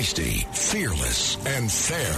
[0.00, 2.16] feisty, fearless, and fair.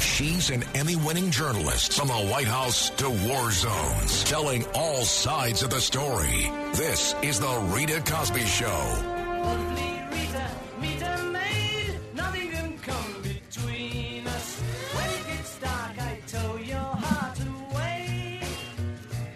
[0.00, 5.64] She's an Emmy winning journalist from the White House to war zones, telling all sides
[5.64, 6.48] of the story.
[6.74, 9.14] This is The Rita Cosby Show.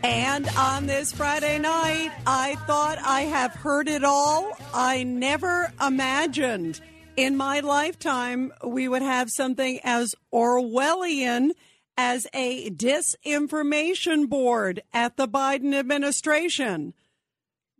[0.05, 4.57] And on this Friday night, I thought I have heard it all.
[4.73, 6.81] I never imagined
[7.17, 11.51] in my lifetime we would have something as Orwellian
[11.97, 16.95] as a disinformation board at the Biden administration.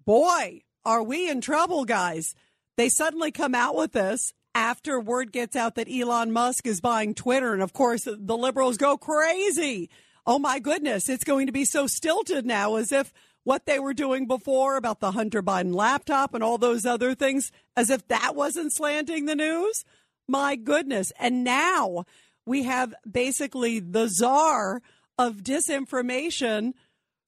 [0.05, 2.35] Boy, are we in trouble, guys.
[2.77, 7.15] They suddenly come out with this after word gets out that Elon Musk is buying
[7.15, 7.53] Twitter.
[7.55, 9.89] And of course, the liberals go crazy
[10.27, 13.13] oh my goodness, it's going to be so stilted now as if
[13.45, 17.51] what they were doing before about the Hunter Biden laptop and all those other things,
[17.77, 19.85] as if that wasn't slanting the news.
[20.29, 21.13] My goodness.
[21.19, 22.05] And now
[22.47, 24.81] we have basically the czar
[25.19, 26.73] of disinformation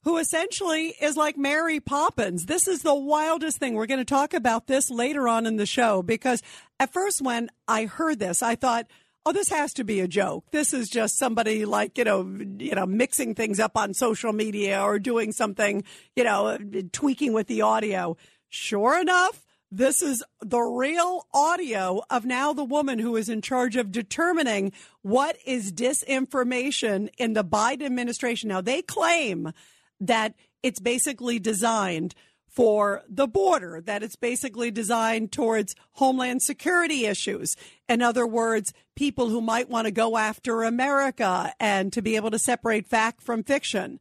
[0.04, 2.44] who essentially is like Mary Poppins.
[2.44, 3.74] This is the wildest thing.
[3.74, 6.42] We're going to talk about this later on in the show because
[6.78, 8.86] at first, when I heard this, I thought,
[9.26, 10.44] oh, this has to be a joke.
[10.50, 12.22] This is just somebody like, you know,
[12.58, 16.58] you know, mixing things up on social media or doing something, you know,
[16.92, 18.16] tweaking with the audio.
[18.50, 23.76] Sure enough, this is the real audio of now the woman who is in charge
[23.76, 28.50] of determining what is disinformation in the Biden administration.
[28.50, 29.52] Now they claim
[30.00, 32.14] that it's basically designed
[32.54, 37.56] for the border, that it's basically designed towards homeland security issues.
[37.88, 42.30] In other words, people who might want to go after America and to be able
[42.30, 43.98] to separate fact from fiction.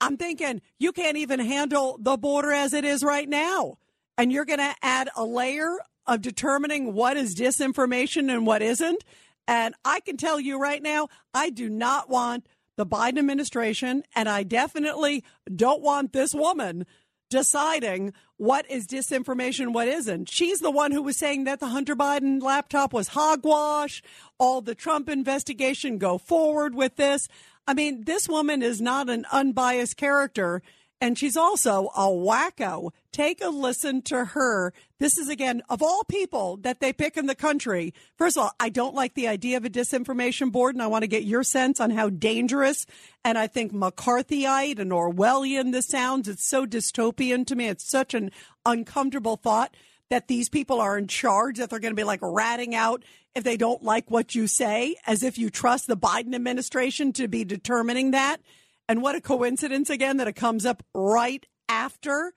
[0.00, 3.78] I'm thinking you can't even handle the border as it is right now.
[4.16, 9.04] And you're going to add a layer of determining what is disinformation and what isn't.
[9.46, 14.28] And I can tell you right now, I do not want the Biden administration, and
[14.28, 16.86] I definitely don't want this woman
[17.28, 20.28] deciding what is disinformation, what isn't.
[20.28, 24.02] She's the one who was saying that the Hunter Biden laptop was hogwash,
[24.38, 27.28] all the Trump investigation go forward with this.
[27.66, 30.62] I mean, this woman is not an unbiased character.
[31.00, 32.90] And she's also a wacko.
[33.12, 34.72] Take a listen to her.
[34.98, 37.94] This is again, of all people that they pick in the country.
[38.16, 41.02] First of all, I don't like the idea of a disinformation board, and I want
[41.02, 42.84] to get your sense on how dangerous
[43.24, 46.28] and I think McCarthyite and Orwellian this sounds.
[46.28, 47.68] It's so dystopian to me.
[47.68, 48.32] It's such an
[48.66, 49.74] uncomfortable thought
[50.10, 53.04] that these people are in charge, that they're going to be like ratting out
[53.34, 57.28] if they don't like what you say, as if you trust the Biden administration to
[57.28, 58.40] be determining that.
[58.88, 62.32] And what a coincidence again that it comes up right after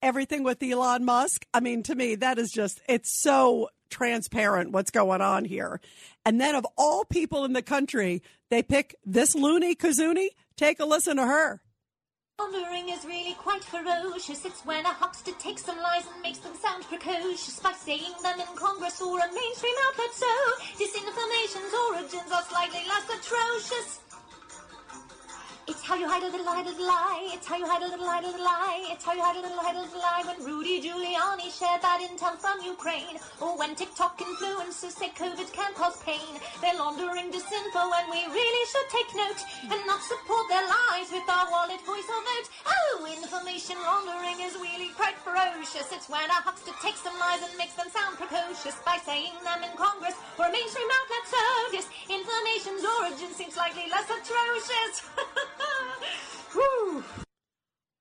[0.00, 1.44] everything with Elon Musk.
[1.52, 5.80] I mean, to me, that is just, it's so transparent what's going on here.
[6.24, 10.28] And then of all people in the country, they pick this loony Kazuni.
[10.56, 11.60] Take a listen to her.
[12.38, 14.44] Pondering is really quite ferocious.
[14.44, 18.38] It's when a huckster takes some lies and makes them sound precocious by saying them
[18.38, 20.12] in Congress or a mainstream outlet.
[20.12, 20.26] So
[20.76, 24.00] disinformation's origins are slightly less atrocious.
[25.68, 27.26] It's how you hide a little, hide a little lie.
[27.34, 28.86] It's how you hide a little, hide a little lie.
[28.86, 30.22] It's how you hide a little, hide a little lie.
[30.22, 35.74] When Rudy Giuliani shared that intel from Ukraine, or when TikTok influencers say COVID can
[35.74, 40.62] cause pain, they're laundering disinfo, and we really should take note and not support their
[40.70, 42.46] lies with our wallet, voice, or vote.
[42.62, 45.90] Oh, information laundering is really quite ferocious.
[45.90, 49.66] It's when a huckster takes some lies and makes them sound precocious by saying them
[49.66, 51.26] in Congress or mainstream outlet.
[51.26, 51.42] So
[51.74, 54.94] disinformation's origin seems slightly less atrocious.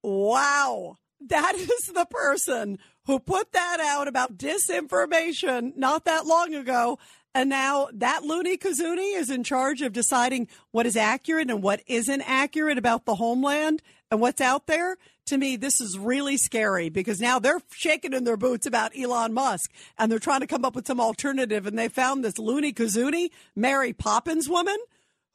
[0.03, 0.95] wow.
[1.27, 6.99] That is the person who put that out about disinformation not that long ago.
[7.33, 11.81] And now that loony kazuni is in charge of deciding what is accurate and what
[11.87, 14.97] isn't accurate about the homeland and what's out there.
[15.27, 19.33] To me, this is really scary because now they're shaking in their boots about Elon
[19.33, 21.65] Musk and they're trying to come up with some alternative.
[21.65, 24.77] And they found this loony kazuni, Mary Poppins woman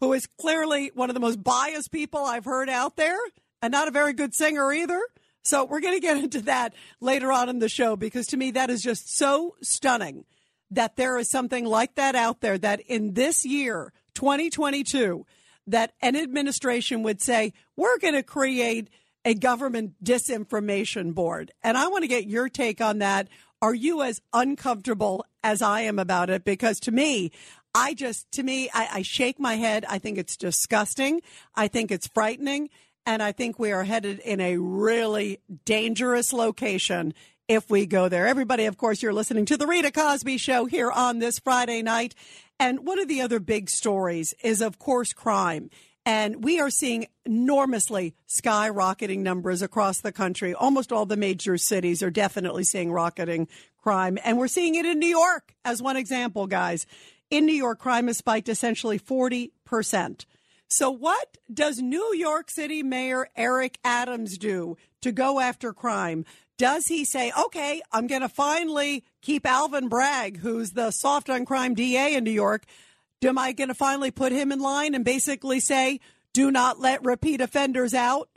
[0.01, 3.19] who is clearly one of the most biased people I've heard out there
[3.63, 5.01] and not a very good singer either.
[5.43, 8.53] So we're going to get into that later on in the show because to me,
[8.53, 10.25] that is just so stunning
[10.71, 15.27] that there is something like that out there that in this year, 2022,
[15.67, 18.89] that an administration would say, we're going to create
[19.25, 21.51] a government disinformation board.
[21.63, 23.29] And I want to get your take on that.
[23.61, 26.45] Are you as uncomfortable as I am about it?
[26.45, 27.31] Because to me,
[27.75, 29.85] I just, to me, I, I shake my head.
[29.89, 31.23] I think it's disgusting.
[31.55, 32.71] I think it's frightening.
[33.07, 37.15] And I think we are headed in a really dangerous location
[37.49, 38.27] if we go there.
[38.27, 42.15] Everybody, of course, you're listening to the Rita Cosby Show here on this Friday night.
[42.59, 45.71] And one of the other big stories is, of course, crime.
[46.07, 50.55] And we are seeing enormously skyrocketing numbers across the country.
[50.55, 54.19] Almost all the major cities are definitely seeing rocketing crime.
[54.25, 56.87] And we're seeing it in New York as one example, guys.
[57.31, 60.25] In New York, crime has spiked essentially 40%.
[60.67, 66.25] So, what does New York City Mayor Eric Adams do to go after crime?
[66.59, 71.45] Does he say, okay, I'm going to finally keep Alvin Bragg, who's the soft on
[71.45, 72.65] crime DA in New York?
[73.23, 76.01] Am I going to finally put him in line and basically say,
[76.33, 78.29] do not let repeat offenders out?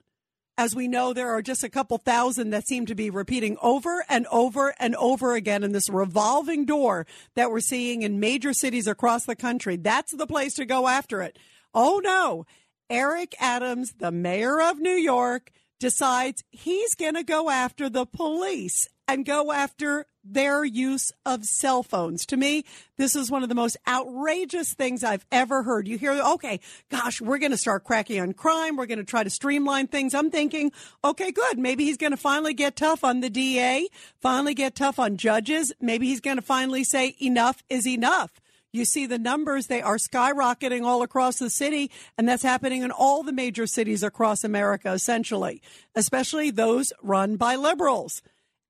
[0.56, 4.06] As we know, there are just a couple thousand that seem to be repeating over
[4.08, 8.86] and over and over again in this revolving door that we're seeing in major cities
[8.86, 9.78] across the country.
[9.78, 11.40] That's the place to go after it.
[11.74, 12.46] Oh no.
[12.88, 18.88] Eric Adams, the mayor of New York, decides he's going to go after the police
[19.08, 22.26] and go after their use of cell phones.
[22.28, 22.64] To me,
[22.98, 25.88] this is one of the most outrageous things I've ever heard.
[25.88, 26.60] You hear, okay,
[26.90, 28.78] gosh, we're going to start cracking on crime.
[28.78, 30.14] We're going to try to streamline things.
[30.14, 30.72] I'm thinking,
[31.04, 31.60] okay, good.
[31.60, 33.88] Maybe he's going to finally get tough on the DA,
[34.22, 35.74] finally get tough on judges.
[35.82, 38.40] Maybe he's going to finally say enough is enough.
[38.72, 42.90] You see the numbers, they are skyrocketing all across the city, and that's happening in
[42.90, 45.62] all the major cities across America, essentially,
[45.94, 48.24] especially those run by liberals.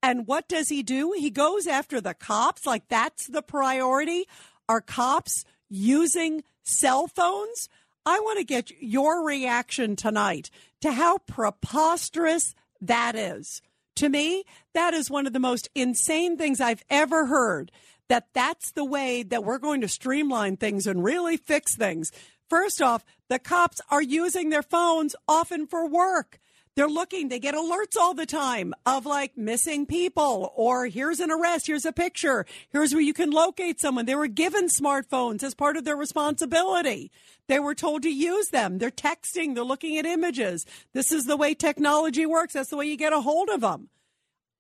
[0.04, 1.14] And what does he do?
[1.18, 4.26] He goes after the cops, like that's the priority.
[4.68, 7.70] Are cops using cell phones?
[8.06, 10.50] I want to get your reaction tonight
[10.82, 13.62] to how preposterous that is.
[13.96, 17.72] To me, that is one of the most insane things I've ever heard
[18.10, 22.12] that that's the way that we're going to streamline things and really fix things.
[22.50, 26.40] First off, the cops are using their phones often for work.
[26.76, 31.30] They're looking, they get alerts all the time of like missing people or here's an
[31.30, 34.08] arrest, here's a picture, here's where you can locate someone.
[34.08, 37.12] They were given smartphones as part of their responsibility.
[37.48, 38.80] They were told to use them.
[38.80, 40.66] They're texting, they're looking at images.
[40.94, 42.54] This is the way technology works.
[42.54, 43.90] That's the way you get a hold of them.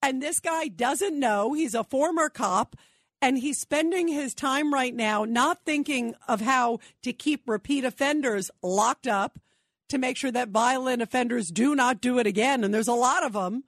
[0.04, 1.54] And this guy doesn't know.
[1.54, 2.75] He's a former cop
[3.24, 8.51] and he's spending his time right now not thinking of how to keep repeat offenders
[8.62, 9.39] locked up
[9.90, 12.64] to make sure that violent offenders do not do it again.
[12.64, 13.64] And there's a lot of them.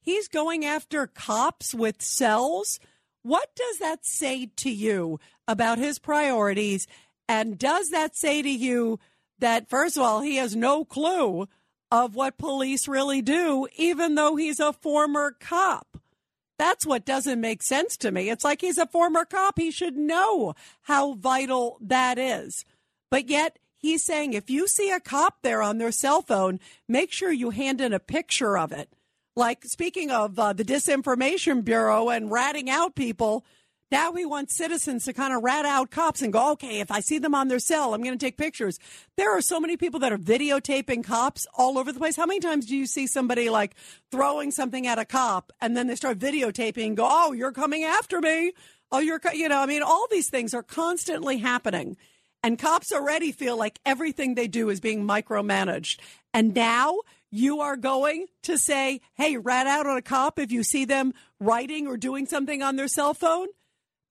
[0.00, 2.78] He's going after cops with cells.
[3.22, 5.18] What does that say to you
[5.48, 6.86] about his priorities?
[7.28, 9.00] And does that say to you
[9.38, 11.48] that, first of all, he has no clue
[11.90, 15.98] of what police really do, even though he's a former cop?
[16.58, 18.30] That's what doesn't make sense to me.
[18.30, 19.58] It's like he's a former cop.
[19.58, 22.64] He should know how vital that is.
[23.10, 27.12] But yet he's saying if you see a cop there on their cell phone, make
[27.12, 28.88] sure you hand in a picture of it.
[29.34, 33.44] Like speaking of uh, the Disinformation Bureau and ratting out people,
[33.92, 36.98] now we want citizens to kind of rat out cops and go, okay, if I
[36.98, 38.80] see them on their cell, I'm going to take pictures.
[39.16, 42.16] There are so many people that are videotaping cops all over the place.
[42.16, 43.76] How many times do you see somebody like
[44.10, 47.84] throwing something at a cop and then they start videotaping and go, oh, you're coming
[47.84, 48.52] after me?
[48.90, 51.96] Oh, you're, you know, I mean, all these things are constantly happening.
[52.42, 55.98] And cops already feel like everything they do is being micromanaged.
[56.32, 56.98] And now
[57.30, 61.12] you are going to say, hey, rat out on a cop if you see them
[61.40, 63.48] writing or doing something on their cell phone?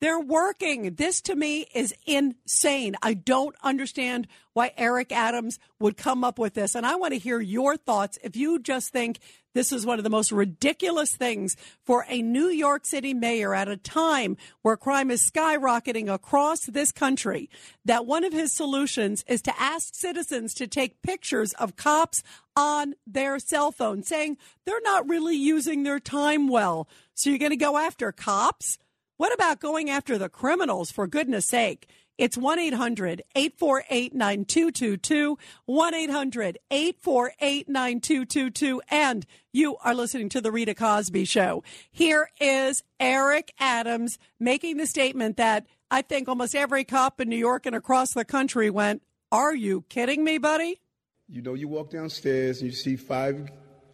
[0.05, 0.93] They're working.
[0.93, 2.95] This to me is insane.
[3.01, 6.75] I don't understand why Eric Adams would come up with this.
[6.75, 9.17] And I want to hear your thoughts if you just think
[9.55, 13.67] this is one of the most ridiculous things for a New York City mayor at
[13.67, 17.49] a time where crime is skyrocketing across this country.
[17.83, 22.21] That one of his solutions is to ask citizens to take pictures of cops
[22.55, 26.87] on their cell phone, saying they're not really using their time well.
[27.15, 28.77] So you're going to go after cops?
[29.17, 31.87] What about going after the criminals, for goodness sake?
[32.17, 35.37] It's 1 800 848 9222.
[35.65, 38.81] 1 800 848 9222.
[38.89, 41.63] And you are listening to The Rita Cosby Show.
[41.91, 47.37] Here is Eric Adams making the statement that I think almost every cop in New
[47.37, 50.81] York and across the country went, Are you kidding me, buddy?
[51.29, 53.49] You know, you walk downstairs and you see five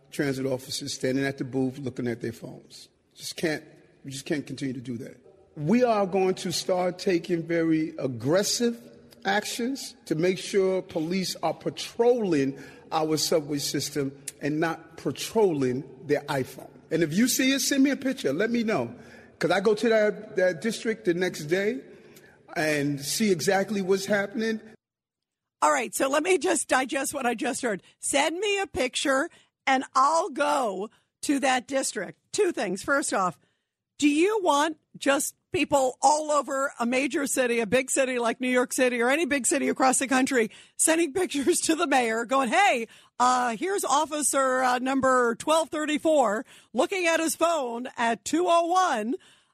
[0.09, 2.89] transit officers standing at the booth looking at their phones.
[3.15, 3.63] Just can't
[4.03, 5.17] we just can't continue to do that.
[5.55, 8.77] We are going to start taking very aggressive
[9.25, 12.57] actions to make sure police are patrolling
[12.91, 16.69] our subway system and not patrolling their iPhone.
[16.89, 18.33] And if you see it, send me a picture.
[18.33, 18.93] Let me know.
[19.33, 21.79] Because I go to that, that district the next day
[22.55, 24.59] and see exactly what's happening.
[25.61, 27.83] All right, so let me just digest what I just heard.
[27.99, 29.29] Send me a picture
[29.67, 30.89] and I'll go
[31.23, 32.19] to that district.
[32.33, 32.81] Two things.
[32.83, 33.37] First off,
[34.01, 38.49] do you want just people all over a major city, a big city like New
[38.49, 42.49] York City or any big city across the country, sending pictures to the mayor going,
[42.49, 42.87] hey,
[43.19, 46.43] uh, here's officer uh, number 1234
[46.73, 49.13] looking at his phone at 201.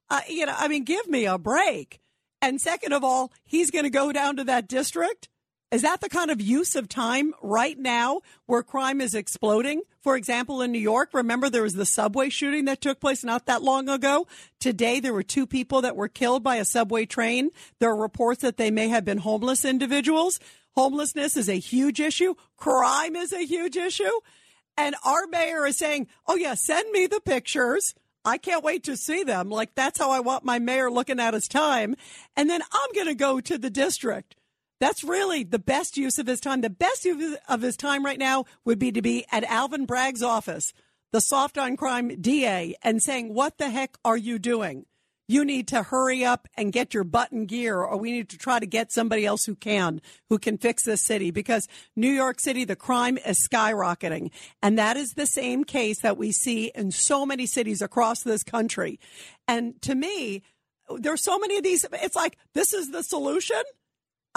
[0.09, 1.99] Uh, you know, I mean, give me a break.
[2.41, 5.27] And second of all, he's going to go down to that district
[5.69, 9.81] is that the kind of use of time right now where crime is exploding?
[9.99, 13.47] For example, in New York, remember there was the subway shooting that took place not
[13.47, 14.27] that long ago?
[14.61, 17.49] Today, there were two people that were killed by a subway train.
[17.79, 20.39] There are reports that they may have been homeless individuals.
[20.77, 22.35] Homelessness is a huge issue.
[22.55, 24.21] Crime is a huge issue.
[24.77, 27.93] And our mayor is saying, oh, yeah, send me the pictures.
[28.23, 29.49] I can't wait to see them.
[29.49, 31.95] Like, that's how I want my mayor looking at his time.
[32.37, 34.36] And then I'm going to go to the district.
[34.79, 36.61] That's really the best use of his time.
[36.61, 40.21] The best use of his time right now would be to be at Alvin Bragg's
[40.21, 40.73] office,
[41.11, 44.85] the soft on crime DA, and saying, What the heck are you doing?
[45.29, 48.59] You need to hurry up and get your button gear, or we need to try
[48.59, 51.67] to get somebody else who can, who can fix this city because
[51.97, 54.31] New York City, the crime is skyrocketing.
[54.61, 58.41] And that is the same case that we see in so many cities across this
[58.41, 59.01] country.
[59.49, 60.43] And to me,
[60.97, 61.85] there's so many of these.
[61.91, 63.63] It's like, this is the solution.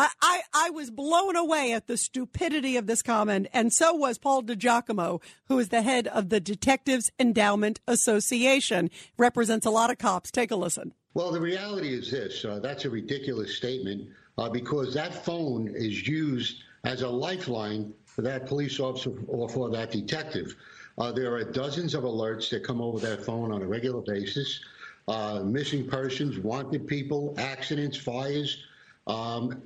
[0.00, 4.16] I, I, I, was blown away at the stupidity of this comment, and so was
[4.16, 8.88] Paul DiGiacomo, who is the head of the Detectives Endowment Association.
[9.18, 10.30] Represents a lot of cops.
[10.30, 10.94] Take a listen.
[11.12, 16.08] Well, the reality is this uh, that's a ridiculous statement uh, because that phone is
[16.08, 20.56] used as a lifeline for that police officer or for that detective.
[20.96, 24.60] Uh, there are dozens of alerts that come over that phone on a regular basis.
[25.08, 28.64] Uh, missing persons, wanted people, accidents, fires
[29.10, 29.62] um,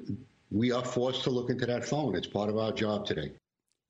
[0.51, 2.15] we are forced to look into that phone.
[2.17, 3.33] It's part of our job today.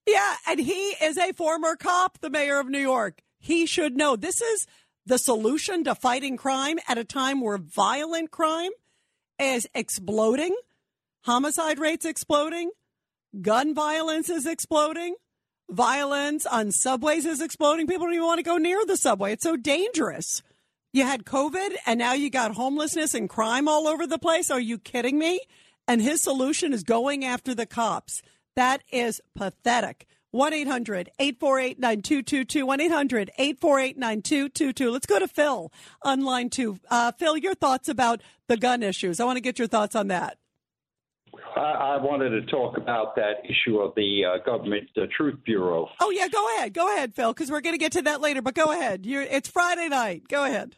[0.06, 3.22] Yeah, and he is a former cop, the mayor of New York.
[3.38, 4.66] He should know this is
[5.06, 8.70] the solution to fighting crime at a time where violent crime
[9.38, 10.54] is exploding,
[11.22, 12.70] homicide rates exploding,
[13.40, 15.16] gun violence is exploding,
[15.70, 17.86] violence on subways is exploding.
[17.86, 19.32] People don't even want to go near the subway.
[19.32, 20.42] It's so dangerous.
[20.94, 24.48] You had COVID and now you got homelessness and crime all over the place.
[24.48, 25.40] Are you kidding me?
[25.88, 28.22] And his solution is going after the cops.
[28.54, 30.06] That is pathetic.
[30.30, 32.64] 1 800 848 9222.
[32.64, 34.90] 1 800 848 9222.
[34.92, 35.72] Let's go to Phil
[36.02, 36.78] on line two.
[36.88, 39.18] Uh, Phil, your thoughts about the gun issues.
[39.18, 40.38] I want to get your thoughts on that.
[41.56, 45.88] I, I wanted to talk about that issue of the uh, government uh, Truth Bureau.
[45.98, 46.72] Oh, yeah, go ahead.
[46.72, 48.42] Go ahead, Phil, because we're going to get to that later.
[48.42, 49.04] But go ahead.
[49.04, 50.28] You're, it's Friday night.
[50.28, 50.76] Go ahead.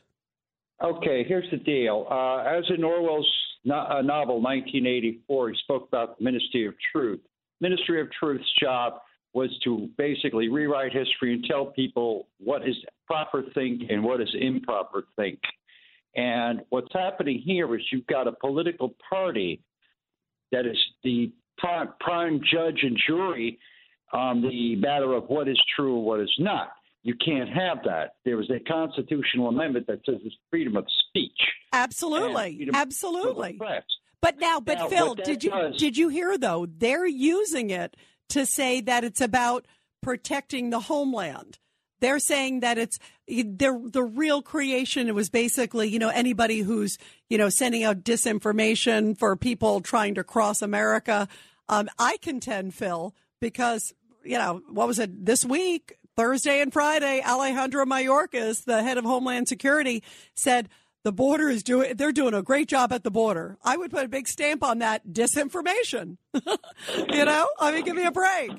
[0.83, 2.07] Okay, here's the deal.
[2.11, 3.31] Uh, as in Orwell's
[3.65, 7.21] no- uh, novel 1984, he spoke about the Ministry of Truth.
[7.61, 9.01] Ministry of Truth's job
[9.33, 14.35] was to basically rewrite history and tell people what is proper think and what is
[14.39, 15.39] improper think.
[16.15, 19.61] And what's happening here is you've got a political party
[20.53, 23.59] that is the prime, prime judge and jury
[24.13, 26.73] on the matter of what is true and what is not.
[27.07, 28.17] You can't have that.
[28.25, 31.31] There was a constitutional amendment that says it's freedom of speech.
[31.73, 33.61] Absolutely, absolutely.
[34.21, 36.67] But now, but now, Phil, did you does, did you hear though?
[36.67, 37.97] They're using it
[38.31, 39.67] to say that it's about
[40.03, 41.61] protecting the homeland.
[42.01, 42.99] They're saying that it's
[43.29, 45.07] the the real creation.
[45.07, 46.99] It was basically, you know, anybody who's
[47.31, 51.29] you know sending out disinformation for people trying to cross America.
[51.69, 53.95] Um, I contend, Phil, because
[54.25, 55.99] you know what was it this week?
[56.17, 60.03] Thursday and Friday, Alejandro Mayorkas, the head of Homeland Security,
[60.35, 60.69] said
[61.05, 63.59] the border is doing they're doing a great job at the border.
[63.63, 66.17] I would put a big stamp on that disinformation.
[66.35, 67.49] you know?
[67.61, 68.51] I mean give me a break.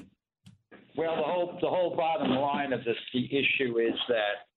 [0.96, 4.48] Well the whole the whole bottom line of this the issue is that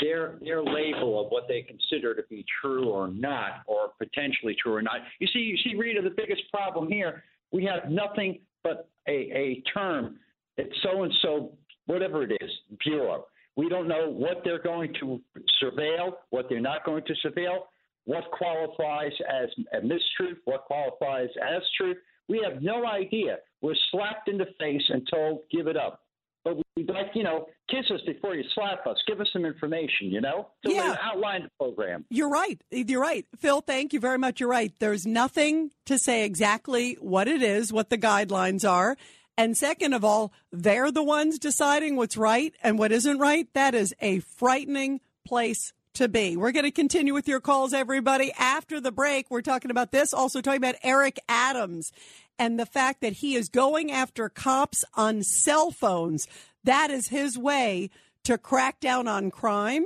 [0.00, 4.74] their their label of what they consider to be true or not, or potentially true
[4.74, 5.00] or not.
[5.18, 9.62] You see, you see, Rita, the biggest problem here, we have nothing but a, a
[9.74, 10.18] term
[10.56, 11.52] that so and so
[11.86, 12.50] whatever it is,
[12.84, 13.26] bureau.
[13.56, 15.20] We don't know what they're going to
[15.62, 17.60] surveil, what they're not going to surveil,
[18.04, 21.96] what qualifies as a mistruth, what qualifies as truth.
[22.28, 23.38] We have no idea.
[23.62, 26.02] We're slapped in the face and told, give it up.
[26.44, 28.96] But we'd like, you know, kiss us before you slap us.
[29.08, 30.48] Give us some information, you know?
[30.64, 30.96] So yeah.
[31.02, 32.04] outline the program.
[32.08, 32.60] You're right.
[32.70, 33.26] You're right.
[33.38, 34.38] Phil, thank you very much.
[34.38, 34.72] You're right.
[34.78, 38.96] There's nothing to say exactly what it is, what the guidelines are.
[39.38, 43.46] And second of all, they're the ones deciding what's right and what isn't right.
[43.52, 46.36] That is a frightening place to be.
[46.36, 48.32] We're going to continue with your calls, everybody.
[48.38, 51.92] After the break, we're talking about this, also talking about Eric Adams
[52.38, 56.26] and the fact that he is going after cops on cell phones.
[56.64, 57.90] That is his way
[58.24, 59.84] to crack down on crime?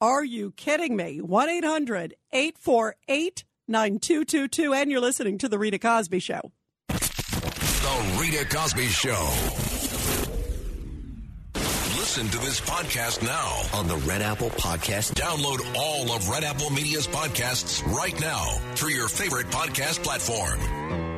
[0.00, 1.20] Are you kidding me?
[1.20, 4.74] 1 800 848 9222.
[4.74, 6.52] And you're listening to The Rita Cosby Show.
[7.92, 9.28] The Rita Cosby Show.
[11.98, 15.12] Listen to this podcast now on the Red Apple Podcast.
[15.12, 18.44] Download all of Red Apple Media's podcasts right now
[18.76, 21.11] through your favorite podcast platform.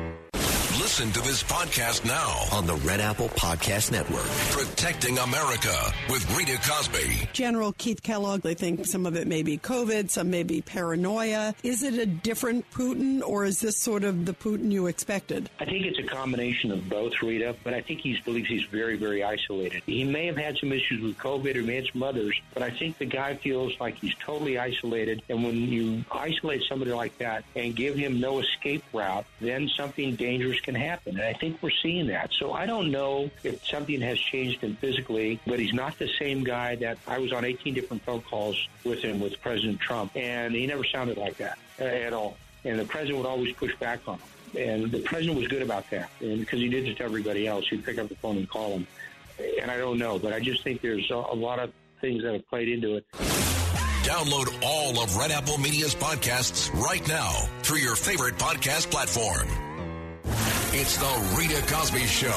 [0.85, 4.27] Listen to this podcast now on the Red Apple Podcast Network.
[4.51, 5.75] Protecting America
[6.11, 7.27] with Rita Cosby.
[7.33, 11.55] General Keith Kellogg, they think some of it may be COVID, some may be paranoia.
[11.63, 15.49] Is it a different Putin, or is this sort of the Putin you expected?
[15.59, 18.95] I think it's a combination of both, Rita, but I think he believes he's very,
[18.95, 19.81] very isolated.
[19.87, 22.69] He may have had some issues with COVID or may have some others, but I
[22.69, 25.23] think the guy feels like he's totally isolated.
[25.29, 30.15] And when you isolate somebody like that and give him no escape route, then something
[30.15, 31.17] dangerous can happen.
[31.17, 32.31] And I think we're seeing that.
[32.33, 36.43] So I don't know if something has changed him physically, but he's not the same
[36.43, 40.53] guy that I was on 18 different phone calls with him with President Trump, and
[40.53, 42.37] he never sounded like that uh, at all.
[42.63, 44.27] And the president would always push back on him.
[44.57, 47.67] And the president was good about that, because he did it to everybody else.
[47.67, 48.87] He'd pick up the phone and call him.
[49.61, 52.47] And I don't know, but I just think there's a lot of things that have
[52.47, 53.05] played into it.
[54.05, 57.31] Download all of Red Apple Media's podcasts right now
[57.63, 59.47] through your favorite podcast platform.
[60.77, 62.27] It's the Rita Cosby Show.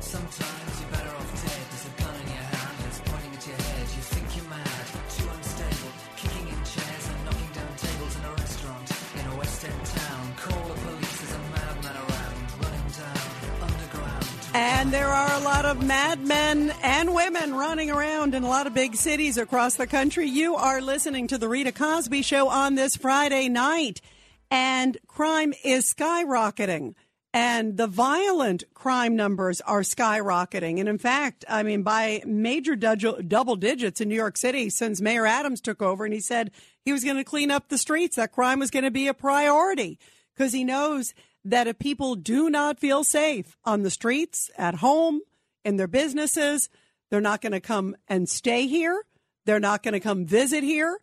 [0.00, 1.64] Sometimes you're better off dead.
[1.70, 3.80] There's a gun in your hand that's pointing at your head.
[3.80, 4.84] You think you're mad,
[5.16, 8.84] too unstable, kicking in chairs and knocking down tables in a restaurant
[9.16, 10.34] in a West End town.
[10.36, 13.16] Call the police, there's a madman around, running down
[13.64, 14.26] underground.
[14.52, 18.74] And there are a lot of madmen and women running around in a lot of
[18.74, 20.26] big cities across the country.
[20.26, 24.02] You are listening to the Rita Cosby Show on this Friday night,
[24.50, 26.94] and crime is skyrocketing.
[27.32, 30.80] And the violent crime numbers are skyrocketing.
[30.80, 35.26] And in fact, I mean, by major double digits in New York City since Mayor
[35.26, 36.50] Adams took over and he said
[36.84, 39.14] he was going to clean up the streets, that crime was going to be a
[39.14, 39.96] priority
[40.34, 45.20] because he knows that if people do not feel safe on the streets, at home,
[45.64, 46.68] in their businesses,
[47.10, 49.04] they're not going to come and stay here.
[49.46, 50.98] They're not going to come visit here.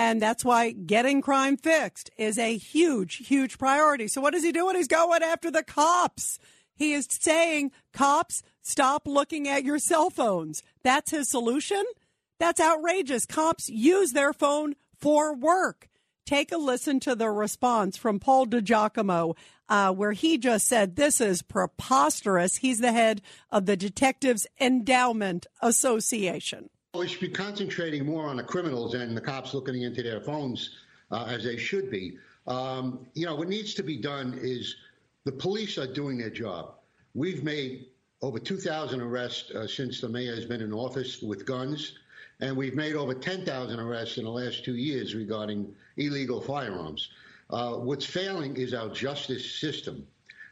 [0.00, 4.08] And that's why getting crime fixed is a huge, huge priority.
[4.08, 4.74] So what is he doing?
[4.74, 6.38] He's going after the cops.
[6.74, 10.62] He is saying, cops, stop looking at your cell phones.
[10.82, 11.84] That's his solution.
[12.38, 13.26] That's outrageous.
[13.26, 15.90] Cops use their phone for work.
[16.24, 19.36] Take a listen to the response from Paul DiGiacomo,
[19.68, 22.56] uh, where he just said, This is preposterous.
[22.56, 26.70] He's the head of the Detectives Endowment Association.
[26.92, 30.70] We should be concentrating more on the criminals and the cops looking into their phones
[31.12, 32.18] uh, as they should be.
[32.48, 34.74] Um, you know, what needs to be done is
[35.24, 36.74] the police are doing their job.
[37.14, 37.86] We've made
[38.22, 41.96] over 2,000 arrests uh, since the mayor has been in office with guns,
[42.40, 47.10] and we've made over 10,000 arrests in the last two years regarding illegal firearms.
[47.50, 50.04] Uh, what's failing is our justice system.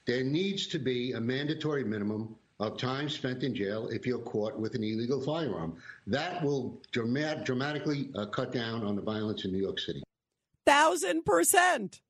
[0.06, 4.58] There needs to be a mandatory minimum of time spent in jail if you're caught
[4.58, 5.76] with an illegal firearm.
[6.06, 10.02] That will dramat- dramatically uh, cut down on the violence in New York City.
[10.66, 12.00] Thousand percent.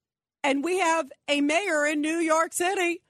[0.43, 3.03] And we have a mayor in New York City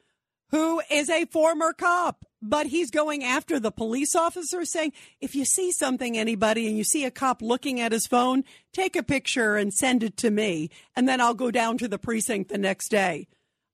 [0.51, 5.45] who is a former cop, but he's going after the police officer saying, if you
[5.45, 9.57] see something, anybody, and you see a cop looking at his phone, take a picture
[9.57, 12.89] and send it to me, and then I'll go down to the precinct the next
[12.89, 13.29] day.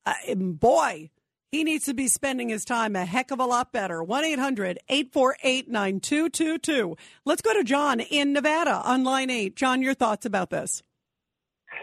[0.05, 1.11] Uh, boy,
[1.55, 4.03] he needs to be spending his time a heck of a lot better.
[4.03, 6.97] 1 800 848 9222.
[7.25, 9.55] Let's go to John in Nevada on line 8.
[9.55, 10.83] John, your thoughts about this?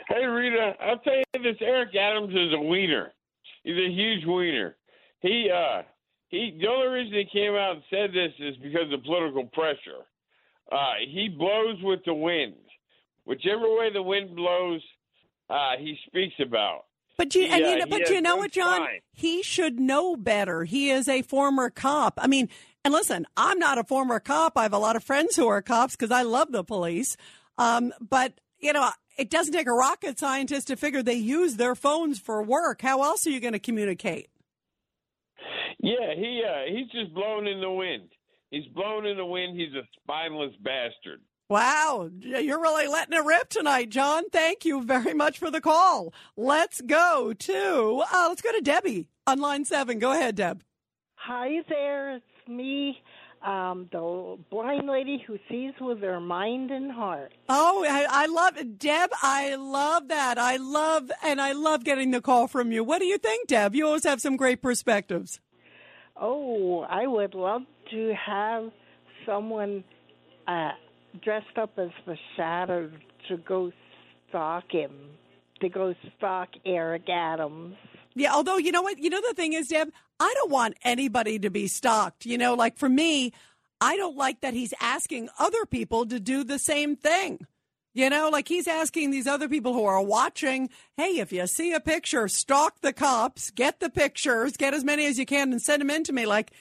[0.09, 3.13] Hey, Rita, I'll tell you this Eric Adams is a wiener.
[3.63, 4.75] He's a huge wiener.
[5.21, 5.83] He, uh,
[6.27, 10.03] he, the only reason he came out and said this is because of political pressure.
[10.69, 12.55] Uh, he blows with the wind.
[13.23, 14.81] Whichever way the wind blows,
[15.49, 16.87] uh, he speaks about.
[17.21, 18.77] But you, and you know, but you know what, John?
[18.77, 18.99] spine.
[19.13, 20.63] He should know better.
[20.63, 22.15] He is a former cop.
[22.17, 22.49] I mean,
[22.83, 24.57] and listen, I'm not a former cop.
[24.57, 27.17] I have a lot of friends who are cops because I love the police.
[27.59, 31.75] Um, but you know, it doesn't take a rocket scientist to figure they use their
[31.75, 32.81] phones for work.
[32.81, 34.31] How else are you going to communicate?
[35.77, 38.09] Yeah, he uh, he's just blown in the wind.
[38.49, 39.59] He's blown in the wind.
[39.59, 41.21] He's a spineless bastard.
[41.51, 44.29] Wow, you're really letting it rip tonight, John.
[44.29, 46.13] Thank you very much for the call.
[46.37, 49.99] Let's go to uh, let's go to Debbie on line seven.
[49.99, 50.63] Go ahead, Deb.
[51.15, 53.03] Hi there, it's me,
[53.45, 57.33] um, the blind lady who sees with her mind and heart.
[57.49, 59.09] Oh, I, I love it, Deb.
[59.21, 60.37] I love that.
[60.37, 62.81] I love and I love getting the call from you.
[62.81, 63.75] What do you think, Deb?
[63.75, 65.41] You always have some great perspectives.
[66.15, 68.71] Oh, I would love to have
[69.25, 69.83] someone
[70.47, 70.71] uh,
[71.21, 72.91] dressed up as the shadow
[73.27, 73.71] to go
[74.29, 74.91] stalk him,
[75.59, 77.75] to go stalk Eric Adams.
[78.15, 81.39] Yeah, although you know what, you know the thing is, Deb, I don't want anybody
[81.39, 82.25] to be stalked.
[82.25, 83.31] You know, like for me,
[83.79, 87.45] I don't like that he's asking other people to do the same thing.
[87.93, 91.73] You know, like he's asking these other people who are watching, hey, if you see
[91.73, 95.61] a picture, stalk the cops, get the pictures, get as many as you can and
[95.61, 96.25] send them in to me.
[96.25, 96.51] Like,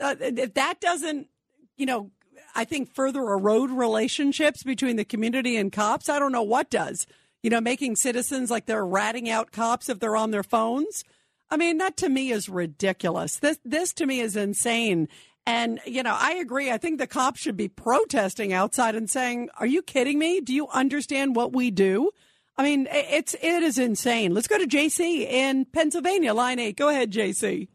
[0.00, 1.28] uh, if that doesn't,
[1.76, 2.12] you know,
[2.56, 7.06] I think further erode relationships between the community and cops, I don't know what does.
[7.42, 11.04] You know, making citizens like they're ratting out cops if they're on their phones.
[11.50, 13.36] I mean, that to me is ridiculous.
[13.36, 15.08] This, this to me is insane.
[15.46, 16.72] And, you know, I agree.
[16.72, 20.40] I think the cops should be protesting outside and saying, are you kidding me?
[20.40, 22.10] Do you understand what we do?
[22.56, 24.34] I mean, it's, it is insane.
[24.34, 26.76] Let's go to JC in Pennsylvania, line eight.
[26.76, 27.68] Go ahead, JC.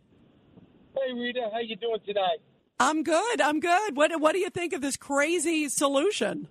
[0.96, 2.39] Hey, Rita, how you doing tonight?
[2.82, 3.39] I'm good.
[3.41, 3.96] I'm good.
[3.96, 6.48] What, what do you think of this crazy solution?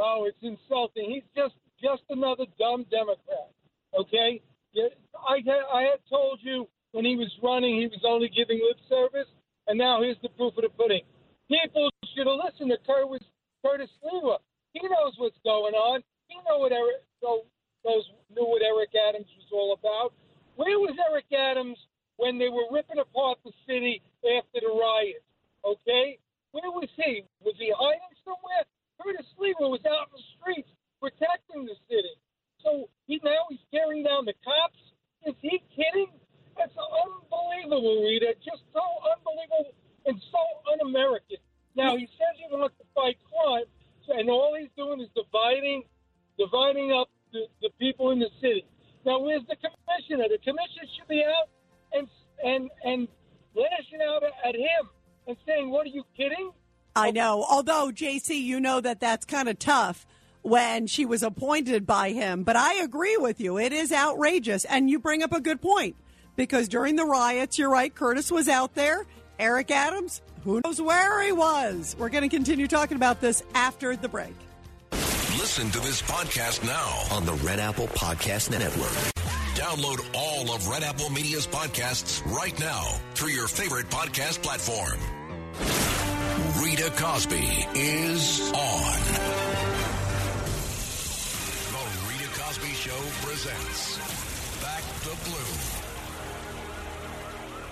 [0.00, 1.10] Oh, it's insulting.
[1.10, 3.52] He's just, just another dumb Democrat.
[3.92, 4.40] Okay.
[5.28, 9.28] I, I had told you when he was running, he was only giving lip service.
[9.68, 11.02] And now here's the proof of the pudding.
[11.52, 13.26] People should have listened to Curtis,
[13.60, 14.38] Curtis Sliwa.
[14.72, 16.00] He knows what's going on.
[16.28, 17.44] He know what Eric knows
[17.84, 20.14] knew what Eric Adams was all about.
[20.56, 21.76] Where was Eric Adams
[22.16, 25.22] when they were ripping apart the city after the riot?
[25.64, 26.18] Okay,
[26.52, 27.24] where was he?
[27.44, 28.64] Was he hiding somewhere?
[29.00, 32.14] Curtis Sliwa was out in the streets protecting the city.
[32.60, 34.80] So he now he's tearing down the cops.
[35.24, 36.12] Is he kidding?
[36.56, 38.36] That's unbelievable, Rita.
[38.44, 39.72] Just so unbelievable
[40.04, 41.40] and so un-American.
[41.76, 43.68] Now he says he wants to fight crime,
[44.16, 45.84] and all he's doing is dividing,
[46.38, 48.66] dividing up the, the people in the city.
[49.06, 50.28] Now where's the commissioner?
[50.28, 51.48] The commissioner should be out
[51.92, 52.08] and
[52.44, 53.08] and and
[53.54, 54.88] lashing out at him
[55.26, 56.52] and saying, "What are you kidding?"
[56.96, 57.44] I know.
[57.48, 60.06] Although JC, you know that that's kind of tough
[60.42, 62.42] when she was appointed by him.
[62.42, 63.58] But I agree with you.
[63.58, 64.64] It is outrageous.
[64.64, 65.96] And you bring up a good point
[66.36, 69.06] because during the riots, you're right, Curtis was out there.
[69.38, 71.96] Eric Adams, who knows where he was?
[71.98, 74.34] We're going to continue talking about this after the break.
[75.38, 79.19] Listen to this podcast now on the Red Apple Podcast Network.
[79.54, 82.82] Download all of Red Apple Media's podcasts right now
[83.14, 84.98] through your favorite podcast platform.
[86.62, 89.00] Rita Cosby is on.
[91.70, 93.98] The Rita Cosby Show presents
[94.62, 95.89] Back the Blue.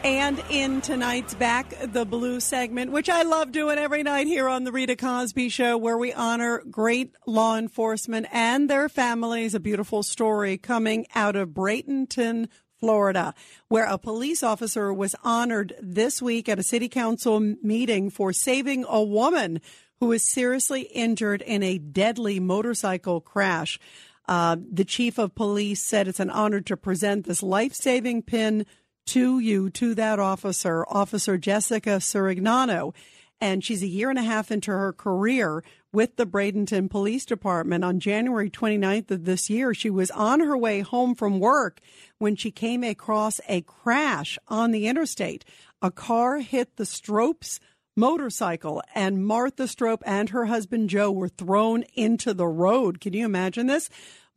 [0.08, 4.64] And in tonight's Back the Blue segment, which I love doing every night here on
[4.64, 9.54] the Rita Cosby Show, where we honor great law enforcement and their families.
[9.54, 12.48] A beautiful story coming out of Bradenton,
[12.80, 13.34] Florida,
[13.68, 18.86] where a police officer was honored this week at a city council meeting for saving
[18.88, 19.60] a woman
[20.00, 23.78] who was seriously injured in a deadly motorcycle crash.
[24.26, 28.64] Uh, the chief of police said it's an honor to present this life saving pin
[29.08, 32.94] to you, to that officer, Officer Jessica Surignano.
[33.40, 37.84] And she's a year and a half into her career with the Bradenton Police Department.
[37.84, 41.80] On January 29th of this year, she was on her way home from work
[42.18, 45.44] when she came across a crash on the interstate.
[45.80, 47.60] A car hit the Stropes
[47.96, 53.00] motorcycle and Martha Strope and her husband Joe were thrown into the road.
[53.00, 53.88] Can you imagine this?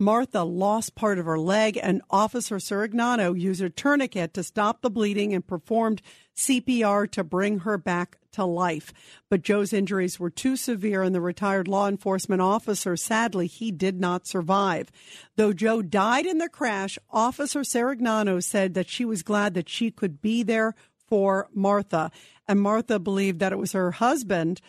[0.01, 4.89] Martha lost part of her leg, and Officer Surignano used a tourniquet to stop the
[4.89, 6.01] bleeding and performed
[6.35, 8.91] CPR to bring her back to life.
[9.29, 13.99] But Joe's injuries were too severe, and the retired law enforcement officer, sadly, he did
[13.99, 14.91] not survive.
[15.35, 19.91] Though Joe died in the crash, Officer Surignano said that she was glad that she
[19.91, 20.73] could be there
[21.07, 22.09] for Martha.
[22.47, 24.61] And Martha believed that it was her husband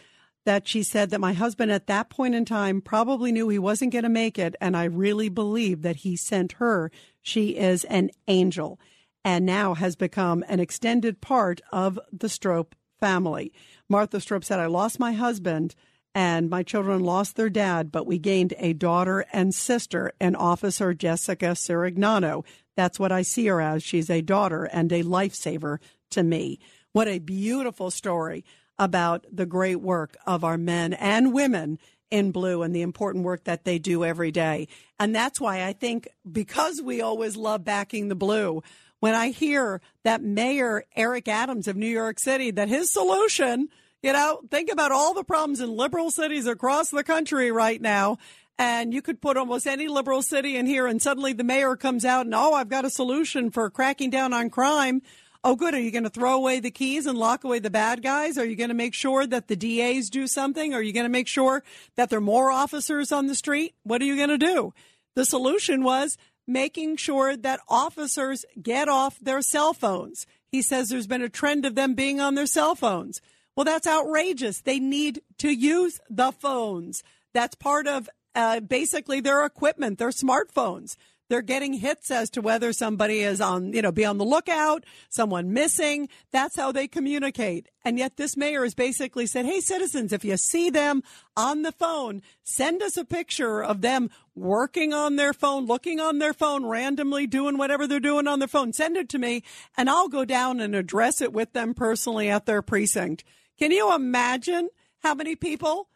[0.45, 3.93] that she said that my husband at that point in time probably knew he wasn't
[3.93, 4.57] going to make it.
[4.61, 6.91] And I really believe that he sent her.
[7.21, 8.81] She is an angel
[9.25, 13.53] and now has become an extended part of the Strope family.
[13.89, 15.75] Martha Strope said, I lost my husband
[16.15, 20.93] and my children lost their dad, but we gained a daughter and sister, and Officer
[20.93, 22.45] Jessica Surignano.
[22.77, 23.83] That's what I see her as.
[23.83, 25.79] She's a daughter and a lifesaver
[26.11, 26.59] to me.
[26.93, 28.45] What a beautiful story
[28.83, 31.79] about the great work of our men and women
[32.11, 34.67] in blue and the important work that they do every day.
[34.99, 38.65] And that's why I think because we always love backing the blue,
[38.99, 43.69] when I hear that Mayor Eric Adams of New York City, that his solution,
[44.03, 48.19] you know, think about all the problems in liberal cities across the country right now.
[48.59, 52.05] And you could put almost any liberal city in here, and suddenly the mayor comes
[52.05, 55.03] out and, oh, I've got a solution for cracking down on crime.
[55.45, 55.75] Oh, good.
[55.75, 58.39] Are you going to throw away the keys and lock away the bad guys?
[58.39, 60.73] Are you going to make sure that the DAs do something?
[60.73, 61.65] Are you going to make sure
[61.97, 63.75] that there are more officers on the street?
[63.83, 64.73] What are you going to do?
[65.17, 70.27] The solution was making sure that officers get off their cell phones.
[70.53, 73.21] He says there's been a trend of them being on their cell phones.
[73.57, 74.61] Well, that's outrageous.
[74.61, 77.03] They need to use the phones.
[77.35, 80.97] That's part of uh, basically their equipment, their smartphones.
[81.33, 84.85] They're getting hits as to whether somebody is on, you know, be on the lookout,
[85.09, 86.11] someone missing.
[86.31, 87.71] That's how they communicate.
[87.87, 91.03] And yet this mayor has basically said, Hey, citizens, if you see them
[91.35, 96.19] on the phone, send us a picture of them working on their phone, looking on
[96.19, 98.75] their phone, randomly doing whatever they're doing on their phone.
[98.75, 99.43] Send it to me
[99.75, 103.25] and I'll go down and address it with them personally at their precinct.
[103.59, 104.69] Can you imagine
[104.99, 105.89] how many people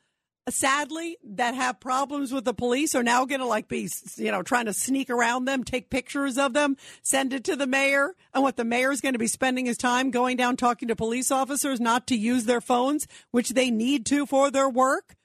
[0.48, 4.42] sadly that have problems with the police are now going to like be you know
[4.42, 8.14] trying to sneak around them take pictures of them send it to the mayor.
[8.32, 10.96] And what the mayor is going to be spending his time going down talking to
[10.96, 15.16] police officers not to use their phones which they need to for their work.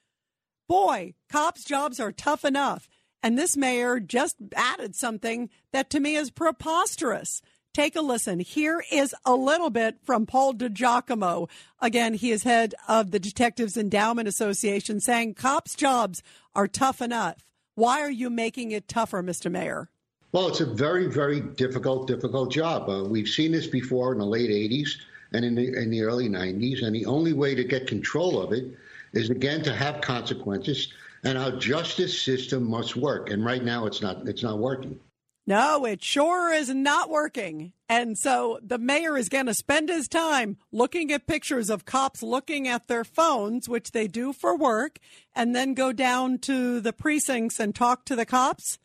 [0.68, 2.88] Boy cops jobs are tough enough.
[3.22, 7.40] And this mayor just added something that to me is preposterous
[7.74, 8.40] Take a listen.
[8.40, 11.48] Here is a little bit from Paul DiGiacomo.
[11.80, 16.22] Again, he is head of the Detectives Endowment Association saying cops' jobs
[16.54, 17.46] are tough enough.
[17.74, 19.50] Why are you making it tougher, Mr.
[19.50, 19.88] Mayor?
[20.32, 22.90] Well, it's a very, very difficult, difficult job.
[22.90, 24.90] Uh, we've seen this before in the late 80s
[25.32, 28.52] and in the, in the early 90s, and the only way to get control of
[28.52, 28.66] it
[29.14, 30.92] is, again, to have consequences,
[31.24, 33.30] and our justice system must work.
[33.30, 35.00] And right now, it's not, it's not working.
[35.46, 37.72] No, it sure is not working.
[37.88, 42.22] And so the mayor is going to spend his time looking at pictures of cops
[42.22, 44.98] looking at their phones, which they do for work,
[45.34, 48.78] and then go down to the precincts and talk to the cops.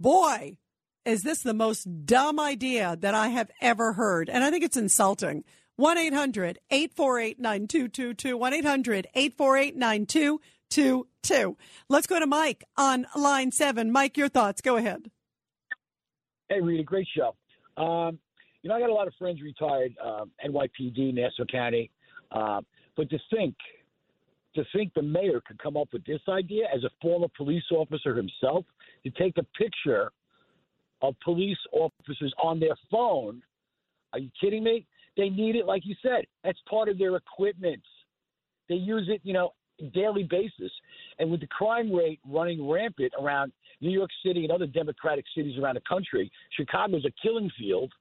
[0.00, 0.58] Boy,
[1.06, 4.28] is this the most dumb idea that I have ever heard.
[4.28, 5.44] And I think it's insulting.
[5.76, 8.36] 1 800 848 9222.
[8.36, 11.56] 1 800 848 9222.
[11.88, 13.92] Let's go to Mike on line seven.
[13.92, 14.60] Mike, your thoughts.
[14.60, 15.10] Go ahead.
[16.48, 17.34] Hey, Rita, great show.
[17.82, 18.18] Um,
[18.62, 21.90] you know, I got a lot of friends retired, um, NYPD, Nassau County.
[22.30, 22.60] Uh,
[22.96, 23.54] but to think,
[24.54, 28.14] to think the mayor could come up with this idea as a former police officer
[28.14, 28.64] himself
[29.04, 30.10] to take a picture
[31.02, 33.42] of police officers on their phone.
[34.12, 34.86] Are you kidding me?
[35.16, 36.24] They need it, like you said.
[36.44, 37.82] That's part of their equipment.
[38.68, 39.52] They use it, you know,
[39.92, 40.72] daily basis.
[41.18, 45.58] And with the crime rate running rampant around New York City and other democratic cities
[45.58, 47.92] around the country, Chicago's a killing field,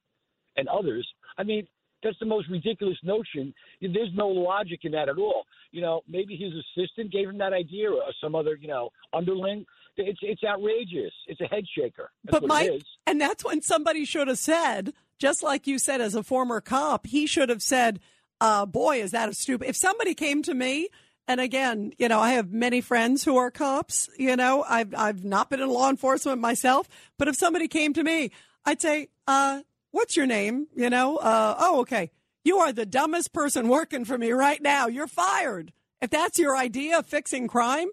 [0.58, 1.08] and others.
[1.38, 1.68] I mean,
[2.04, 3.54] that's the most ridiculous notion.
[3.82, 5.44] There's no logic in that at all.
[5.72, 9.66] You know, maybe his assistant gave him that idea, or some other, you know, underling.
[9.98, 11.14] It's it's outrageous.
[11.28, 12.12] It's a head shaker.
[12.26, 16.16] That's but Mike, and that's when somebody should have said, just like you said, as
[16.16, 18.00] a former cop, he should have said,
[18.42, 20.90] uh, "Boy, is that a stupid." If somebody came to me
[21.28, 24.10] and again, you know, I have many friends who are cops.
[24.18, 28.04] You know, I've I've not been in law enforcement myself, but if somebody came to
[28.04, 28.32] me,
[28.66, 29.62] I'd say, uh,
[29.92, 32.12] "What's your name?" You know, uh, "Oh, okay,
[32.44, 34.88] you are the dumbest person working for me right now.
[34.88, 37.88] You're fired." If that's your idea of fixing crime,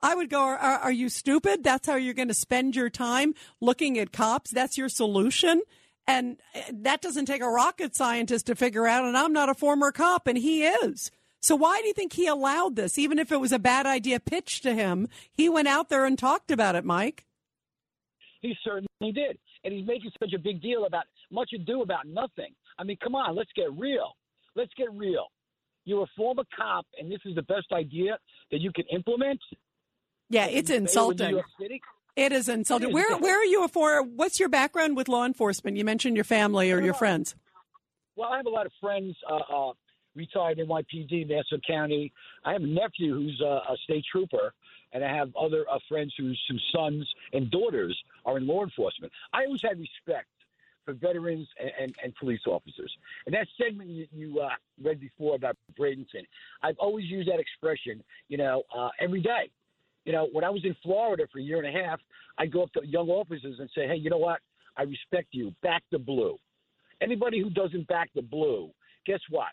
[0.00, 1.64] I would go, are, are you stupid?
[1.64, 4.50] That's how you're going to spend your time looking at cops?
[4.50, 5.62] That's your solution?
[6.06, 9.04] And uh, that doesn't take a rocket scientist to figure out.
[9.04, 11.10] And I'm not a former cop, and he is.
[11.40, 12.98] So why do you think he allowed this?
[12.98, 16.18] Even if it was a bad idea pitched to him, he went out there and
[16.18, 17.24] talked about it, Mike.
[18.40, 19.38] He certainly did.
[19.64, 22.54] And he's making such a big deal about much ado about nothing.
[22.78, 24.12] I mean, come on, let's get real.
[24.54, 25.26] Let's get real.
[25.84, 28.18] You're a former cop, and this is the best idea
[28.50, 29.40] that you can implement.
[30.28, 31.40] Yeah, it's insulting.
[32.14, 32.88] It is insulting.
[32.88, 32.94] It is.
[32.94, 34.02] Where where are you for?
[34.02, 35.76] What's your background with law enforcement?
[35.76, 37.34] You mentioned your family or your friends.
[38.16, 39.72] Well, I have a lot of friends uh, uh,
[40.18, 42.12] retired NYPD, Nassau County.
[42.44, 44.52] I have a nephew who's a, a state trooper,
[44.92, 49.12] and I have other uh, friends whose, whose sons and daughters are in law enforcement.
[49.32, 50.26] I always had respect
[50.84, 52.90] for veterans and, and, and police officers.
[53.26, 54.48] And that segment you, you uh,
[54.82, 56.26] read before about Bradenton,
[56.62, 59.50] I've always used that expression, you know, uh, every day.
[60.04, 62.00] You know, when I was in Florida for a year and a half,
[62.38, 64.40] I'd go up to young officers and say, hey, you know what?
[64.76, 65.54] I respect you.
[65.62, 66.38] Back the blue.
[67.02, 68.70] Anybody who doesn't back the blue,
[69.04, 69.48] guess what?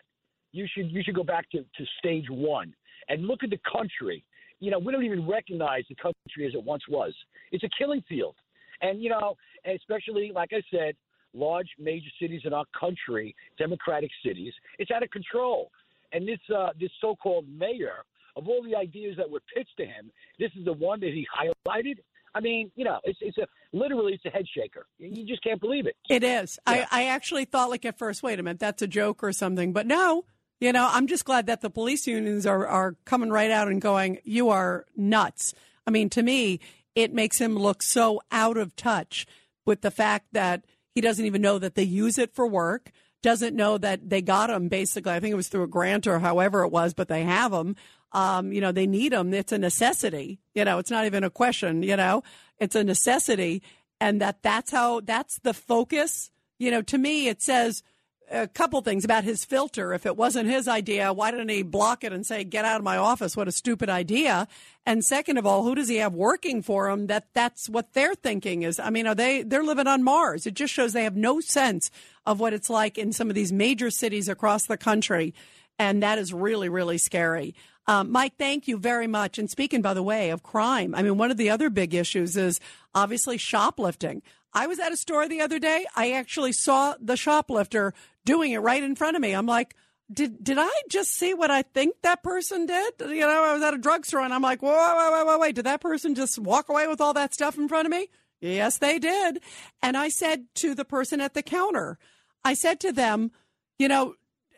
[0.56, 2.74] You should you should go back to, to stage one
[3.08, 4.24] and look at the country.
[4.58, 7.12] You know, we don't even recognize the country as it once was.
[7.52, 8.36] It's a killing field.
[8.80, 10.94] And, you know, especially, like I said,
[11.34, 15.70] large major cities in our country, democratic cities, it's out of control.
[16.12, 18.04] And this uh, this so-called mayor,
[18.36, 21.26] of all the ideas that were pitched to him, this is the one that he
[21.36, 21.96] highlighted.
[22.34, 24.86] I mean, you know, it's it's a literally it's a head shaker.
[24.98, 25.96] You just can't believe it.
[26.08, 26.58] It is.
[26.66, 29.72] I, I actually thought like at first, wait a minute, that's a joke or something.
[29.72, 30.24] But no,
[30.60, 33.80] you know, I'm just glad that the police unions are, are coming right out and
[33.80, 35.54] going, you are nuts.
[35.86, 36.60] I mean, to me,
[36.94, 39.26] it makes him look so out of touch
[39.64, 40.64] with the fact that
[40.94, 42.90] he doesn't even know that they use it for work,
[43.22, 45.12] doesn't know that they got him basically.
[45.12, 47.76] I think it was through a grant or however it was, but they have him.
[48.12, 49.34] Um, you know, they need them.
[49.34, 50.38] It's a necessity.
[50.54, 52.22] You know, it's not even a question, you know,
[52.58, 53.62] it's a necessity.
[54.00, 56.30] And that that's how, that's the focus.
[56.58, 57.82] You know, to me, it says,
[58.30, 59.92] a couple things about his filter.
[59.92, 62.84] If it wasn't his idea, why didn't he block it and say, get out of
[62.84, 63.36] my office?
[63.36, 64.48] What a stupid idea.
[64.84, 68.14] And second of all, who does he have working for him that that's what they're
[68.14, 70.46] thinking is, I mean, are they, they're living on Mars.
[70.46, 71.90] It just shows they have no sense
[72.24, 75.34] of what it's like in some of these major cities across the country.
[75.78, 77.54] And that is really, really scary.
[77.88, 79.38] Um, Mike, thank you very much.
[79.38, 82.36] And speaking, by the way, of crime, I mean, one of the other big issues
[82.36, 82.58] is
[82.94, 84.22] obviously shoplifting.
[84.56, 85.84] I was at a store the other day.
[85.94, 87.92] I actually saw the shoplifter
[88.24, 89.32] doing it right in front of me.
[89.32, 89.76] I'm like,
[90.10, 92.94] did did I just see what I think that person did?
[93.00, 95.54] You know, I was at a drugstore and I'm like, whoa, wait, wait, wait, wait,
[95.56, 98.08] did that person just walk away with all that stuff in front of me?
[98.40, 99.40] Yes, they did.
[99.82, 101.98] And I said to the person at the counter,
[102.42, 103.32] I said to them,
[103.78, 104.14] you know,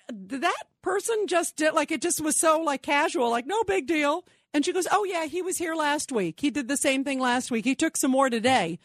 [0.08, 4.24] that person just did like it just was so like casual, like no big deal.
[4.54, 6.38] And she goes, oh yeah, he was here last week.
[6.38, 7.64] He did the same thing last week.
[7.64, 8.78] He took some more today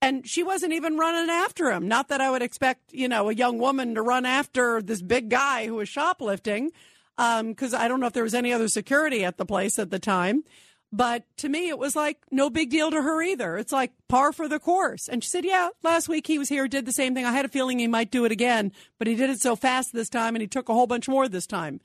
[0.00, 1.88] and she wasn't even running after him.
[1.88, 5.28] Not that I would expect, you know, a young woman to run after this big
[5.28, 6.70] guy who was shoplifting,
[7.16, 9.90] because um, I don't know if there was any other security at the place at
[9.90, 10.44] the time.
[10.90, 13.58] But to me, it was like no big deal to her either.
[13.58, 15.06] It's like par for the course.
[15.06, 17.26] And she said, Yeah, last week he was here, did the same thing.
[17.26, 19.92] I had a feeling he might do it again, but he did it so fast
[19.92, 21.80] this time and he took a whole bunch more this time.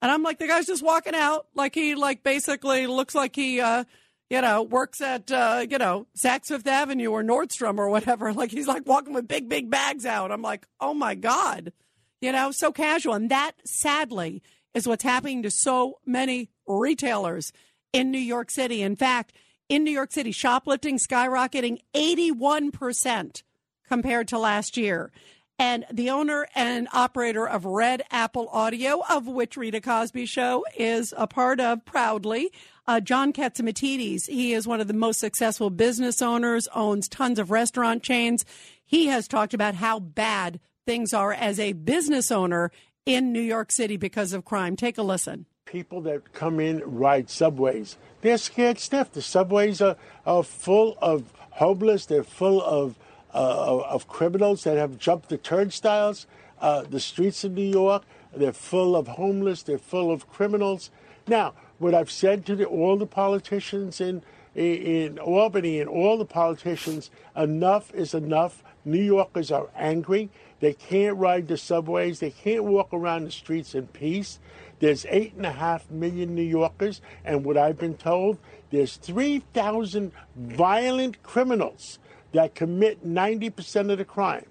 [0.00, 3.60] And I'm like, the guy's just walking out like he, like, basically looks like he,
[3.60, 3.84] uh,
[4.30, 8.32] you know, works at, uh, you know, Saks Fifth Avenue or Nordstrom or whatever.
[8.38, 10.30] Like he's like walking with big, big bags out.
[10.30, 11.72] I'm like, oh my God,
[12.20, 13.14] you know, so casual.
[13.14, 14.42] And that sadly
[14.74, 17.52] is what's happening to so many retailers
[17.92, 18.82] in New York City.
[18.82, 19.32] In fact,
[19.68, 23.42] in New York City, shoplifting skyrocketing 81%
[23.88, 25.10] compared to last year.
[25.58, 31.12] And the owner and operator of Red Apple Audio, of which Rita Cosby Show is
[31.16, 32.52] a part of proudly,
[32.86, 34.28] uh, John Catsimatidis.
[34.28, 38.44] He is one of the most successful business owners, owns tons of restaurant chains.
[38.84, 42.70] He has talked about how bad things are as a business owner
[43.04, 44.76] in New York City because of crime.
[44.76, 45.46] Take a listen.
[45.64, 49.12] People that come in ride subways, they're scared stiff.
[49.12, 52.06] The subways are, are full of homeless.
[52.06, 52.96] They're full of
[53.34, 56.26] uh, of criminals that have jumped the turnstiles.
[56.60, 58.02] Uh, the streets of New York,
[58.34, 60.90] they're full of homeless, they're full of criminals.
[61.26, 64.22] Now, what I've said to the, all the politicians in,
[64.54, 68.64] in Albany and all the politicians, enough is enough.
[68.84, 70.30] New Yorkers are angry.
[70.60, 72.18] They can't ride the subways.
[72.18, 74.40] They can't walk around the streets in peace.
[74.80, 78.38] There's eight and a half million New Yorkers, and what I've been told,
[78.70, 81.98] there's 3,000 violent criminals
[82.32, 84.46] that commit 90% of the crime.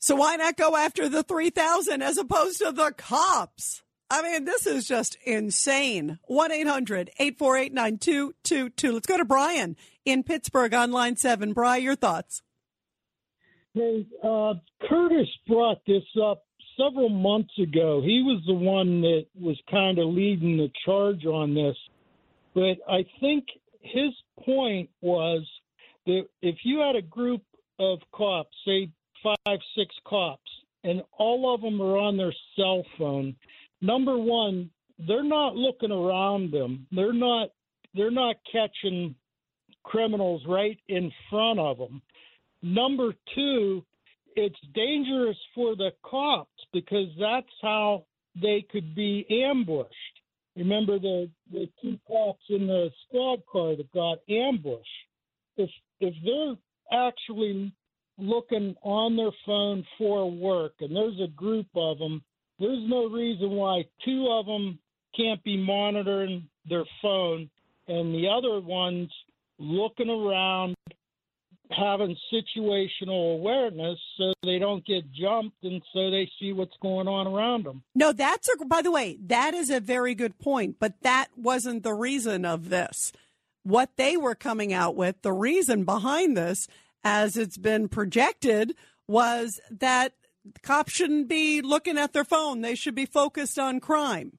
[0.00, 3.82] So why not go after the 3,000 as opposed to the cops?
[4.10, 6.18] I mean, this is just insane.
[6.26, 8.92] 1 800 848 9222.
[8.92, 11.52] Let's go to Brian in Pittsburgh on line seven.
[11.52, 12.42] Brian, your thoughts?
[13.74, 14.54] Hey, uh,
[14.88, 16.44] Curtis brought this up
[16.78, 18.00] several months ago.
[18.02, 21.76] He was the one that was kind of leading the charge on this.
[22.54, 23.44] But I think
[23.82, 24.12] his
[24.44, 25.46] point was
[26.42, 27.42] if you had a group
[27.78, 28.90] of cops, say
[29.22, 30.50] five, six cops,
[30.84, 33.36] and all of them are on their cell phone,
[33.80, 34.70] number one,
[35.06, 36.86] they're not looking around them.
[36.90, 37.50] They're not
[37.94, 39.14] they're not catching
[39.82, 42.02] criminals right in front of them.
[42.62, 43.84] Number two,
[44.36, 48.04] it's dangerous for the cops because that's how
[48.40, 49.94] they could be ambushed.
[50.56, 54.86] Remember the the two cops in the squad car that got ambushed.
[55.56, 56.56] If if they're
[57.08, 57.72] actually
[58.18, 62.22] looking on their phone for work and there's a group of them,
[62.58, 64.78] there's no reason why two of them
[65.16, 67.48] can't be monitoring their phone
[67.86, 69.10] and the other ones
[69.58, 70.74] looking around
[71.70, 77.26] having situational awareness so they don't get jumped and so they see what's going on
[77.26, 77.82] around them.
[77.94, 81.82] No, that's a, by the way, that is a very good point, but that wasn't
[81.82, 83.12] the reason of this
[83.68, 86.66] what they were coming out with, the reason behind this,
[87.04, 88.74] as it's been projected,
[89.06, 90.14] was that
[90.62, 92.62] cops shouldn't be looking at their phone.
[92.62, 94.38] They should be focused on crime.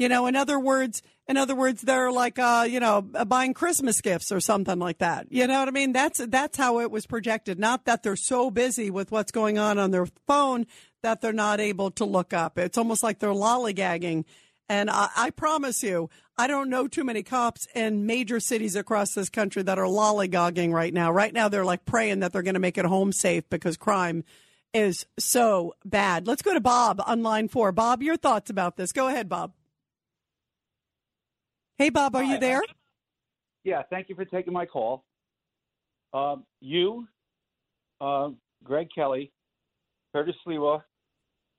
[0.00, 4.00] You know, in other words, in other words, they're like, uh, you know, buying Christmas
[4.00, 5.28] gifts or something like that.
[5.30, 5.92] You know what I mean?
[5.92, 7.60] That's that's how it was projected.
[7.60, 10.66] Not that they're so busy with what's going on on their phone
[11.02, 12.58] that they're not able to look up.
[12.58, 14.24] It's almost like they're lollygagging.
[14.68, 16.08] And I, I promise you,
[16.38, 20.72] I don't know too many cops in major cities across this country that are lollygagging
[20.72, 21.12] right now.
[21.12, 24.24] Right now, they're like praying that they're going to make it home safe because crime
[24.72, 26.26] is so bad.
[26.26, 27.72] Let's go to Bob on line four.
[27.72, 28.92] Bob, your thoughts about this?
[28.92, 29.52] Go ahead, Bob.
[31.76, 32.62] Hey, Bob, are you there?
[33.64, 35.04] Yeah, thank you for taking my call.
[36.12, 37.06] Um, you,
[38.00, 38.30] uh,
[38.62, 39.32] Greg Kelly,
[40.12, 40.82] Curtis Sliwa,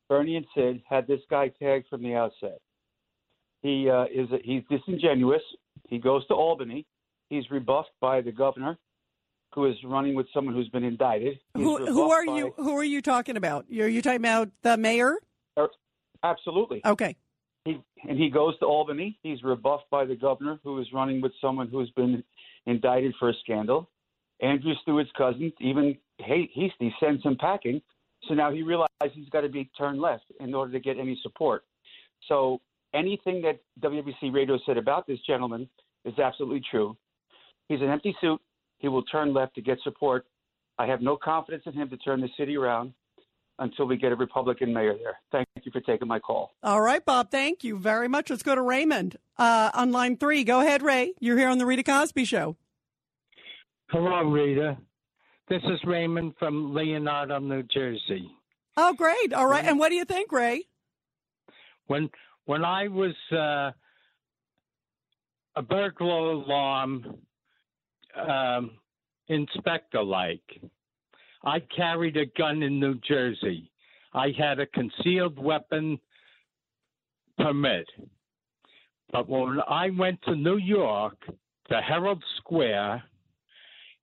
[0.08, 2.60] Bernie, and Sid had this guy tagged from the outset.
[3.66, 5.42] He uh, is a, he's disingenuous.
[5.90, 6.86] He goes to Albany.
[7.30, 8.78] He's rebuffed by the governor,
[9.56, 11.40] who is running with someone who's been indicted.
[11.56, 12.54] He's Who, who are you?
[12.58, 13.66] Who are you talking about?
[13.72, 15.16] Are you talking about the mayor?
[15.58, 15.70] Er,
[16.24, 16.82] Absolutely.
[16.86, 17.16] Okay.
[17.64, 19.18] He and he goes to Albany.
[19.24, 22.24] He's rebuffed by the governor, who is running with someone who's been
[22.68, 23.90] indicted for a scandal.
[24.42, 27.82] Andrew Stewart's cousin, even Hey- Heastie, sends him packing.
[28.28, 31.20] So now he realizes he's got to be turned left in order to get any
[31.24, 31.64] support.
[32.28, 32.62] So
[32.96, 35.68] anything that WBC Radio said about this gentleman
[36.06, 36.96] is absolutely true.
[37.68, 38.40] He's an empty suit.
[38.78, 40.26] He will turn left to get support.
[40.78, 42.94] I have no confidence in him to turn the city around
[43.60, 45.18] until we get a Republican mayor there.
[45.32, 46.52] Thank you for taking my call.
[46.62, 47.32] All right, Bob.
[47.32, 48.30] Thank you very much.
[48.30, 50.44] Let's go to Raymond uh, on line three.
[50.44, 51.14] Go ahead, Ray.
[51.20, 52.58] You're here on the Rita Cosby Show.
[53.90, 54.78] Hello, Rita.
[55.48, 58.30] This is Raymond from Leonardo, New Jersey.
[58.78, 59.32] Oh, great.
[59.32, 59.64] All right.
[59.64, 60.64] And what do you think, Ray?
[61.88, 62.10] When
[62.46, 63.72] when I was uh,
[65.56, 67.18] a burglar alarm
[68.16, 68.72] um,
[69.28, 70.44] inspector, like
[71.44, 73.72] I carried a gun in New Jersey.
[74.14, 76.00] I had a concealed weapon
[77.38, 77.88] permit.
[79.12, 81.18] But when I went to New York,
[81.70, 83.04] to Herald Square,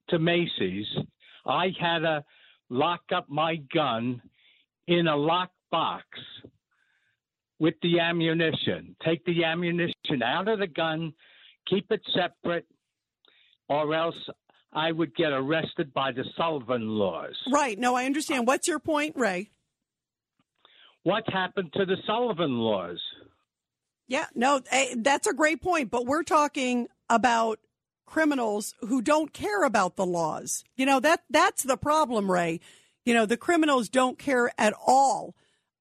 [0.09, 0.87] to Macy's,
[1.47, 2.25] I had to
[2.71, 4.21] lock up my gun
[4.87, 6.05] in a locked box
[7.63, 8.97] with the ammunition.
[9.07, 11.13] Take the ammunition out of the gun,
[11.71, 12.67] keep it separate,
[13.69, 14.17] or else
[14.73, 17.37] I would get arrested by the Sullivan laws.
[17.53, 17.79] Right.
[17.79, 18.49] No, I understand.
[18.49, 19.51] What's your point, Ray?
[21.05, 23.01] What happened to the Sullivan laws?
[24.09, 25.89] Yeah, no, eh, that's a great point.
[25.89, 27.61] But we're talking about
[28.07, 30.65] criminals who don't care about the laws.
[30.77, 32.59] You know that that's the problem, Ray.
[33.07, 35.37] You know the criminals don't care at all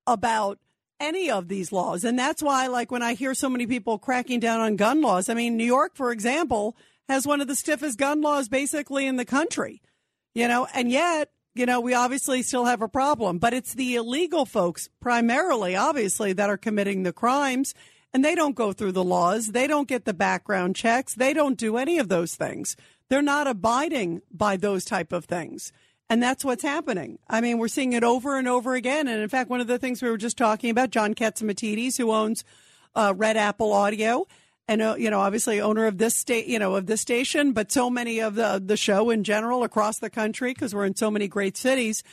[0.06, 0.60] about
[1.02, 4.40] any of these laws, and that's why, like, when I hear so many people cracking
[4.40, 5.28] down on gun laws.
[5.28, 6.78] I mean, New York, for example,
[7.10, 9.82] has one of the stiffest gun laws basically in the country.
[10.34, 13.96] You know, and yet you know, we obviously still have a problem, but it's the
[13.96, 17.74] illegal folks primarily, obviously, that are committing the crimes.
[18.14, 19.48] And they don't go through the laws.
[19.48, 21.14] They don't get the background checks.
[21.14, 22.76] They don't do any of those things.
[23.10, 25.72] They're not abiding by those type of things.
[26.12, 27.20] And that's what's happening.
[27.30, 29.08] I mean, we're seeing it over and over again.
[29.08, 32.12] And in fact, one of the things we were just talking about, John Catsimatidis, who
[32.12, 32.44] owns
[32.94, 34.28] uh, Red Apple Audio,
[34.68, 37.72] and uh, you know, obviously owner of this state, you know, of this station, but
[37.72, 41.10] so many of the the show in general across the country because we're in so
[41.10, 42.04] many great cities.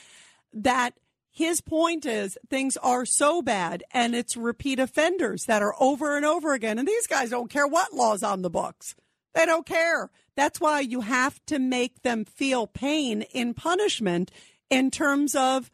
[0.53, 0.95] That
[1.33, 6.25] his point is things are so bad, and it's repeat offenders that are over and
[6.25, 8.95] over again, and these guys don't care what laws on the books.
[9.35, 10.11] They don't care.
[10.39, 14.31] That's why you have to make them feel pain in punishment
[14.71, 15.69] in terms of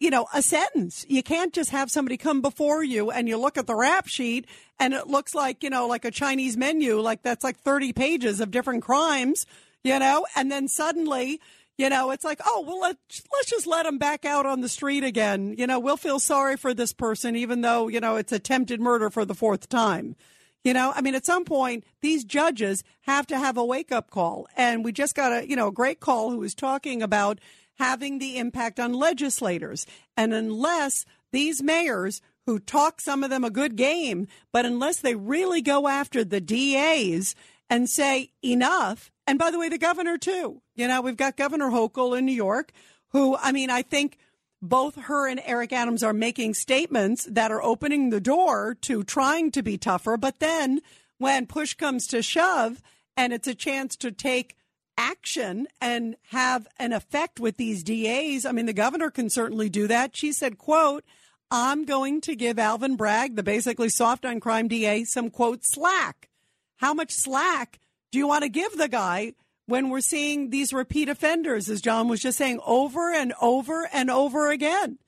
[0.00, 1.04] you know, a sentence.
[1.08, 4.46] You can't just have somebody come before you and you look at the rap sheet
[4.78, 8.40] and it looks like, you know, like a Chinese menu, like that's like 30 pages
[8.40, 9.46] of different crimes,
[9.82, 11.40] you know, and then suddenly,
[11.76, 14.68] you know, it's like, oh, well, let's, let's just let them back out on the
[14.68, 15.54] street again.
[15.58, 19.10] You know, we'll feel sorry for this person, even though, you know, it's attempted murder
[19.10, 20.16] for the fourth time.
[20.64, 24.10] You know, I mean, at some point, these judges have to have a wake up
[24.10, 24.46] call.
[24.56, 27.38] And we just got a, you know, a great call who was talking about
[27.78, 29.86] having the impact on legislators.
[30.16, 35.14] And unless these mayors who talk some of them a good game, but unless they
[35.14, 37.34] really go after the DAs
[37.70, 41.68] and say enough, and by the way, the governor too, you know, we've got Governor
[41.68, 42.72] Hochul in New York,
[43.10, 44.16] who, I mean, I think
[44.60, 49.50] both her and Eric Adams are making statements that are opening the door to trying
[49.52, 50.16] to be tougher.
[50.16, 50.80] But then
[51.18, 52.82] when push comes to shove
[53.16, 54.56] and it's a chance to take
[54.96, 58.44] action and have an effect with these DAs.
[58.44, 60.16] I mean, the governor can certainly do that.
[60.16, 61.04] She said, quote,
[61.50, 66.28] I'm going to give Alvin Bragg, the basically soft on crime DA, some quote slack.
[66.76, 67.78] How much slack
[68.10, 69.32] do you want to give the guy
[69.68, 74.10] when we're seeing these repeat offenders, as John was just saying, over and over and
[74.10, 74.98] over again?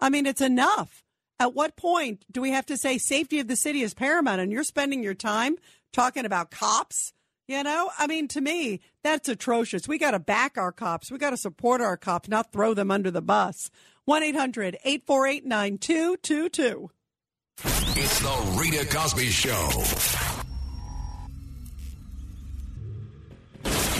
[0.00, 1.02] I mean, it's enough.
[1.40, 4.52] At what point do we have to say safety of the city is paramount and
[4.52, 5.56] you're spending your time
[5.92, 7.12] talking about cops?
[7.48, 9.88] You know, I mean, to me, that's atrocious.
[9.88, 11.10] We got to back our cops.
[11.10, 13.68] We got to support our cops, not throw them under the bus.
[14.04, 16.90] 1 800 848 9222.
[17.96, 20.23] It's the Rita Cosby Show.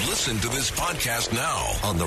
[0.06, 2.06] Listen to this podcast now on the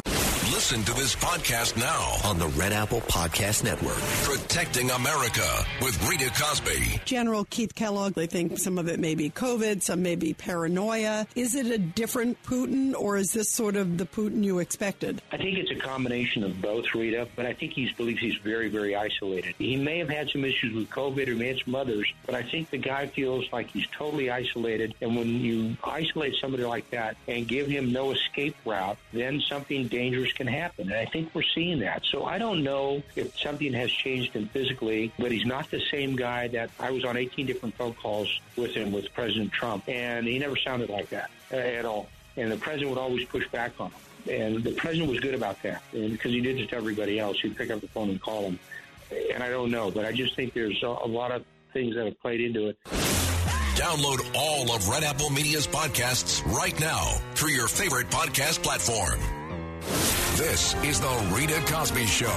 [0.54, 3.98] Listen to this podcast now on the Red Apple Podcast Network.
[4.24, 5.46] Protecting America
[5.82, 7.02] with Rita Cosby.
[7.04, 11.28] General Keith Kellogg, they think some of it may be COVID, some may be paranoia.
[11.36, 15.22] Is it a different Putin, or is this sort of the Putin you expected?
[15.34, 18.70] I think it's a combination of both, Rita, but I think he believes he's very,
[18.70, 19.54] very isolated.
[19.58, 22.44] He may have had some issues with COVID or may have some others, but I
[22.44, 24.96] think the guy feels like he's totally isolated.
[25.02, 29.88] And when you isolate somebody like that and give him no escape route, then something
[29.88, 30.90] dangerous can happen.
[30.90, 32.04] And I think we're seeing that.
[32.10, 36.16] So I don't know if something has changed him physically, but he's not the same
[36.16, 40.26] guy that I was on 18 different phone calls with him with President Trump, and
[40.26, 42.08] he never sounded like that at all.
[42.38, 44.00] And the president would always push back on him.
[44.30, 47.40] And the president was good about that and because he did it to everybody else.
[47.42, 48.60] He'd pick up the phone and call him.
[49.34, 52.20] And I don't know, but I just think there's a lot of things that have
[52.20, 52.78] played into it.
[53.78, 59.20] Download all of Red Apple Media's podcasts right now through your favorite podcast platform.
[60.38, 62.28] This is the Rita Cosby Show.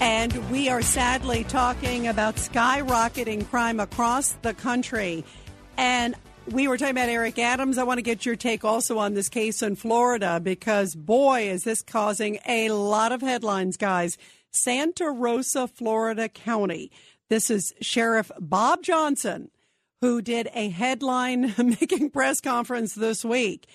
[0.00, 5.24] And we are sadly talking about skyrocketing crime across the country.
[5.76, 6.16] And
[6.50, 7.78] we were talking about Eric Adams.
[7.78, 11.62] I want to get your take also on this case in Florida because, boy, is
[11.62, 14.18] this causing a lot of headlines, guys.
[14.50, 16.90] Santa Rosa, Florida County.
[17.30, 19.52] This is Sheriff Bob Johnson,
[20.00, 23.68] who did a headline making press conference this week,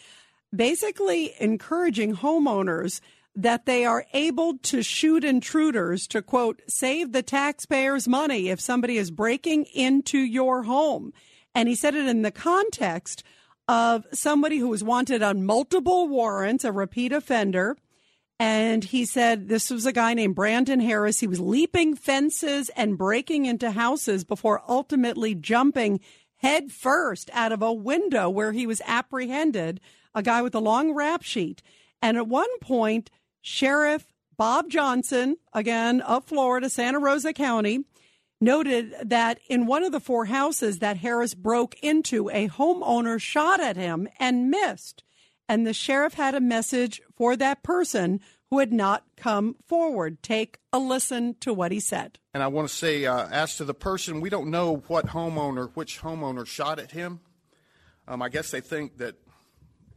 [0.54, 3.00] basically encouraging homeowners
[3.34, 8.98] that they are able to shoot intruders to quote save the taxpayers money if somebody
[8.98, 11.14] is breaking into your home.
[11.54, 13.24] And he said it in the context
[13.70, 17.78] of somebody who was wanted on multiple warrants a repeat offender
[18.40, 22.98] and he said this was a guy named Brandon Harris he was leaping fences and
[22.98, 26.00] breaking into houses before ultimately jumping
[26.38, 29.80] head first out of a window where he was apprehended
[30.14, 31.62] a guy with a long rap sheet
[32.02, 33.10] and at one point
[33.42, 34.08] Sheriff
[34.38, 37.86] Bob Johnson, again of Florida, Santa Rosa County,
[38.42, 43.60] noted that in one of the four houses that Harris broke into, a homeowner shot
[43.60, 45.04] at him and missed.
[45.48, 48.20] And the sheriff had a message for that person
[48.50, 50.22] who had not come forward.
[50.24, 52.20] Take a listen to what he said.
[52.34, 55.72] And I want to say, uh, as to the person, we don't know what homeowner,
[55.74, 57.20] which homeowner shot at him.
[58.08, 59.16] Um, I guess they think that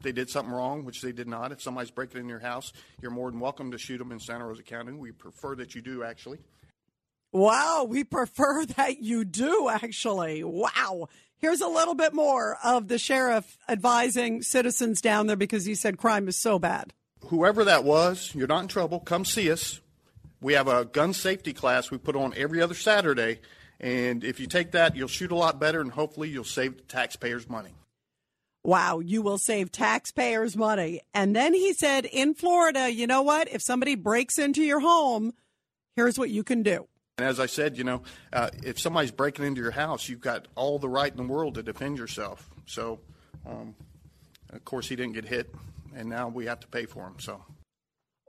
[0.03, 1.53] they did something wrong, which they did not.
[1.53, 2.72] If somebody's breaking in your house,
[3.03, 4.92] you're more than welcome to shoot them in Santa Rosa County.
[4.92, 6.38] We prefer that you do, actually.
[7.32, 10.44] Wow, we prefer that you do, actually.
[10.44, 11.09] Wow.
[11.39, 15.97] Here's a little bit more of the sheriff advising citizens down there because he said
[15.97, 16.93] crime is so bad.
[17.26, 19.01] Whoever that was, you're not in trouble.
[19.01, 19.80] Come see us.
[20.41, 23.41] We have a gun safety class we put on every other Saturday.
[23.80, 26.82] And if you take that, you'll shoot a lot better and hopefully you'll save the
[26.82, 27.74] taxpayers money.
[28.64, 31.01] Wow, you will save taxpayers money.
[31.14, 33.49] And then he said in Florida, you know what?
[33.49, 35.32] If somebody breaks into your home,
[35.95, 36.89] here's what you can do.
[37.19, 38.03] And as I said, you know,
[38.33, 41.57] uh, if somebody's breaking into your house, you've got all the right in the world
[41.57, 42.49] to defend yourself.
[42.66, 43.01] So,
[43.45, 43.75] um,
[44.51, 45.53] of course, he didn't get hit,
[45.97, 47.16] and now we have to pay for him.
[47.19, 47.45] So,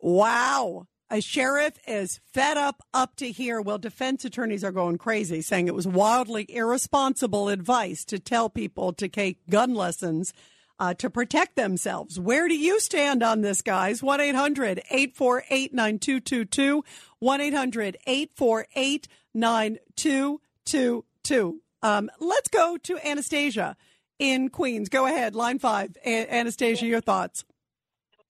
[0.01, 0.87] wow.
[1.11, 3.61] A sheriff is fed up up to here.
[3.61, 8.93] Well, defense attorneys are going crazy, saying it was wildly irresponsible advice to tell people
[8.93, 10.33] to take gun lessons
[10.79, 12.19] uh, to protect themselves.
[12.19, 14.01] Where do you stand on this, guys?
[14.01, 16.83] 1 800 848 9222.
[17.19, 21.61] 1 800 848 9222.
[21.81, 23.75] Um, let's go to Anastasia
[24.17, 24.89] in Queens.
[24.89, 25.95] Go ahead, line five.
[26.05, 27.45] A- Anastasia, your thoughts.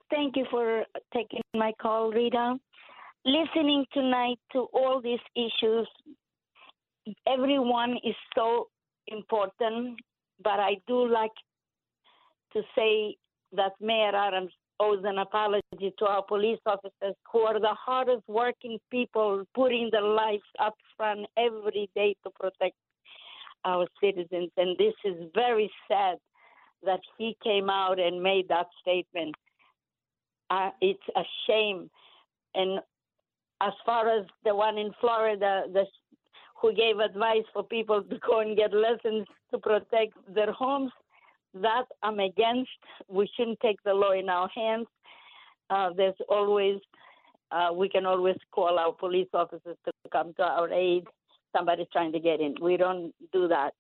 [0.10, 0.84] Thank you for
[1.14, 2.56] taking my call, Rita.
[3.26, 5.88] Listening tonight to all these issues,
[7.28, 8.68] everyone is so
[9.08, 10.00] important,
[10.44, 11.32] but I do like
[12.54, 13.16] to say
[13.54, 18.80] that Mayor Adams owes an apology to our police officers who are the hardest working
[18.90, 22.76] people putting their lives up front every day to protect
[23.66, 24.50] our citizens.
[24.58, 26.18] And this is very sad
[26.84, 29.36] that he came out and made that statement.
[30.50, 31.90] Uh, it's a shame.
[32.56, 32.80] And
[33.62, 35.86] as far as the one in Florida, the,
[36.62, 40.92] who gave advice for people to go and get lessons to protect their homes,
[41.54, 42.70] that I'm against.
[43.08, 44.88] We shouldn't take the law in our hands.
[45.70, 46.80] Uh, there's always,
[47.52, 51.06] uh, we can always call our police officers to come to our aid.
[51.56, 52.56] Somebody's trying to get in.
[52.62, 53.74] We don't do that.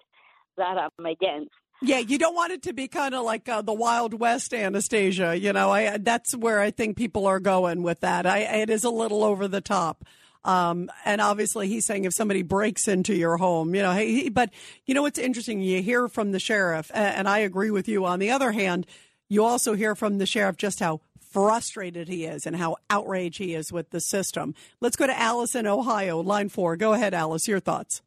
[0.57, 1.51] That I'm against.
[1.81, 5.37] Yeah, you don't want it to be kind of like uh, the Wild West, Anastasia.
[5.37, 8.25] You know, I that's where I think people are going with that.
[8.25, 10.03] I, it is a little over the top.
[10.43, 14.51] Um, and obviously, he's saying if somebody breaks into your home, you know, hey, but
[14.85, 15.61] you know what's interesting?
[15.61, 18.05] You hear from the sheriff, and I agree with you.
[18.05, 18.85] On the other hand,
[19.27, 23.53] you also hear from the sheriff just how frustrated he is and how outraged he
[23.53, 24.55] is with the system.
[24.81, 26.75] Let's go to Alice in Ohio, line four.
[26.77, 27.47] Go ahead, Alice.
[27.47, 28.01] Your thoughts.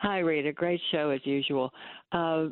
[0.00, 0.52] Hi, Rita.
[0.52, 1.70] Great show as usual.
[2.12, 2.48] Uh,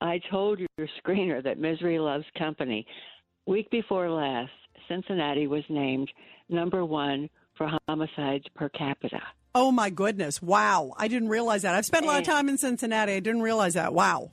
[0.00, 2.86] I told your screener that misery loves company.
[3.46, 4.50] Week before last,
[4.88, 6.10] Cincinnati was named
[6.48, 9.20] number one for homicides per capita.
[9.54, 10.42] Oh my goodness!
[10.42, 11.74] Wow, I didn't realize that.
[11.74, 13.12] I've spent a lot of time in Cincinnati.
[13.12, 13.94] I didn't realize that.
[13.94, 14.32] Wow.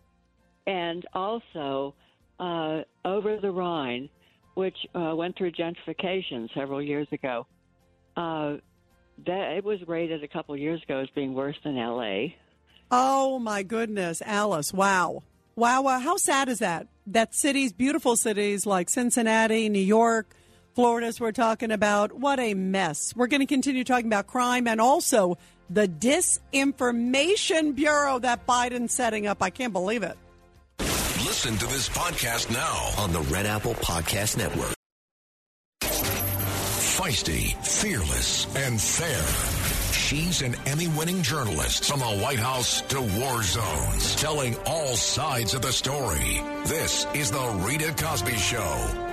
[0.65, 1.93] And also,
[2.39, 4.09] uh, over the Rhine,
[4.55, 7.45] which uh, went through gentrification several years ago,
[8.17, 8.57] uh,
[9.25, 12.35] that it was rated a couple years ago as being worse than L.A.
[12.89, 14.73] Oh my goodness, Alice!
[14.73, 15.21] Wow,
[15.55, 15.99] wow, wow!
[15.99, 16.87] How sad is that?
[17.05, 20.35] That cities, beautiful cities like Cincinnati, New York,
[20.73, 22.13] Florida's we're talking about.
[22.13, 23.13] What a mess.
[23.15, 25.37] We're going to continue talking about crime and also
[25.69, 29.41] the Disinformation Bureau that Biden's setting up.
[29.41, 30.17] I can't believe it.
[31.25, 34.73] Listen to this podcast now on the Red Apple Podcast Network.
[37.01, 39.23] Feisty, fearless, and fair.
[39.93, 45.53] She's an Emmy winning journalist from the White House to war zones, telling all sides
[45.53, 46.41] of the story.
[46.65, 49.10] This is The Rita Cosby Show.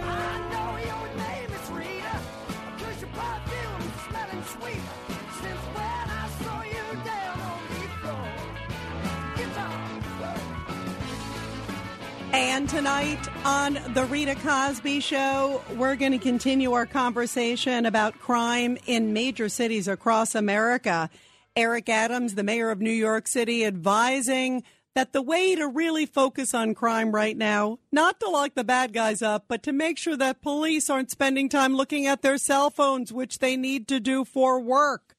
[12.39, 18.79] And tonight on The Rita Cosby Show, we're going to continue our conversation about crime
[18.87, 21.11] in major cities across America.
[21.57, 24.63] Eric Adams, the mayor of New York City, advising
[24.95, 28.93] that the way to really focus on crime right now, not to lock the bad
[28.93, 32.71] guys up, but to make sure that police aren't spending time looking at their cell
[32.71, 35.17] phones, which they need to do for work.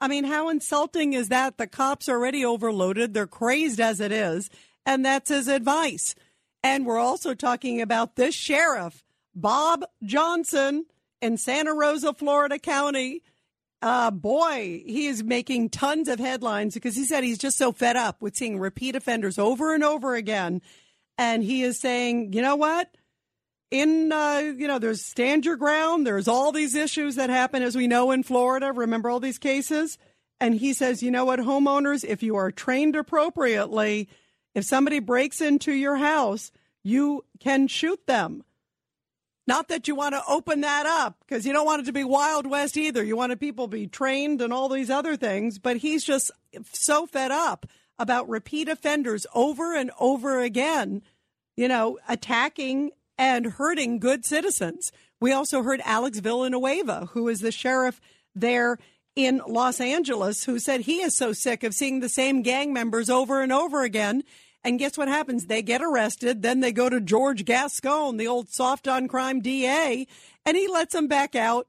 [0.00, 1.58] I mean, how insulting is that?
[1.58, 3.12] The cops are already overloaded.
[3.12, 4.50] They're crazed as it is.
[4.86, 6.14] And that's his advice.
[6.62, 9.02] And we're also talking about this sheriff,
[9.34, 10.86] Bob Johnson
[11.20, 13.22] in Santa Rosa, Florida County.
[13.82, 17.96] Uh, boy, he is making tons of headlines because he said he's just so fed
[17.96, 20.60] up with seeing repeat offenders over and over again.
[21.16, 22.94] And he is saying, you know what?
[23.70, 26.06] In, uh, you know, there's stand your ground.
[26.06, 28.72] There's all these issues that happen, as we know, in Florida.
[28.72, 29.96] Remember all these cases?
[30.40, 34.08] And he says, you know what, homeowners, if you are trained appropriately,
[34.54, 36.50] if somebody breaks into your house,
[36.82, 38.44] you can shoot them.
[39.46, 42.04] Not that you want to open that up because you don't want it to be
[42.04, 43.02] Wild West either.
[43.02, 45.58] You want people to be trained and all these other things.
[45.58, 46.30] But he's just
[46.72, 47.66] so fed up
[47.98, 51.02] about repeat offenders over and over again,
[51.56, 54.92] you know, attacking and hurting good citizens.
[55.20, 58.00] We also heard Alex Villanueva, who is the sheriff
[58.34, 58.78] there
[59.16, 63.10] in Los Angeles who said he is so sick of seeing the same gang members
[63.10, 64.22] over and over again.
[64.62, 65.46] And guess what happens?
[65.46, 66.42] They get arrested.
[66.42, 70.06] Then they go to George Gascon, the old soft on crime DA,
[70.44, 71.66] and he lets them back out.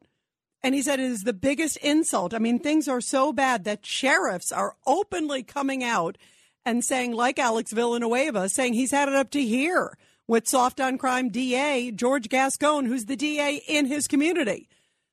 [0.64, 2.34] And he said it is the biggest insult.
[2.34, 6.18] I mean, things are so bad that sheriffs are openly coming out
[6.66, 10.98] and saying, like Alex Villanueva, saying he's had it up to here with soft on
[10.98, 14.70] crime DA George Gascon, who's the DA in his community.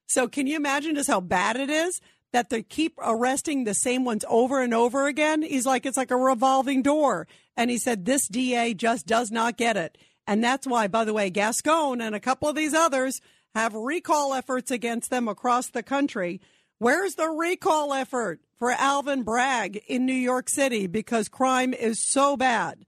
[0.06, 2.00] So can you imagine just how bad it is?
[2.32, 5.42] That they keep arresting the same ones over and over again.
[5.42, 7.26] He's like, it's like a revolving door.
[7.56, 9.98] And he said, this DA just does not get it.
[10.26, 13.20] And that's why, by the way, Gascon and a couple of these others
[13.54, 16.40] have recall efforts against them across the country.
[16.78, 20.86] Where's the recall effort for Alvin Bragg in New York City?
[20.86, 22.84] Because crime is so bad.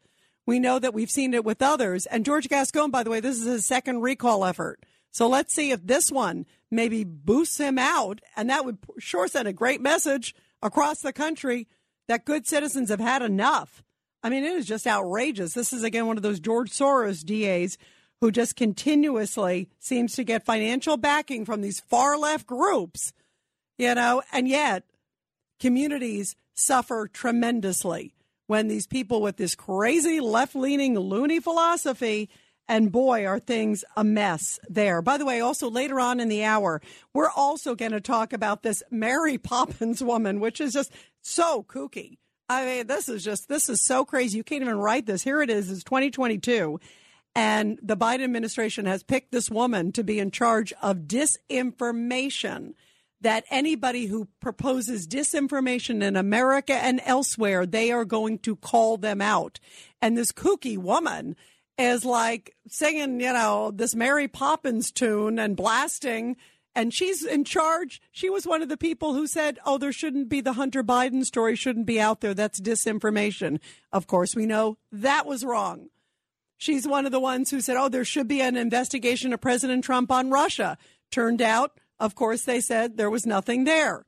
[0.46, 2.06] We know that we've seen it with others.
[2.06, 4.84] And George Gascon, by the way, this is his second recall effort.
[5.10, 8.20] So let's see if this one maybe boosts him out.
[8.36, 11.68] And that would sure send a great message across the country
[12.08, 13.82] that good citizens have had enough.
[14.22, 15.54] I mean, it is just outrageous.
[15.54, 17.78] This is, again, one of those George Soros DAs
[18.20, 23.12] who just continuously seems to get financial backing from these far left groups,
[23.78, 24.84] you know, and yet
[25.58, 28.14] communities suffer tremendously
[28.46, 32.28] when these people with this crazy left leaning loony philosophy
[32.70, 35.02] and boy, are things a mess there.
[35.02, 36.80] By the way, also later on in the hour,
[37.12, 42.18] we're also going to talk about this Mary Poppins woman, which is just so kooky.
[42.48, 44.36] I mean, this is just this is so crazy.
[44.36, 45.24] You can't even write this.
[45.24, 45.68] Here it is.
[45.68, 46.78] It's 2022,
[47.34, 52.74] and the Biden administration has picked this woman to be in charge of disinformation.
[53.22, 59.20] That anybody who proposes disinformation in America and elsewhere, they are going to call them
[59.20, 59.60] out.
[60.00, 61.36] And this kooky woman
[61.80, 66.36] is like singing, you know, this Mary Poppins tune and blasting
[66.74, 68.00] and she's in charge.
[68.12, 71.24] She was one of the people who said, "Oh, there shouldn't be the Hunter Biden
[71.24, 72.34] story shouldn't be out there.
[72.34, 73.60] That's disinformation."
[73.92, 75.90] Of course, we know that was wrong.
[76.56, 79.84] She's one of the ones who said, "Oh, there should be an investigation of President
[79.84, 80.78] Trump on Russia."
[81.10, 84.06] Turned out, of course, they said there was nothing there.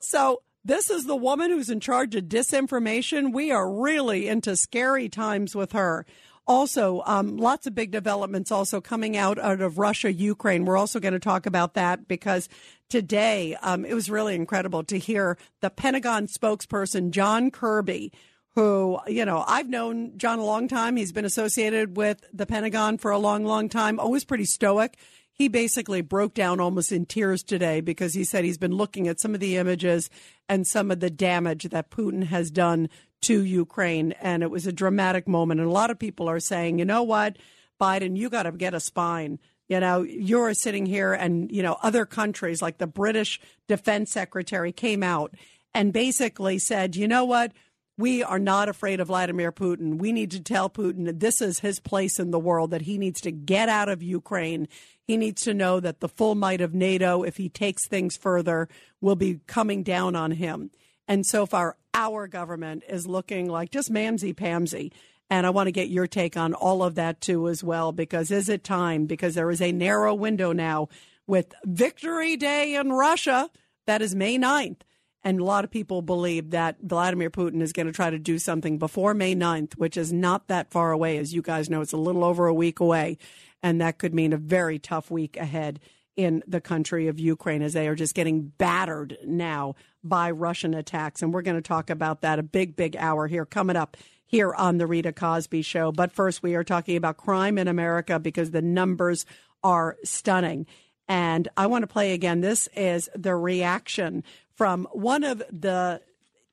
[0.00, 3.32] So, this is the woman who's in charge of disinformation.
[3.32, 6.04] We are really into scary times with her.
[6.48, 10.64] Also, um, lots of big developments also coming out, out of Russia, Ukraine.
[10.64, 12.48] We're also going to talk about that because
[12.88, 18.12] today um, it was really incredible to hear the Pentagon spokesperson, John Kirby,
[18.54, 20.96] who, you know, I've known John a long time.
[20.96, 24.96] He's been associated with the Pentagon for a long, long time, always pretty stoic.
[25.32, 29.20] He basically broke down almost in tears today because he said he's been looking at
[29.20, 30.08] some of the images
[30.48, 32.88] and some of the damage that Putin has done
[33.26, 34.12] to Ukraine.
[34.12, 35.60] And it was a dramatic moment.
[35.60, 37.36] And a lot of people are saying, you know what,
[37.80, 39.38] Biden, you got to get a spine.
[39.68, 44.70] You know, you're sitting here, and, you know, other countries like the British defense secretary
[44.70, 45.34] came out
[45.74, 47.52] and basically said, you know what?
[47.98, 49.98] We are not afraid of Vladimir Putin.
[49.98, 52.96] We need to tell Putin that this is his place in the world, that he
[52.96, 54.68] needs to get out of Ukraine.
[55.02, 58.68] He needs to know that the full might of NATO, if he takes things further,
[59.00, 60.70] will be coming down on him.
[61.08, 64.92] And so far, our government is looking like just mamsy pamsy.
[65.28, 68.30] And I want to get your take on all of that too, as well, because
[68.30, 69.06] is it time?
[69.06, 70.88] Because there is a narrow window now
[71.26, 73.50] with Victory Day in Russia.
[73.86, 74.78] That is May 9th.
[75.24, 78.38] And a lot of people believe that Vladimir Putin is going to try to do
[78.38, 81.18] something before May 9th, which is not that far away.
[81.18, 83.18] As you guys know, it's a little over a week away.
[83.60, 85.80] And that could mean a very tough week ahead
[86.16, 91.22] in the country of Ukraine as they are just getting battered now by Russian attacks.
[91.22, 94.52] And we're going to talk about that a big, big hour here coming up here
[94.54, 95.92] on the Rita Cosby Show.
[95.92, 99.26] But first, we are talking about crime in America because the numbers
[99.62, 100.66] are stunning.
[101.08, 102.40] And I want to play again.
[102.40, 106.00] This is the reaction from one of the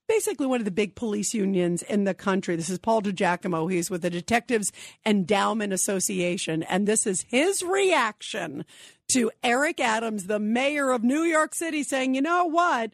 [0.08, 2.56] basically one of the big police unions in the country.
[2.56, 3.72] This is Paul DiGiacomo.
[3.72, 4.72] He's with the Detectives
[5.06, 6.62] Endowment Association.
[6.64, 8.66] And this is his reaction
[9.14, 12.92] to Eric Adams, the mayor of New York City, saying, you know what?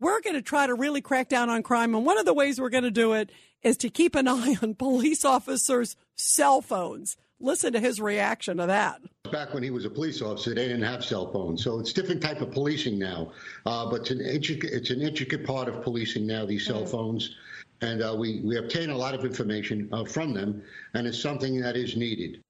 [0.00, 1.94] We're going to try to really crack down on crime.
[1.94, 3.30] And one of the ways we're going to do it
[3.62, 7.18] is to keep an eye on police officers' cell phones.
[7.38, 9.02] Listen to his reaction to that.
[9.30, 12.22] Back when he was a police officer, they didn't have cell phones, so it's different
[12.22, 13.32] type of policing now.
[13.66, 16.46] Uh, but it's an intricate, it's an intricate part of policing now.
[16.46, 16.90] These cell mm.
[16.90, 17.36] phones,
[17.82, 20.62] and uh, we we obtain a lot of information uh, from them,
[20.94, 22.40] and it's something that is needed.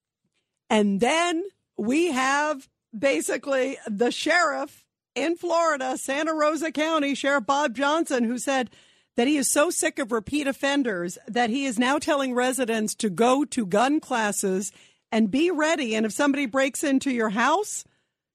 [0.71, 1.43] And then
[1.77, 2.67] we have
[2.97, 4.85] basically the sheriff
[5.15, 8.71] in Florida, Santa Rosa County, Sheriff Bob Johnson, who said
[9.17, 13.11] that he is so sick of repeat offenders that he is now telling residents to
[13.11, 14.71] go to gun classes
[15.11, 15.97] and be ready.
[15.97, 17.85] And if somebody breaks into your house,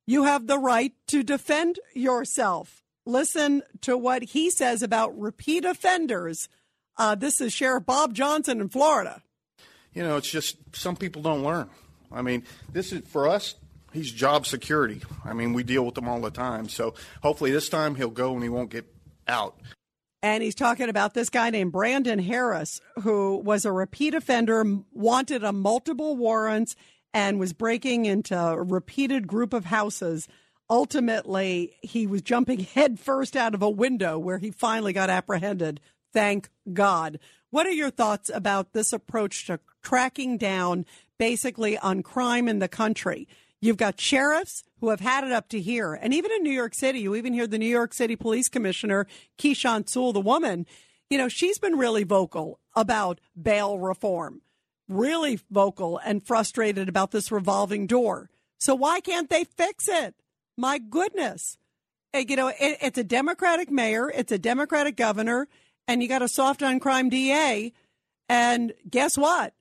[0.06, 2.84] you have the right to defend yourself.
[3.06, 6.50] Listen to what he says about repeat offenders.
[6.98, 9.22] Uh, this is Sheriff Bob Johnson in Florida.
[9.94, 11.70] You know, it's just some people don't learn.
[12.12, 13.56] I mean, this is for us.
[13.94, 15.02] He's job security.
[15.24, 16.68] I mean, we deal with them all the time.
[16.68, 18.86] So hopefully this time he'll go and he won't get
[19.28, 19.60] out.
[20.24, 24.64] And he's talking about this guy named Brandon Harris, who was a repeat offender,
[24.94, 26.76] wanted a multiple warrants,
[27.14, 30.28] and was breaking into a repeated group of houses.
[30.70, 35.82] Ultimately, he was jumping headfirst out of a window where he finally got apprehended.
[36.14, 37.20] Thank God.
[37.50, 40.86] What are your thoughts about this approach to tracking down
[41.20, 43.28] basically on crime in the country?
[43.64, 45.94] You've got sheriffs who have had it up to here.
[45.94, 49.08] And even in New York City, you even hear the New York City Police Commissioner,
[49.38, 50.66] Keechant Sewell, the woman,
[51.10, 54.42] you know, she's been really vocal about bail reform,
[54.90, 58.30] really vocal and frustrated about this revolving door.
[58.60, 60.14] So why can't they fix it?
[60.58, 61.58] My goodness.
[62.14, 65.48] Eh, you know, it, it's a Democratic mayor, it's a Democratic governor,
[65.88, 67.72] and you got a soft on crime DA.
[68.28, 69.54] And guess what?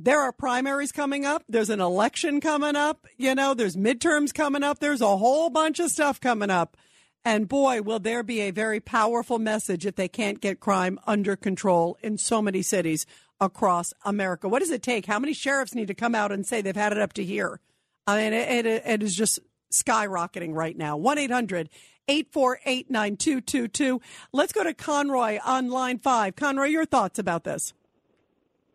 [0.00, 1.42] There are primaries coming up.
[1.48, 3.06] There's an election coming up.
[3.16, 4.78] You know, there's midterms coming up.
[4.78, 6.76] There's a whole bunch of stuff coming up.
[7.24, 11.34] And boy, will there be a very powerful message if they can't get crime under
[11.34, 13.06] control in so many cities
[13.40, 14.48] across America.
[14.48, 15.06] What does it take?
[15.06, 17.60] How many sheriffs need to come out and say they've had it up to here?
[18.06, 19.38] I mean, it, it, it is just
[19.72, 20.96] skyrocketing right now.
[20.96, 21.68] 1 800
[22.08, 24.00] 848 9222.
[24.32, 26.36] Let's go to Conroy on line five.
[26.36, 27.74] Conroy, your thoughts about this?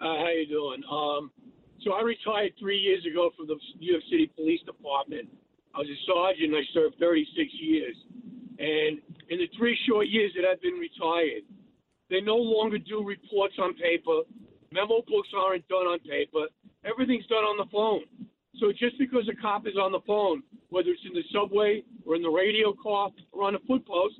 [0.04, 0.84] Uh, how you doing?
[0.92, 1.32] Um,
[1.80, 5.30] so I retired three years ago from the New York City Police Department.
[5.74, 6.54] I was a sergeant.
[6.54, 7.96] I served 36 years,
[8.60, 9.00] and
[9.32, 11.48] in the three short years that I've been retired,
[12.10, 14.28] they no longer do reports on paper.
[14.74, 16.52] Memo books aren't done on paper.
[16.84, 18.04] Everything's done on the phone.
[18.60, 22.18] So just because a cop is on the phone, whether it's in the subway or
[22.18, 24.16] in the radio car or on a foot post,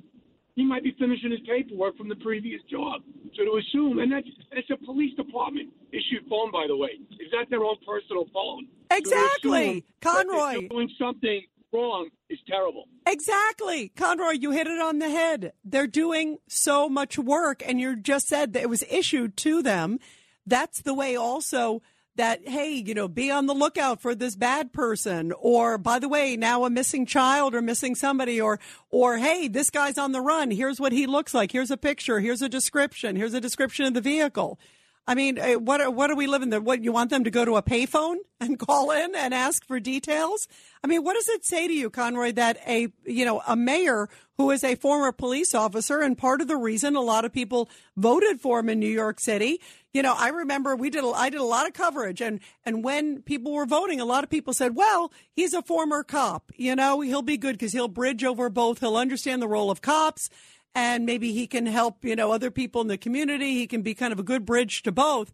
[0.56, 3.02] he might be finishing his paperwork from the previous job.
[3.36, 7.30] So to assume, and that's it's a police department issued phone, by the way, is
[7.32, 8.68] that their own personal phone?
[8.90, 10.68] Exactly, so Conroy.
[10.68, 12.84] doing something wrong is terrible.
[13.06, 13.88] Exactly.
[13.88, 15.52] Conroy, you hit it on the head.
[15.64, 19.98] They're doing so much work, and you just said that it was issued to them.
[20.46, 21.82] That's the way also
[22.16, 25.32] that, hey, you know, be on the lookout for this bad person.
[25.32, 28.40] Or, by the way, now a missing child or missing somebody.
[28.40, 28.60] Or,
[28.90, 30.50] or, hey, this guy's on the run.
[30.50, 31.52] Here's what he looks like.
[31.52, 32.20] Here's a picture.
[32.20, 33.16] Here's a description.
[33.16, 34.58] Here's a description of the vehicle.
[35.06, 36.60] I mean, eh, what are, what are we living there?
[36.60, 39.78] What you want them to go to a payphone and call in and ask for
[39.78, 40.48] details?
[40.82, 44.08] I mean, what does it say to you, Conroy, that a you know a mayor
[44.38, 47.68] who is a former police officer and part of the reason a lot of people
[47.96, 49.60] voted for him in New York City?
[49.92, 52.82] You know, I remember we did a, I did a lot of coverage and and
[52.82, 56.50] when people were voting, a lot of people said, "Well, he's a former cop.
[56.56, 58.80] You know, he'll be good because he'll bridge over both.
[58.80, 60.30] He'll understand the role of cops."
[60.74, 63.54] And maybe he can help, you know, other people in the community.
[63.54, 65.32] He can be kind of a good bridge to both.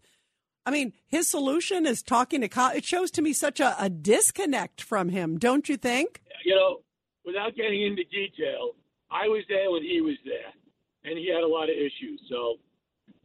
[0.65, 3.89] I mean, his solution is talking to co- it shows to me such a, a
[3.89, 6.21] disconnect from him, don't you think?
[6.45, 6.81] You know,
[7.25, 8.75] without getting into detail,
[9.09, 10.53] I was there when he was there,
[11.03, 12.21] and he had a lot of issues.
[12.29, 12.57] So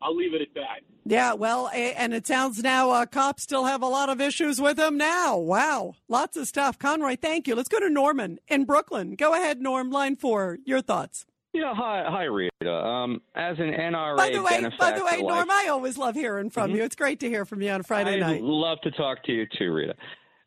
[0.00, 0.80] I'll leave it at that.
[1.04, 4.78] Yeah, well, and it sounds now uh, cops still have a lot of issues with
[4.78, 5.36] him now.
[5.36, 6.78] Wow, lots of stuff.
[6.78, 7.54] Conroy, thank you.
[7.54, 9.14] Let's go to Norman in Brooklyn.
[9.14, 9.90] Go ahead, Norm.
[9.90, 10.58] Line four.
[10.64, 11.24] Your thoughts.
[11.56, 12.70] Yeah, hi, hi, Rita.
[12.70, 16.50] Um, as an NRA By the way, by the way, Norm, I always love hearing
[16.50, 16.76] from Mhm.
[16.76, 16.84] you.
[16.84, 18.42] It's great to hear from you on a Friday I'd night.
[18.42, 19.94] love to talk to you too, Rita.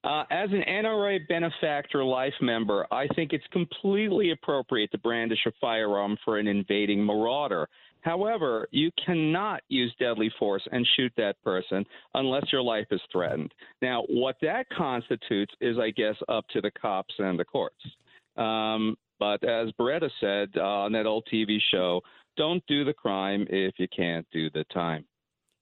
[0.03, 5.51] Uh, as an NRA benefactor life member, I think it's completely appropriate to brandish a
[5.59, 7.67] firearm for an invading marauder.
[8.01, 13.51] However, you cannot use deadly force and shoot that person unless your life is threatened.
[13.81, 17.83] Now, what that constitutes is, I guess, up to the cops and the courts.
[18.37, 22.01] Um, but as Baretta said uh, on that old TV show,
[22.37, 25.05] don't do the crime if you can't do the time.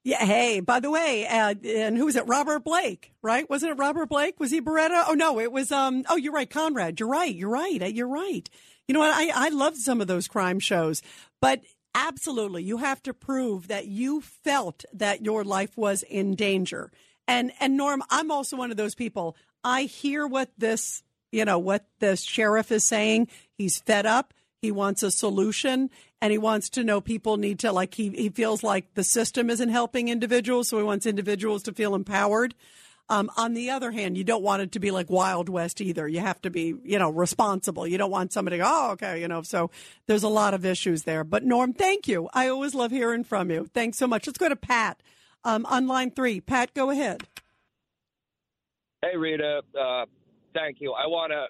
[0.04, 0.24] Yeah.
[0.24, 2.26] Hey, by the way, uh, and who was it?
[2.26, 3.48] Robert Blake, right?
[3.50, 4.40] Wasn't it Robert Blake?
[4.40, 5.04] Was he Baretta?
[5.08, 5.70] Oh no, it was.
[5.72, 6.04] Um.
[6.08, 6.98] Oh, you're right, Conrad.
[6.98, 7.34] You're right.
[7.34, 7.82] You're right.
[7.82, 8.48] Uh, You're right.
[8.86, 9.12] You know what?
[9.14, 11.02] I I loved some of those crime shows,
[11.42, 11.60] but
[11.94, 16.90] absolutely, you have to prove that you felt that your life was in danger.
[17.26, 19.36] And and Norm, I'm also one of those people.
[19.62, 21.02] I hear what this,
[21.32, 23.28] you know, what the sheriff is saying.
[23.58, 24.32] He's fed up.
[24.62, 25.90] He wants a solution
[26.20, 29.50] and he wants to know people need to like he, he feels like the system
[29.50, 32.54] isn't helping individuals, so he wants individuals to feel empowered.
[33.10, 36.06] Um, on the other hand, you don't want it to be like Wild West either.
[36.06, 37.86] You have to be, you know, responsible.
[37.86, 39.70] You don't want somebody oh, okay, you know, so
[40.06, 41.24] there's a lot of issues there.
[41.24, 42.28] But Norm, thank you.
[42.34, 43.70] I always love hearing from you.
[43.72, 44.26] Thanks so much.
[44.26, 45.02] Let's go to Pat
[45.44, 46.40] um, on line three.
[46.40, 47.22] Pat, go ahead.
[49.00, 49.62] Hey, Rita.
[49.78, 50.04] Uh,
[50.52, 50.92] thank you.
[50.92, 51.46] I want to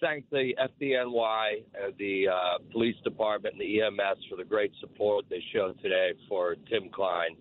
[0.00, 5.24] thank the FDNY, uh, the uh, police department, and the EMS for the great support
[5.30, 7.36] they showed today for Tim Klein.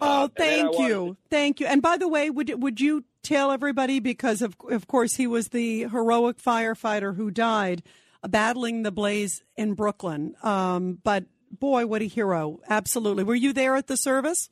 [0.00, 1.66] Oh, and I thank you, thank you.
[1.66, 5.48] And by the way, would would you tell everybody because of of course he was
[5.48, 7.82] the heroic firefighter who died
[8.22, 10.34] uh, battling the blaze in Brooklyn.
[10.42, 12.60] Um, but boy, what a hero!
[12.68, 13.24] Absolutely.
[13.24, 14.50] Were you there at the service?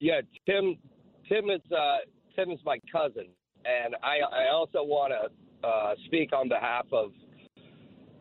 [0.00, 0.76] Yeah, Tim.
[1.28, 1.98] Tim is uh,
[2.34, 3.28] Tim is my cousin,
[3.64, 5.30] and I I also want to
[5.64, 7.12] uh, speak on behalf of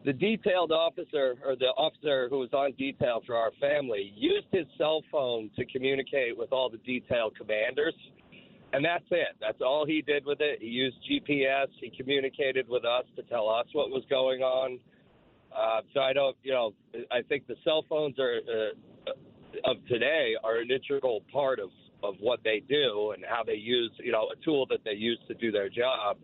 [0.03, 4.13] the detailed officer or the officer who was on detail for our family.
[4.15, 7.93] Used his cell phone to communicate with all the detail commanders,
[8.73, 9.35] and that's it.
[9.39, 10.59] That's all he did with it.
[10.61, 11.67] He used GPS.
[11.79, 14.79] He communicated with us to tell us what was going on.
[15.55, 16.73] Uh, so I don't, you know,
[17.11, 19.11] I think the cell phones are uh,
[19.65, 21.69] of today are an integral part of
[22.03, 25.19] of what they do and how they use, you know, a tool that they use
[25.27, 26.17] to do their job,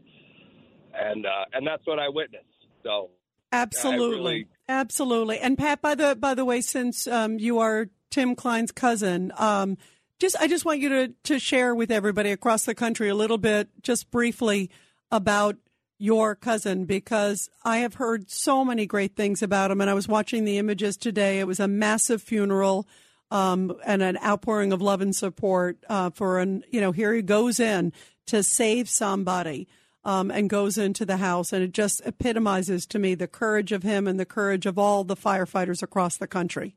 [0.99, 2.45] and uh, and that's what I witnessed.
[2.83, 3.09] So
[3.51, 5.39] Absolutely, really- absolutely.
[5.39, 9.77] And Pat, by the by the way, since um, you are Tim Klein's cousin, um,
[10.19, 13.37] just I just want you to to share with everybody across the country a little
[13.37, 14.69] bit, just briefly,
[15.11, 15.55] about
[15.99, 19.81] your cousin because I have heard so many great things about him.
[19.81, 21.39] And I was watching the images today.
[21.39, 22.87] It was a massive funeral.
[23.29, 27.21] Um, and an outpouring of love and support uh, for an you know here he
[27.21, 27.91] goes in
[28.27, 29.67] to save somebody
[30.07, 31.53] um, and goes into the house.
[31.53, 35.03] And it just epitomizes to me the courage of him and the courage of all
[35.03, 36.75] the firefighters across the country.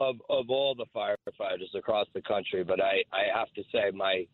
[0.00, 4.26] of of all the firefighters across the country, but I I have to say my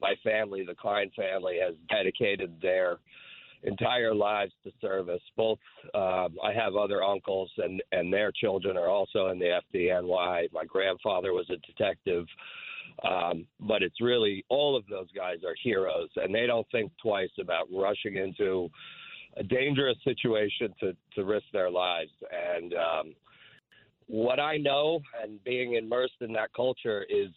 [0.00, 2.98] my family, the Klein family, has dedicated their
[3.62, 5.22] entire lives to service.
[5.36, 5.60] Both
[5.94, 10.52] um, I have other uncles, and and their children are also in the FDNY.
[10.52, 12.26] My grandfather was a detective.
[13.02, 17.30] Um, but it's really all of those guys are heroes, and they don't think twice
[17.40, 18.70] about rushing into
[19.36, 22.12] a dangerous situation to to risk their lives.
[22.30, 23.14] And um,
[24.06, 27.30] what I know and being immersed in that culture is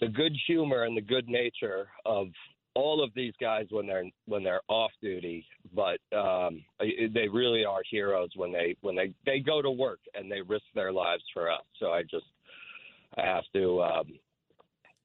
[0.00, 2.28] the good humor and the good nature of
[2.74, 7.82] all of these guys when they're when they're off duty but um they really are
[7.90, 11.50] heroes when they when they they go to work and they risk their lives for
[11.50, 12.26] us so i just
[13.18, 14.06] i have to um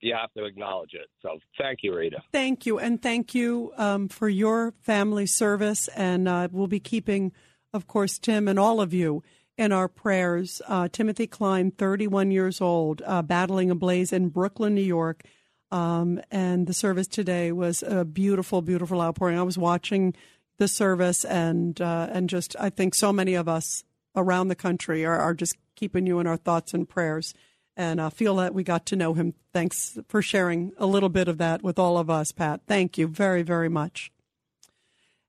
[0.06, 4.10] you have to acknowledge it so thank you rita Thank you, and thank you um,
[4.10, 5.88] for your family service.
[5.96, 7.32] And uh, we'll be keeping,
[7.74, 9.24] of course, Tim and all of you
[9.58, 10.62] in our prayers.
[10.68, 15.24] Uh, Timothy Klein, 31 years old, uh, battling a blaze in Brooklyn, New York.
[15.72, 19.40] Um, and the service today was a beautiful, beautiful outpouring.
[19.40, 20.14] I was watching
[20.58, 23.84] the service, and uh, and just I think so many of us
[24.16, 27.34] around the country are, are just keeping you in our thoughts and prayers.
[27.78, 29.34] And I feel that we got to know him.
[29.52, 32.62] Thanks for sharing a little bit of that with all of us, Pat.
[32.68, 34.12] Thank you very, very much.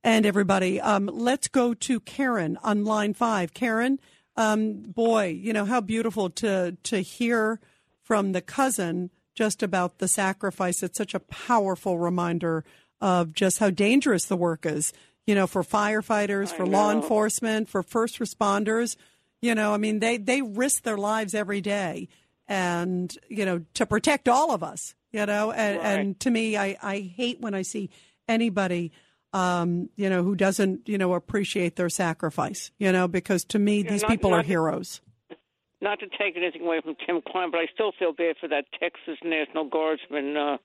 [0.05, 3.53] And everybody, um, let's go to Karen on line five.
[3.53, 3.99] Karen,
[4.37, 7.59] um, boy, you know how beautiful to to hear
[8.03, 10.85] from the cousin just about the sacrifice.
[10.85, 12.65] It's such a powerful reminder
[13.01, 14.93] of just how dangerous the work is.
[15.27, 18.97] You know, for firefighters, for law enforcement, for first responders.
[19.43, 22.09] You know, I mean, they they risk their lives every day,
[22.49, 24.95] and you know, to protect all of us.
[25.13, 25.87] You know, and, Right.
[25.99, 27.91] and to me, I I hate when I see
[28.29, 28.93] anybody.
[29.33, 33.83] Um, you know, who doesn't, you know, appreciate their sacrifice, you know, because to me,
[33.83, 35.03] these not- people are not- heroes.
[35.83, 38.65] Not to take anything away from Tim Klein, but I still feel bad for that
[38.81, 40.57] Texas National Guardsman uh,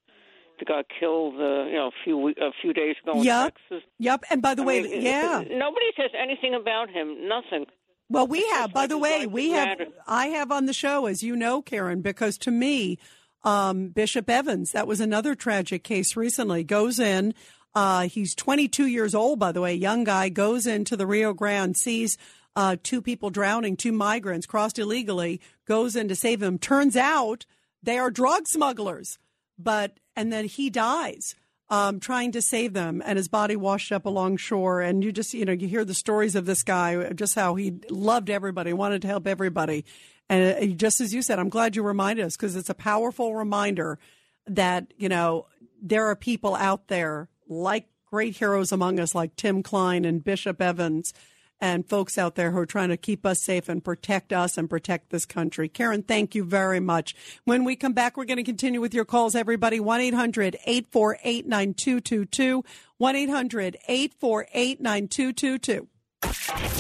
[0.60, 3.56] that got killed, uh, you know, a few a few days ago in Yep.
[3.56, 3.84] Texas.
[4.00, 4.24] Yep.
[4.30, 5.44] And by the I way, mean, yeah.
[5.50, 7.28] Nobody says anything about him.
[7.28, 7.66] Nothing.
[8.12, 9.80] Well, we have, by the way, we have.
[10.06, 13.00] I have on the show, as you know, Karen, because to me,
[13.46, 17.34] um, Bishop Evans, that was another tragic case recently, goes in.
[17.74, 21.78] Uh, he's 22 years old, by the way, young guy, goes into the Rio Grande,
[21.78, 22.18] sees
[22.54, 26.58] uh, two people drowning, two migrants crossed illegally, goes in to save them.
[26.58, 27.46] Turns out
[27.82, 29.20] they are drug smugglers,
[29.58, 31.34] but, and then he dies
[31.72, 34.82] um, trying to save them, and his body washed up along shore.
[34.82, 37.80] And you just, you know, you hear the stories of this guy, just how he
[37.90, 39.86] loved everybody, wanted to help everybody.
[40.30, 43.36] And uh, just as you said, I'm glad you reminded us because it's a powerful
[43.36, 44.00] reminder
[44.48, 45.48] that, you know,
[45.82, 50.62] there are people out there like great heroes among us, like Tim Klein and Bishop
[50.62, 51.14] Evans,
[51.62, 54.70] and folks out there who are trying to keep us safe and protect us and
[54.70, 55.70] protect this country.
[55.70, 57.16] Karen, thank you very much.
[57.46, 59.80] When we come back, we're going to continue with your calls, everybody.
[59.80, 62.64] 1 800 848 9222.
[62.98, 65.88] 1 800 848 9222.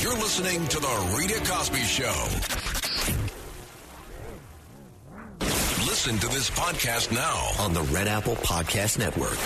[0.01, 2.27] You're listening to The Rita Cosby Show.
[5.85, 9.37] Listen to this podcast now on the Red Apple Podcast Network.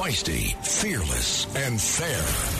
[0.00, 2.59] Feisty, fearless, and fair.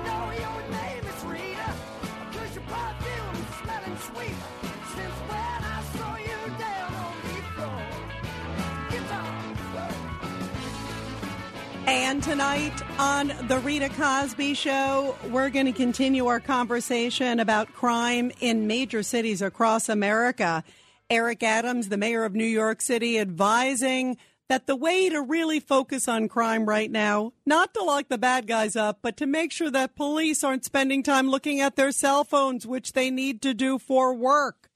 [11.91, 18.31] And tonight on The Rita Cosby Show, we're going to continue our conversation about crime
[18.39, 20.63] in major cities across America.
[21.09, 24.15] Eric Adams, the mayor of New York City, advising
[24.47, 28.47] that the way to really focus on crime right now, not to lock the bad
[28.47, 32.23] guys up, but to make sure that police aren't spending time looking at their cell
[32.23, 34.69] phones, which they need to do for work.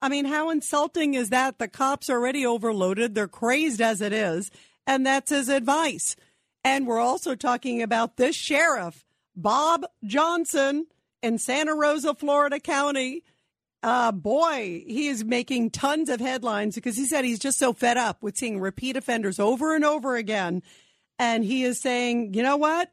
[0.00, 1.58] I mean, how insulting is that?
[1.58, 3.16] The cops are already overloaded.
[3.16, 4.52] They're crazed as it is.
[4.86, 6.14] And that's his advice.
[6.64, 9.04] And we're also talking about this sheriff,
[9.34, 10.86] Bob Johnson
[11.22, 13.24] in Santa Rosa, Florida County.
[13.82, 17.96] Uh, boy, he is making tons of headlines because he said he's just so fed
[17.96, 20.62] up with seeing repeat offenders over and over again.
[21.18, 22.90] And he is saying, you know what?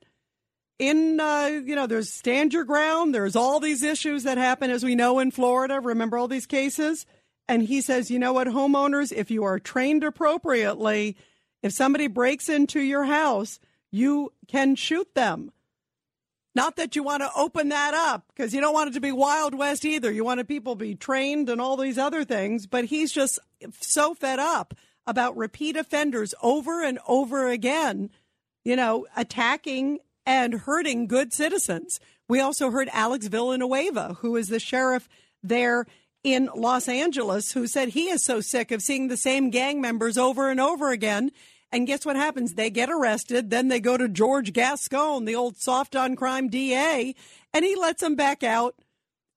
[0.79, 3.13] In, uh, you know, there's stand your ground.
[3.13, 5.79] There's all these issues that happen, as we know, in Florida.
[5.81, 7.05] Remember all these cases?
[7.49, 11.15] And he says, you know what, homeowners, if you are trained appropriately,
[11.67, 13.59] if somebody breaks into your house,
[13.91, 15.51] you can shoot them.
[16.55, 19.11] Not that you want to open that up because you don't want it to be
[19.11, 20.09] Wild West either.
[20.09, 23.37] You want people to be trained and all these other things, but he's just
[23.81, 24.73] so fed up
[25.05, 28.11] about repeat offenders over and over again,
[28.63, 31.99] you know, attacking and hurting good citizens.
[32.29, 35.09] We also heard Alex Villanueva, who is the sheriff
[35.43, 35.85] there
[36.23, 40.17] in Los Angeles, who said he is so sick of seeing the same gang members
[40.17, 41.31] over and over again
[41.71, 42.53] and guess what happens?
[42.53, 43.49] They get arrested.
[43.49, 47.13] Then they go to George Gascon, the old soft on crime DA,
[47.53, 48.75] and he lets them back out.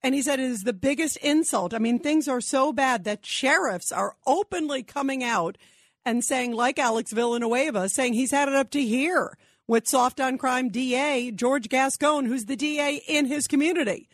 [0.03, 1.75] And he said it is the biggest insult.
[1.75, 5.59] I mean, things are so bad that sheriffs are openly coming out
[6.07, 10.39] and saying, like Alex Villanueva, saying he's had it up to here with soft on
[10.39, 14.09] crime DA George Gascon, who's the DA in his community.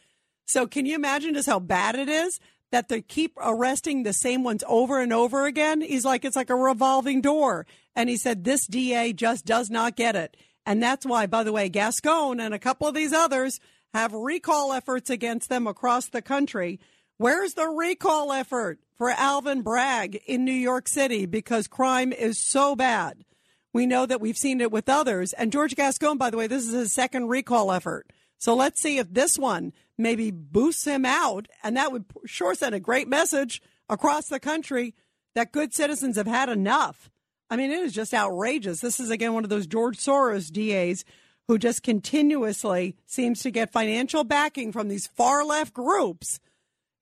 [0.45, 2.41] So can you imagine just how bad it is?
[2.73, 5.81] that they keep arresting the same ones over and over again.
[5.81, 7.67] He's like, it's like a revolving door.
[7.97, 10.37] And he said, this DA just does not get it.
[10.67, 13.59] And that's why, by the way, Gascon and a couple of these others
[13.95, 16.79] have recall efforts against them across the country.
[17.17, 21.25] Where's the recall effort for Alvin Bragg in New York City?
[21.25, 23.25] Because crime is so bad.
[23.73, 25.33] We know that we've seen it with others.
[25.33, 28.13] And George Gascon, by the way, this is his second recall effort.
[28.39, 31.49] So let's see if this one maybe boosts him out.
[31.63, 34.95] And that would sure send a great message across the country
[35.35, 37.11] that good citizens have had enough.
[37.49, 38.81] I mean, it is just outrageous.
[38.81, 41.05] This is, again, one of those George Soros DAs
[41.49, 46.41] who just continuously seems to get financial backing from these far left groups,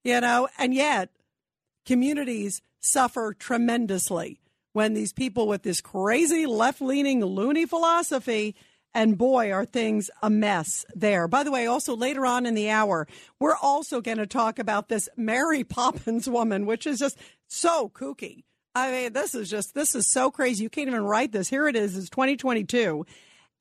[0.03, 1.09] you know, and yet
[1.85, 4.39] communities suffer tremendously
[4.73, 8.55] when these people with this crazy left leaning loony philosophy
[8.95, 11.27] and boy, are things a mess there.
[11.27, 13.07] By the way, also later on in the hour,
[13.41, 18.43] we're also going to talk about this Mary Poppins woman, which is just so kooky.
[18.75, 20.63] I mean, this is just, this is so crazy.
[20.63, 21.47] You can't even write this.
[21.47, 21.97] Here it is.
[21.97, 23.05] It's 2022.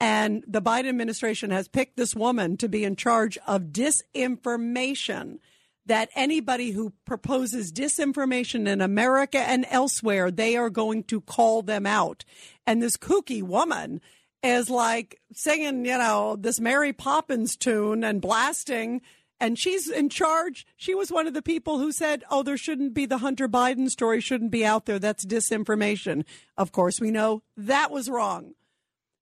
[0.00, 5.38] And the Biden administration has picked this woman to be in charge of disinformation.
[5.86, 11.84] That anybody who proposes disinformation in America and elsewhere, they are going to call them
[11.84, 12.24] out.
[12.66, 14.00] And this kooky woman
[14.42, 19.02] is like singing, you know, this Mary Poppins tune and blasting.
[19.40, 20.66] And she's in charge.
[20.76, 23.90] She was one of the people who said, oh, there shouldn't be the Hunter Biden
[23.90, 24.98] story, shouldn't be out there.
[24.98, 26.24] That's disinformation.
[26.56, 28.54] Of course, we know that was wrong.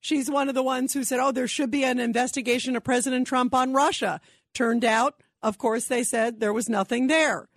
[0.01, 3.27] She's one of the ones who said, oh, there should be an investigation of President
[3.27, 4.21] Trump on Russia.
[4.53, 7.49] Turned out, of course, they said there was nothing there.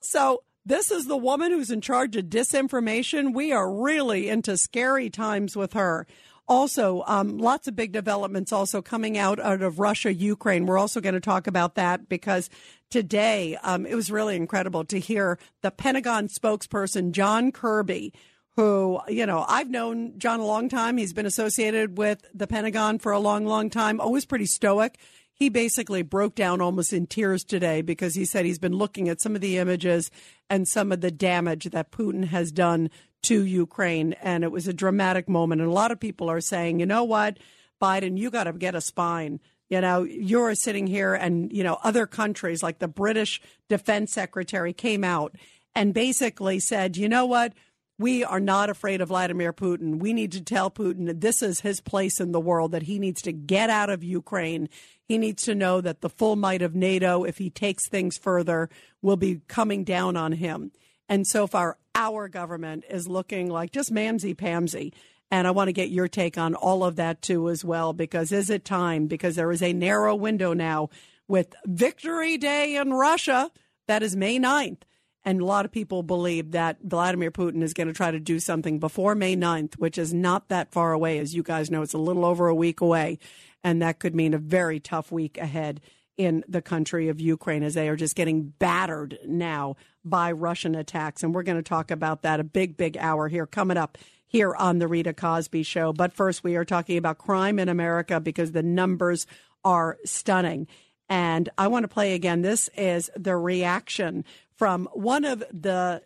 [0.00, 3.32] So this is the woman who's in charge of disinformation.
[3.32, 6.06] We are really into scary times with her.
[6.48, 10.66] Also, um, lots of big developments also coming out out of Russia, Ukraine.
[10.66, 12.48] We're also going to talk about that because
[12.90, 18.12] today um, it was really incredible to hear the Pentagon spokesperson John Kirby.
[18.54, 20.96] Who, you know, I've known John a long time.
[20.96, 24.98] He's been associated with the Pentagon for a long, long time, always pretty stoic
[25.36, 29.20] he basically broke down almost in tears today because he said he's been looking at
[29.20, 30.10] some of the images
[30.48, 32.88] and some of the damage that Putin has done
[33.24, 34.14] to Ukraine.
[34.14, 35.60] And it was a dramatic moment.
[35.60, 37.38] And a lot of people are saying, you know what,
[37.82, 39.38] Biden, you got to get a spine.
[39.68, 44.72] You know, you're sitting here, and, you know, other countries like the British defense secretary
[44.72, 45.34] came out
[45.74, 47.52] and basically said, you know what?
[47.98, 49.98] We are not afraid of Vladimir Putin.
[49.98, 52.98] We need to tell Putin that this is his place in the world, that he
[52.98, 54.68] needs to get out of Ukraine.
[55.02, 58.68] He needs to know that the full might of NATO, if he takes things further,
[59.00, 60.72] will be coming down on him.
[61.08, 64.92] And so far, our government is looking like just mamsy pamsy.
[65.30, 68.30] And I want to get your take on all of that too, as well, because
[68.30, 69.06] is it time?
[69.06, 70.90] Because there is a narrow window now
[71.26, 73.50] with Victory Day in Russia.
[73.88, 74.82] That is May 9th.
[75.26, 78.38] And a lot of people believe that Vladimir Putin is going to try to do
[78.38, 81.18] something before May 9th, which is not that far away.
[81.18, 83.18] As you guys know, it's a little over a week away.
[83.64, 85.80] And that could mean a very tough week ahead
[86.16, 89.74] in the country of Ukraine as they are just getting battered now
[90.04, 91.24] by Russian attacks.
[91.24, 93.98] And we're going to talk about that a big, big hour here coming up
[94.28, 95.92] here on the Rita Cosby Show.
[95.92, 99.26] But first, we are talking about crime in America because the numbers
[99.64, 100.68] are stunning.
[101.08, 102.42] And I want to play again.
[102.42, 104.24] This is the reaction
[104.56, 106.02] from one of the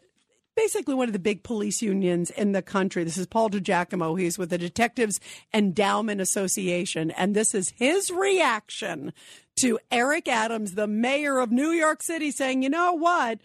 [0.56, 3.02] basically one of the big police unions in the country.
[3.02, 4.20] This is Paul DiGiacomo.
[4.20, 5.18] He's with the Detectives
[5.54, 7.10] Endowment Association.
[7.12, 9.14] And this is his reaction
[9.56, 13.38] to Eric Adams, the mayor of New York City, saying, you know what?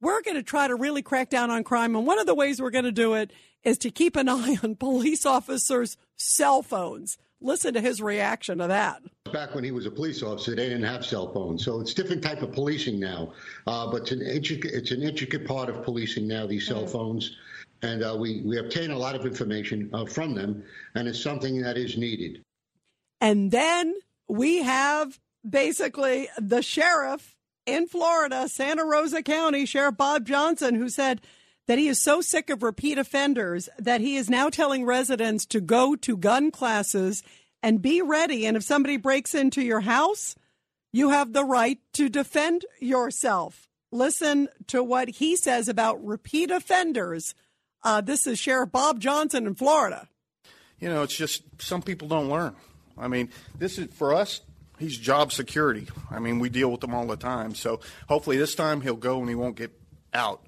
[0.00, 1.96] We're going to try to really crack down on crime.
[1.96, 3.32] And one of the ways we're going to do it
[3.64, 7.18] is to keep an eye on police officers' cell phones.
[7.40, 9.00] Listen to his reaction to that.
[9.32, 12.22] Back when he was a police officer, they didn't have cell phones, so it's different
[12.22, 13.32] type of policing now.
[13.66, 16.46] Uh, but it's an intricate, it's an intricate part of policing now.
[16.46, 16.90] These cell mm.
[16.90, 17.36] phones,
[17.82, 21.62] and uh, we we obtain a lot of information uh, from them, and it's something
[21.62, 22.42] that is needed.
[23.20, 23.94] And then
[24.28, 27.36] we have basically the sheriff
[27.66, 31.20] in Florida, Santa Rosa County, Sheriff Bob Johnson, who said
[31.68, 35.60] that he is so sick of repeat offenders that he is now telling residents to
[35.60, 37.22] go to gun classes
[37.62, 38.46] and be ready.
[38.46, 40.34] And if somebody breaks into your house,
[40.92, 43.68] you have the right to defend yourself.
[43.92, 47.34] Listen to what he says about repeat offenders.
[47.82, 50.08] Uh, this is Sheriff Bob Johnson in Florida.
[50.80, 52.56] You know, it's just some people don't learn.
[52.96, 53.28] I mean,
[53.58, 54.40] this is for us.
[54.78, 55.88] He's job security.
[56.10, 57.54] I mean, we deal with them all the time.
[57.54, 59.72] So hopefully this time he'll go and he won't get
[60.14, 60.42] out.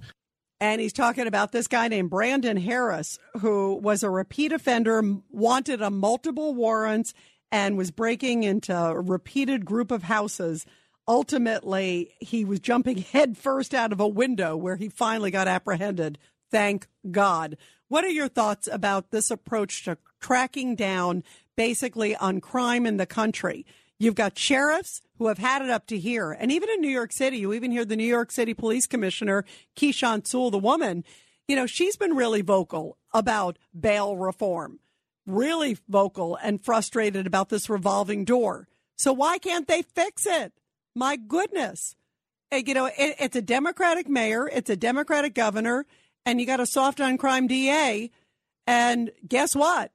[0.60, 5.80] And he's talking about this guy named Brandon Harris, who was a repeat offender, wanted
[5.80, 7.14] a multiple warrants,
[7.50, 10.66] and was breaking into a repeated group of houses.
[11.08, 16.18] Ultimately, he was jumping headfirst out of a window where he finally got apprehended.
[16.50, 17.56] Thank God.
[17.88, 21.24] What are your thoughts about this approach to tracking down
[21.56, 23.64] basically on crime in the country?
[23.98, 26.32] You've got sheriffs who have had it up to here.
[26.32, 29.44] And even in New York City, you even hear the New York City Police Commissioner,
[29.76, 31.04] Keechant Sewell, the woman,
[31.46, 34.80] you know, she's been really vocal about bail reform,
[35.26, 38.66] really vocal and frustrated about this revolving door.
[38.96, 40.54] So why can't they fix it?
[40.94, 41.96] My goodness.
[42.50, 45.84] Eh, you know, it, it's a Democratic mayor, it's a Democratic governor,
[46.24, 48.10] and you got a soft on crime DA.
[48.66, 49.92] And guess what?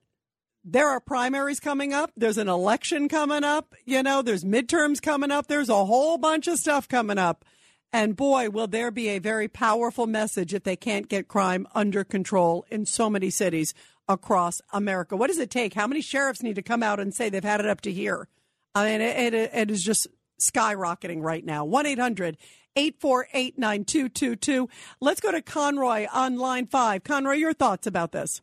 [0.65, 2.11] There are primaries coming up.
[2.17, 3.75] There's an election coming up.
[3.85, 5.47] You know, there's midterms coming up.
[5.47, 7.45] There's a whole bunch of stuff coming up.
[7.93, 12.03] And boy, will there be a very powerful message if they can't get crime under
[12.03, 13.73] control in so many cities
[14.07, 15.15] across America.
[15.15, 15.73] What does it take?
[15.73, 18.27] How many sheriffs need to come out and say they've had it up to here?
[18.73, 20.07] I mean, it, it, it is just
[20.39, 21.65] skyrocketing right now.
[21.65, 22.37] 1 800
[22.75, 24.69] 848 9222.
[24.99, 27.03] Let's go to Conroy on line five.
[27.03, 28.41] Conroy, your thoughts about this?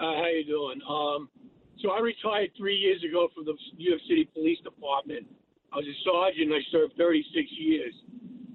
[0.00, 0.80] Uh, how you doing?
[0.88, 1.28] Um,
[1.84, 5.26] so I retired three years ago from the New York City Police Department.
[5.74, 6.56] I was a sergeant.
[6.56, 7.28] I served 36
[7.60, 7.92] years,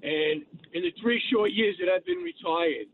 [0.02, 0.42] and
[0.74, 2.90] in the three short years that I've been retired,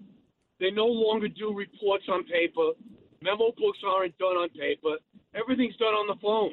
[0.60, 2.76] they no longer do reports on paper.
[3.22, 5.00] Memo books aren't done on paper.
[5.32, 6.52] Everything's done on the phone.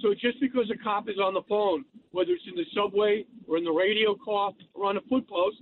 [0.00, 3.58] So just because a cop is on the phone, whether it's in the subway or
[3.58, 5.60] in the radio car or on a foot post,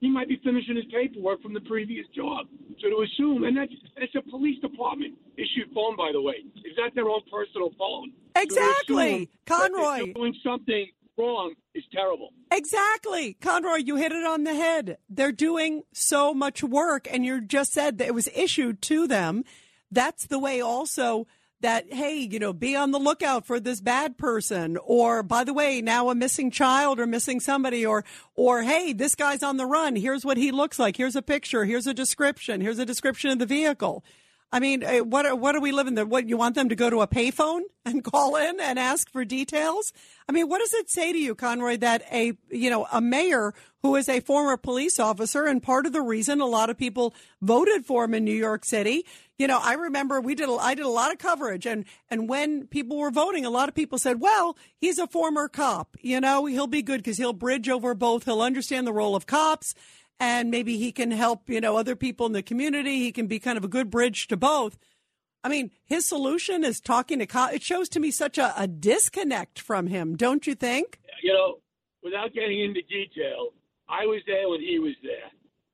[0.00, 2.46] he might be finishing his paperwork from the previous job.
[2.80, 6.34] So to assume, and that's it's a police department issued phone, by the way.
[6.64, 8.12] Is that their own personal phone?
[8.36, 10.12] Exactly, so Conroy.
[10.12, 10.86] doing something
[11.18, 12.30] wrong is terrible.
[12.52, 13.78] Exactly, Conroy.
[13.78, 14.98] You hit it on the head.
[15.10, 19.44] They're doing so much work, and you just said that it was issued to them.
[19.90, 21.26] That's the way also
[21.60, 24.76] that, hey, you know, be on the lookout for this bad person.
[24.84, 27.84] Or, by the way, now a missing child or missing somebody.
[27.84, 28.04] Or,
[28.36, 29.96] or, hey, this guy's on the run.
[29.96, 30.96] Here's what he looks like.
[30.96, 31.64] Here's a picture.
[31.64, 32.60] Here's a description.
[32.60, 34.04] Here's a description of the vehicle.
[34.50, 36.06] I mean, eh, what are, what are we living there?
[36.06, 39.24] What you want them to go to a payphone and call in and ask for
[39.24, 39.92] details?
[40.28, 43.52] I mean, what does it say to you, Conroy, that a you know a mayor
[43.82, 47.14] who is a former police officer and part of the reason a lot of people
[47.42, 49.04] voted for him in New York City?
[49.38, 52.26] You know, I remember we did a, I did a lot of coverage, and and
[52.28, 55.96] when people were voting, a lot of people said, "Well, he's a former cop.
[56.00, 58.24] You know, he'll be good because he'll bridge over both.
[58.24, 59.74] He'll understand the role of cops."
[60.20, 62.98] And maybe he can help, you know, other people in the community.
[62.98, 64.78] He can be kind of a good bridge to both.
[65.44, 68.66] I mean, his solution is talking to co- it shows to me such a, a
[68.66, 71.00] disconnect from him, don't you think?
[71.22, 71.58] You know,
[72.02, 73.50] without getting into detail,
[73.88, 75.30] I was there when he was there,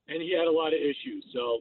[0.09, 1.25] and he had a lot of issues.
[1.33, 1.61] So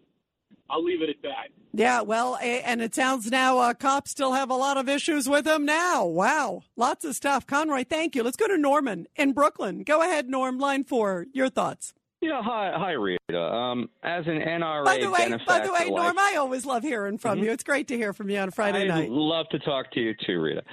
[0.70, 1.48] I'll leave it at that.
[1.74, 5.48] Yeah, well, and it sounds now uh, cops still have a lot of issues with
[5.48, 6.06] him now.
[6.06, 7.48] Wow, lots of stuff.
[7.48, 8.22] Conroy, thank you.
[8.22, 9.84] Let's go to Norman in Brooklyn.
[9.84, 10.60] Go ahead, Norm.
[10.60, 11.26] Line four.
[11.34, 11.94] Your thoughts.
[12.24, 13.38] Yeah, hi, hi, Rita.
[13.38, 17.18] Um, as an NRA by the way, by the way, Norm, I always love hearing
[17.18, 17.48] from mm-hmm.
[17.48, 17.52] you.
[17.52, 19.10] It's great to hear from you on Friday I'd night.
[19.10, 20.64] love to talk to you too, Rita.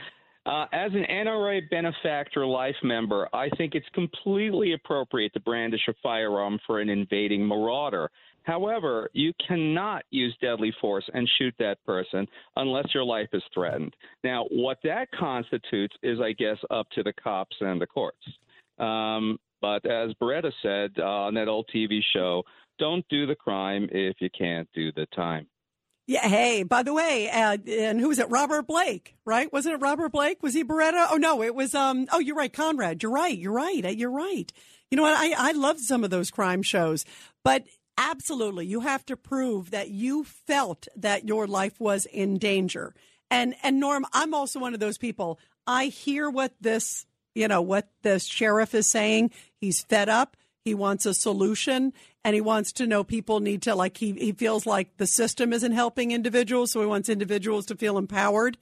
[0.46, 5.94] Uh, as an NRA benefactor life member, I think it's completely appropriate to brandish a
[6.00, 8.12] firearm for an invading marauder.
[8.44, 13.96] However, you cannot use deadly force and shoot that person unless your life is threatened.
[14.22, 18.24] Now, what that constitutes is, I guess, up to the cops and the courts.
[18.78, 22.42] Um, but as Baretta said uh, on that old TV show,
[22.78, 25.46] don't do the crime if you can't do the time.
[26.06, 26.26] Yeah.
[26.26, 28.28] Hey, by the way, uh, and who was it?
[28.30, 29.52] Robert Blake, right?
[29.52, 30.42] Wasn't it Robert Blake?
[30.42, 31.06] Was he Baretta?
[31.10, 31.72] Oh no, it was.
[31.74, 32.08] Um.
[32.10, 33.00] Oh, you're right, Conrad.
[33.02, 33.36] You're right.
[33.36, 33.84] You're right.
[33.84, 34.52] Uh, you're right.
[34.90, 35.16] You know what?
[35.16, 37.04] I I love some of those crime shows,
[37.44, 37.64] but
[37.96, 42.92] absolutely, you have to prove that you felt that your life was in danger.
[43.30, 45.38] And and Norm, I'm also one of those people.
[45.64, 49.30] I hear what this you know, what the sheriff is saying.
[49.60, 50.36] He's fed up.
[50.64, 51.92] He wants a solution
[52.24, 55.52] and he wants to know people need to like he, he feels like the system
[55.52, 58.58] isn't helping individuals, so he wants individuals to feel empowered.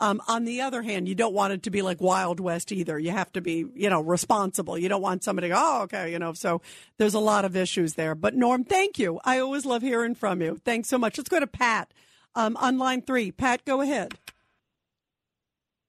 [0.00, 2.98] Um, on the other hand, you don't want it to be like Wild West either.
[2.98, 4.78] You have to be, you know, responsible.
[4.78, 6.60] You don't want somebody oh, okay, you know, so
[6.98, 8.14] there's a lot of issues there.
[8.14, 9.18] But Norm, thank you.
[9.24, 10.60] I always love hearing from you.
[10.64, 11.18] Thanks so much.
[11.18, 11.92] Let's go to Pat
[12.36, 13.32] um, on line three.
[13.32, 14.14] Pat, go ahead.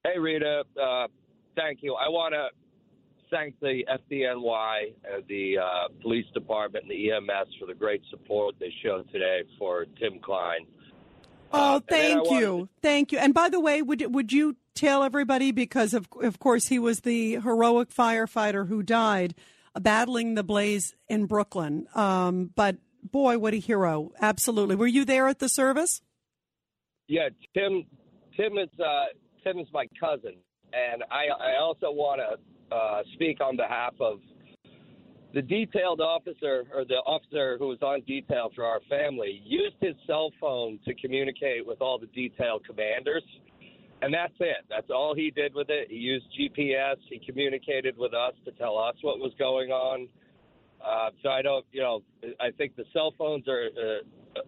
[0.04, 0.64] Hey, Rita.
[0.82, 1.08] Uh,
[1.56, 1.94] thank you.
[1.94, 2.48] I want to
[3.32, 8.56] thank the FDNY, uh, the uh, police department, and the EMS for the great support
[8.60, 10.66] they showed today for Tim Klein.
[11.52, 13.18] Oh, Uh, and thank you, thank you.
[13.18, 17.02] And by the way, would would you tell everybody because of of course he was
[17.02, 19.34] the heroic firefighter who died
[19.76, 21.88] uh, battling the blaze in Brooklyn.
[21.96, 24.12] Um, but boy, what a hero!
[24.22, 24.76] Absolutely.
[24.76, 26.02] Were you there at the service?
[27.08, 27.86] Yeah, Tim.
[28.38, 29.06] Tim is uh,
[29.44, 30.36] Tim is my cousin,
[30.72, 32.38] and I I also want to
[32.72, 34.20] uh, speak on behalf of
[35.34, 39.42] the detailed officer or the officer who was on detail for our family.
[39.46, 43.24] Used his cell phone to communicate with all the detail commanders,
[44.02, 44.66] and that's it.
[44.70, 45.88] That's all he did with it.
[45.90, 46.96] He used GPS.
[47.10, 50.08] He communicated with us to tell us what was going on.
[50.84, 52.02] Uh, so I don't, you know,
[52.40, 54.42] I think the cell phones are uh,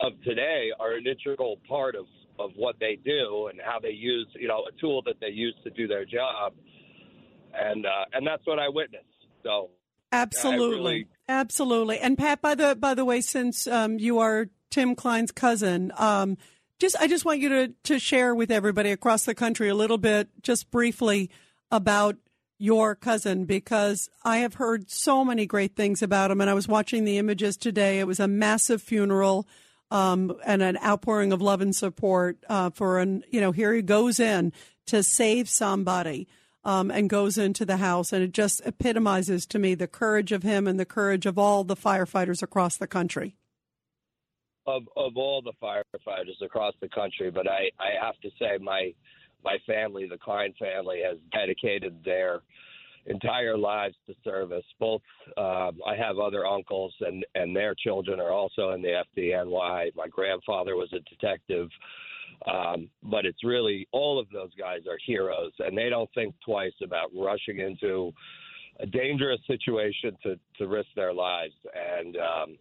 [0.00, 2.06] of today are an integral part of
[2.38, 5.54] of what they do and how they use, you know, a tool that they use
[5.64, 6.52] to do their job.
[7.58, 9.04] And uh, and that's what I witnessed.
[9.42, 9.70] So
[10.12, 11.98] Absolutely, really- absolutely.
[11.98, 16.36] And Pat, by the by the way, since um, you are Tim Klein's cousin, um,
[16.78, 19.98] just I just want you to to share with everybody across the country a little
[19.98, 21.30] bit, just briefly,
[21.70, 22.16] about
[22.58, 26.40] your cousin because I have heard so many great things about him.
[26.40, 27.98] And I was watching the images today.
[27.98, 29.46] It was a massive funeral.
[29.88, 33.82] Um, and an outpouring of love and support uh, for an you know here he
[33.82, 34.52] goes in
[34.86, 36.26] to save somebody
[36.66, 38.12] um, and goes into the house.
[38.12, 41.64] And it just epitomizes to me the courage of him and the courage of all
[41.64, 43.36] the firefighters across the country.
[44.66, 48.92] of of all the firefighters across the country, but I I have to say my
[49.44, 52.40] my family, the Klein family, has dedicated their
[53.06, 54.64] entire lives to service.
[54.80, 55.02] Both
[55.36, 59.90] um, I have other uncles, and and their children are also in the FDNY.
[59.94, 61.68] My grandfather was a detective.
[62.46, 66.74] Um, but it's really all of those guys are heroes, and they don't think twice
[66.82, 68.12] about rushing into
[68.80, 71.54] a dangerous situation to to risk their lives.
[71.74, 72.58] And um,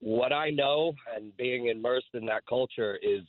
[0.00, 3.22] what I know and being immersed in that culture is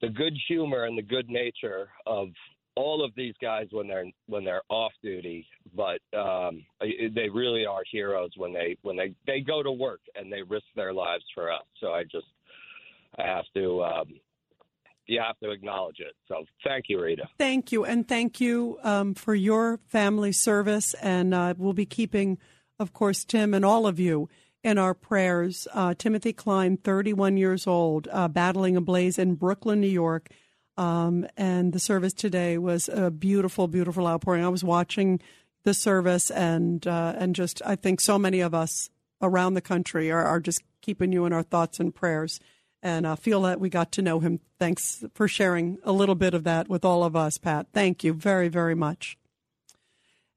[0.00, 2.28] the good humor and the good nature of
[2.76, 6.64] all of these guys when they're when they're off duty but um
[7.14, 10.64] they really are heroes when they when they they go to work and they risk
[10.76, 12.26] their lives for us so i just
[13.18, 14.06] i have to um
[15.10, 19.14] you have to acknowledge it so thank you rita Thank you, and thank you um,
[19.14, 20.94] for your family service.
[21.00, 22.38] And uh, we'll be keeping,
[22.78, 24.28] of course, Tim and all of you
[24.62, 25.66] in our prayers.
[25.72, 30.28] Uh, Timothy Klein, 31 years old, uh, battling a blaze in Brooklyn, New York.
[30.76, 34.44] Um, and the service today was a beautiful, beautiful outpouring.
[34.44, 35.20] I was watching
[35.64, 40.10] the service, and uh, and just I think so many of us around the country
[40.10, 42.38] are, are just keeping you in our thoughts and prayers.
[42.82, 44.40] And I feel that we got to know him.
[44.58, 47.66] Thanks for sharing a little bit of that with all of us, Pat.
[47.72, 49.18] Thank you very, very much.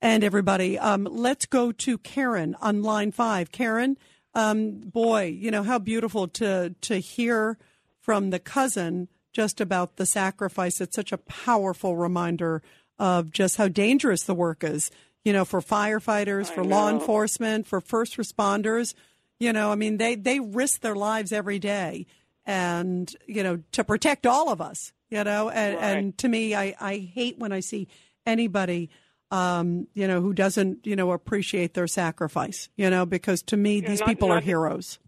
[0.02, 3.54] And everybody, um, let's go to Karen on line five.
[3.54, 3.98] Karen,
[4.36, 7.58] um, boy, you know how beautiful to to hear
[8.02, 10.82] from the cousin just about the sacrifice.
[10.82, 12.62] It's such a powerful reminder
[13.00, 14.92] of just how dangerous the work is.
[15.24, 18.94] You know, for firefighters, for law enforcement, for first responders.
[19.40, 22.08] You know, I mean, they they risk their lives every day,
[22.46, 24.92] and you know, to protect all of us.
[25.10, 25.84] You know, and, Right.
[25.98, 27.88] and to me, I I hate when I see
[28.26, 28.90] anybody.
[29.32, 33.82] Um, you know, who doesn't, you know, appreciate their sacrifice, you know, because to me,
[33.82, 35.00] these not- people are not- heroes.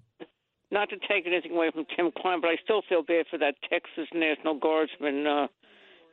[0.72, 3.54] Not to take anything away from Tim Klein, but I still feel bad for that
[3.70, 5.48] Texas National Guardsman uh,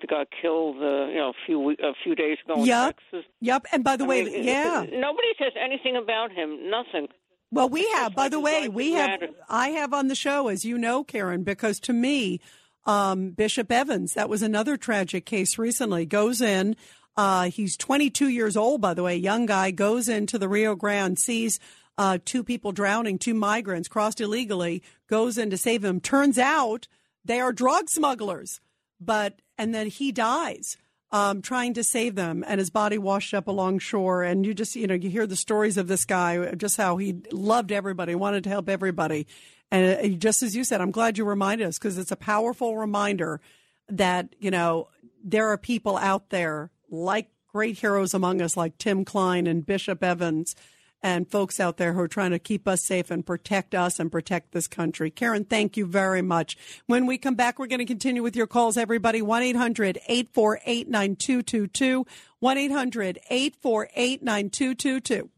[0.02, 2.96] that got killed, uh, you know, a few a few days ago in Yep.
[3.12, 3.24] Texas.
[3.40, 3.66] Yep.
[3.72, 4.84] And by the I way, mean, yeah.
[4.92, 6.68] Nobody says anything about him.
[6.68, 7.08] Nothing.
[7.52, 9.20] Well, we have, by the way, we have.
[9.46, 12.40] I have on the show, as you know, Karen, because to me,
[12.86, 16.76] um, Bishop Evans, that was another tragic case recently, goes in.
[17.14, 21.18] Uh, he's 22 years old, by the way, young guy, goes into the Rio Grande,
[21.18, 21.60] sees
[21.98, 26.00] uh, two people drowning, two migrants crossed illegally, goes in to save them.
[26.00, 26.88] Turns out
[27.22, 28.62] they are drug smugglers,
[28.98, 30.78] but, and then he dies
[31.12, 34.22] um, trying to save them, and his body washed up along shore.
[34.22, 37.16] And you just, you know, you hear the stories of this guy, just how he
[37.30, 39.26] loved everybody, wanted to help everybody.
[39.70, 42.76] And uh, just as you said, I'm glad you reminded us because it's a powerful
[42.76, 43.40] reminder
[43.88, 44.88] that, you know,
[45.22, 50.02] there are people out there like great heroes among us, like Tim Klein and Bishop
[50.02, 50.56] Evans.
[51.02, 54.12] And folks out there who are trying to keep us safe and protect us and
[54.12, 55.10] protect this country.
[55.10, 56.56] Karen, thank you very much.
[56.86, 59.22] When we come back, we're going to continue with your calls, everybody.
[59.22, 62.06] 1 800 848 9222.
[62.38, 65.30] 1 800 848 9222.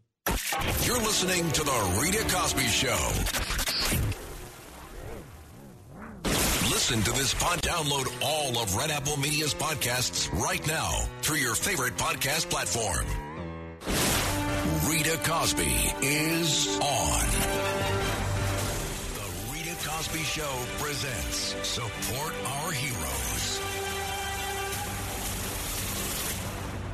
[0.86, 3.11] You're listening to The Rita Cosby Show.
[6.70, 7.62] Listen to this pod.
[7.62, 13.07] Download all of Red Apple Media's podcasts right now through your favorite podcast platform.
[14.89, 17.27] Rita Cosby is on.
[19.15, 23.61] The Rita Cosby Show presents Support Our Heroes.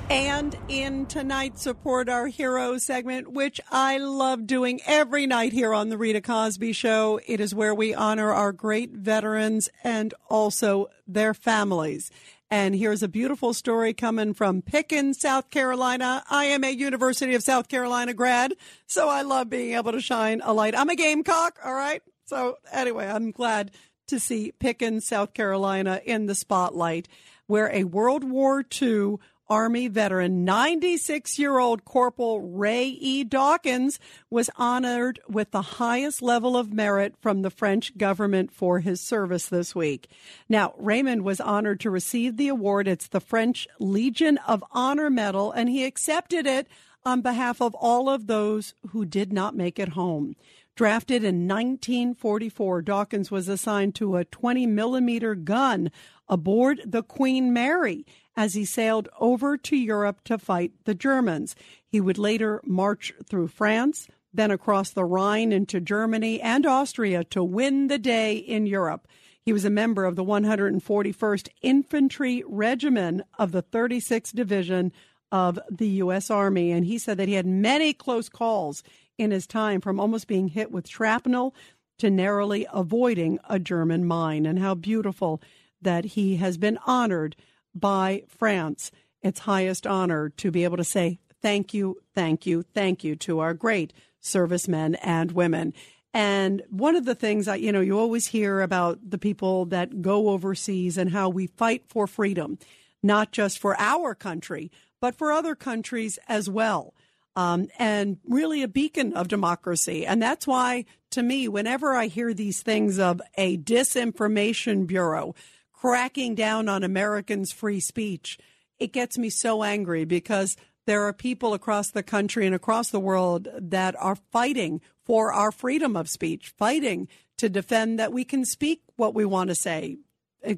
[0.08, 5.88] And in tonight's Support Our Heroes segment, which I love doing every night here on
[5.88, 11.34] The Rita Cosby Show, it is where we honor our great veterans and also their
[11.34, 12.10] families.
[12.52, 16.24] And here's a beautiful story coming from Pickens, South Carolina.
[16.28, 18.54] I am a University of South Carolina grad,
[18.88, 20.76] so I love being able to shine a light.
[20.76, 22.02] I'm a Gamecock, all right?
[22.24, 23.70] So anyway, I'm glad
[24.08, 27.06] to see Pickens, South Carolina in the spotlight,
[27.46, 29.18] where a World War II
[29.50, 33.24] Army veteran, 96 year old Corporal Ray E.
[33.24, 33.98] Dawkins,
[34.30, 39.46] was honored with the highest level of merit from the French government for his service
[39.46, 40.08] this week.
[40.48, 42.86] Now, Raymond was honored to receive the award.
[42.86, 46.68] It's the French Legion of Honor Medal, and he accepted it
[47.04, 50.36] on behalf of all of those who did not make it home.
[50.76, 55.90] Drafted in 1944, Dawkins was assigned to a 20 millimeter gun
[56.28, 58.06] aboard the Queen Mary
[58.36, 61.54] as he sailed over to Europe to fight the Germans.
[61.86, 67.42] He would later march through France, then across the Rhine into Germany and Austria to
[67.42, 69.08] win the day in Europe.
[69.44, 74.92] He was a member of the 141st Infantry Regiment of the 36th Division
[75.32, 76.30] of the U.S.
[76.30, 76.70] Army.
[76.70, 78.82] And he said that he had many close calls
[79.18, 81.54] in his time from almost being hit with shrapnel
[81.98, 84.46] to narrowly avoiding a German mine.
[84.46, 85.40] And how beautiful
[85.82, 87.36] that he has been honored
[87.74, 88.90] by France
[89.22, 93.38] its highest honor to be able to say thank you, thank you, thank you to
[93.40, 95.72] our great servicemen and women.
[96.12, 100.02] And one of the things I, you know, you always hear about the people that
[100.02, 102.58] go overseas and how we fight for freedom,
[103.02, 104.70] not just for our country,
[105.00, 106.94] but for other countries as well.
[107.36, 110.04] Um, and really a beacon of democracy.
[110.04, 115.36] And that's why, to me, whenever I hear these things of a disinformation bureau,
[115.80, 118.38] cracking down on Americans' free speech,
[118.78, 120.54] it gets me so angry because
[120.86, 125.50] there are people across the country and across the world that are fighting for our
[125.50, 127.08] freedom of speech, fighting
[127.38, 129.96] to defend that we can speak what we want to say,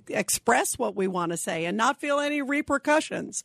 [0.08, 3.44] express what we want to say, and not feel any repercussions.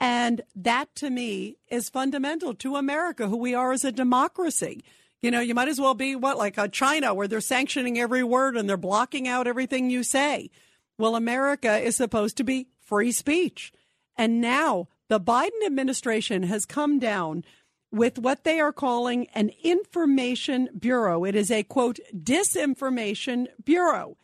[0.00, 4.82] And that to me is fundamental to America, who we are as a democracy.
[5.20, 8.24] You know, you might as well be what, like a China where they're sanctioning every
[8.24, 10.50] word and they're blocking out everything you say.
[10.98, 13.72] Well, America is supposed to be free speech.
[14.16, 17.44] And now the Biden administration has come down
[17.90, 21.24] with what they are calling an information bureau.
[21.24, 24.16] It is a quote, disinformation bureau.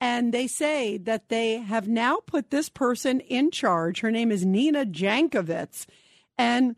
[0.00, 4.00] And they say that they have now put this person in charge.
[4.00, 5.86] Her name is Nina Jankowicz.
[6.36, 6.76] And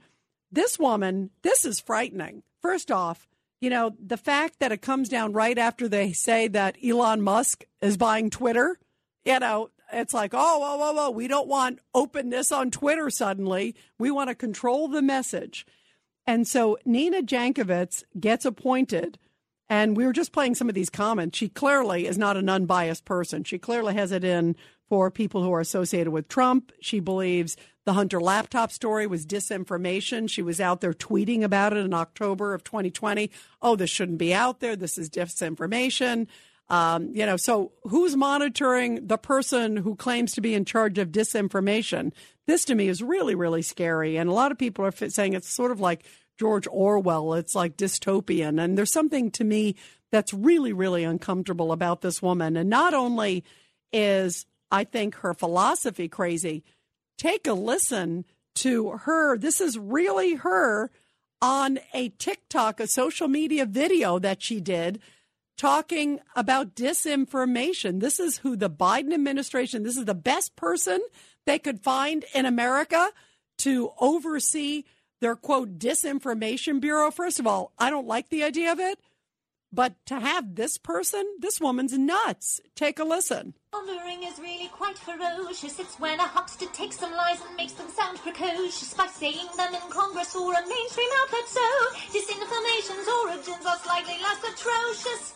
[0.52, 2.42] this woman, this is frightening.
[2.60, 3.26] First off,
[3.60, 7.64] you know, the fact that it comes down right after they say that Elon Musk
[7.80, 8.78] is buying Twitter
[9.27, 13.74] you know, it's like, oh, whoa, whoa, whoa, we don't want openness on Twitter suddenly.
[13.98, 15.66] We want to control the message.
[16.27, 19.19] And so Nina Jankowicz gets appointed.
[19.69, 21.36] And we were just playing some of these comments.
[21.36, 23.43] She clearly is not an unbiased person.
[23.43, 24.55] She clearly has it in
[24.89, 26.70] for people who are associated with Trump.
[26.81, 30.31] She believes the Hunter laptop story was disinformation.
[30.31, 33.28] She was out there tweeting about it in October of 2020.
[33.61, 34.77] Oh, this shouldn't be out there.
[34.77, 36.28] This is disinformation.
[36.68, 41.12] Um, you know, so who's monitoring the person who claims to be in charge of
[41.12, 42.12] disinformation?
[42.47, 44.16] This to me is really, really scary.
[44.16, 46.05] And a lot of people are saying it's sort of like
[46.38, 47.34] George Orwell.
[47.34, 48.62] It's like dystopian.
[48.62, 49.76] And there's something to me
[50.10, 52.56] that's really, really uncomfortable about this woman.
[52.56, 53.44] And not only
[53.93, 56.64] is, I think, her philosophy crazy,
[57.16, 58.24] take a listen
[58.56, 59.38] to her.
[59.38, 60.90] This is really her
[61.40, 65.01] on a TikTok, a social media video that she did
[65.57, 68.01] talking about disinformation.
[68.01, 71.01] This is who the Biden administration, this is the best person
[71.47, 73.11] they could find in America
[73.59, 74.85] to oversee
[75.20, 77.11] their quote disinformation bureau.
[77.11, 78.99] First of all, I don't like the idea of it,
[79.73, 82.61] but to have this person, this woman's nuts.
[82.74, 83.55] Take a listen.
[83.73, 85.78] Laundering is really quite ferocious.
[85.78, 89.74] It's when a huckster takes some lies and makes them sound precocious by saying them
[89.74, 91.49] in Congress or a mainstream outlet.
[91.49, 91.66] So
[92.12, 95.35] disinformation's origins are slightly less atrocious.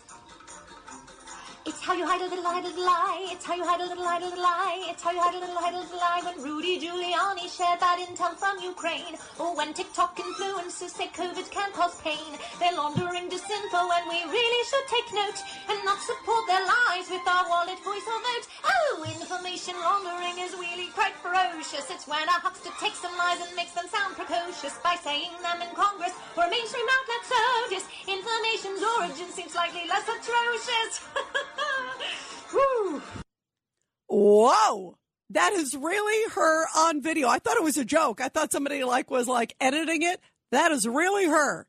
[1.66, 3.28] It's how you hide a little, hide a little lie.
[3.28, 4.80] It's how you hide a little, hide a little lie.
[4.88, 6.24] It's how you hide a little, hide a little lie.
[6.24, 11.68] When Rudy Giuliani shared that intel from Ukraine, or when TikTok influencers say COVID can
[11.76, 15.36] cause pain, they're laundering disinfo, and we really should take note
[15.68, 18.46] and not support their lies with our wallet, voice, or vote.
[18.64, 21.92] Oh, information laundering is really quite ferocious.
[21.92, 25.60] It's when a huckster takes some lies and makes them sound precocious by saying them
[25.60, 27.22] in Congress or a mainstream outlet.
[27.28, 31.04] So disinformation's origin seems slightly less atrocious.
[34.08, 34.96] Whoa.
[35.30, 37.28] That is really her on video.
[37.28, 38.20] I thought it was a joke.
[38.20, 40.20] I thought somebody like was like editing it.
[40.50, 41.66] That is really her.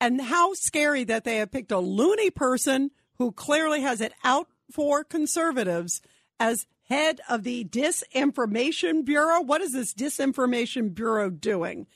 [0.00, 4.48] And how scary that they have picked a loony person who clearly has it out
[4.72, 6.00] for conservatives
[6.40, 9.40] as head of the Disinformation Bureau.
[9.40, 11.86] What is this Disinformation Bureau doing?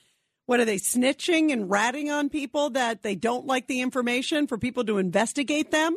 [0.47, 4.57] What are they snitching and ratting on people that they don't like the information for
[4.57, 5.97] people to investigate them?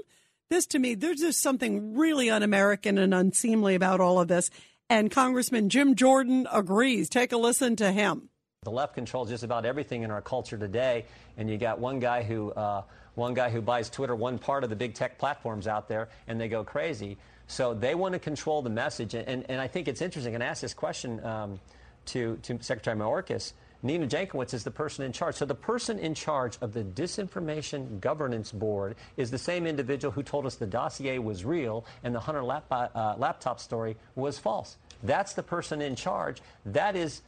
[0.52, 4.50] This to me, there's just something really un American and unseemly about all of this.
[4.90, 7.08] And Congressman Jim Jordan agrees.
[7.08, 8.28] Take a listen to him.
[8.64, 11.06] The left controls just about everything in our culture today,
[11.38, 12.82] and you got one guy who uh,
[13.16, 16.40] one guy who buys Twitter, one part of the big tech platforms out there, and
[16.40, 17.18] they go crazy.
[17.48, 20.36] So they want to control the message, and, and, and I think it's interesting.
[20.36, 21.62] And I asked this question um,
[22.08, 23.54] to to Secretary Mayorkas.
[23.84, 25.36] Nina Jankowicz is the person in charge.
[25.36, 30.24] So the person in charge of the Disinformation Governance Board is the same individual who
[30.24, 34.78] told us the dossier was real and the Hunter lap, uh, laptop story was false.
[35.04, 36.42] That's the person in charge.
[36.66, 37.22] That is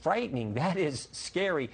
[0.00, 0.54] frightening.
[0.60, 1.70] That is scary.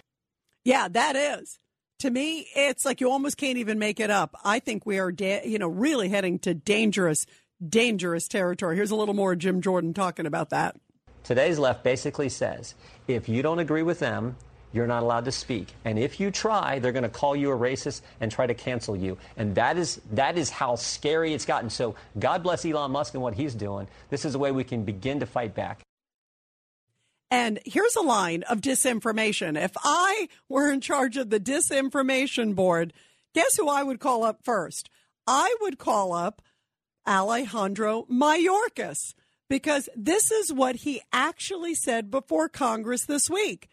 [0.65, 1.59] Yeah, that is.
[2.01, 4.37] To me, it's like you almost can't even make it up.
[4.45, 7.27] I think we are, you know, really heading to dangerous,
[7.67, 8.77] dangerous territory.
[8.77, 10.77] Here's a little more Jim Jordan talking about that.
[11.25, 12.75] Today's left basically says
[13.09, 14.37] if you don't agree with them,
[14.73, 15.69] you're not allowed to speak.
[15.85, 18.97] And if you try, they're going to call you a racist and try to cancel
[18.97, 19.17] you.
[19.37, 21.71] And that is that is how scary it's gotten.
[21.71, 23.89] So God bless Elon Musk and what he's doing.
[24.11, 25.81] This is a way we can begin to fight back.
[27.31, 29.61] And here's a line of disinformation.
[29.61, 32.93] If I were in charge of the disinformation board,
[33.35, 34.89] guess who I would call up first?
[35.27, 36.41] I would call up
[37.07, 39.15] Alejandro Mayorkas
[39.49, 43.69] because this is what he actually said before Congress this week.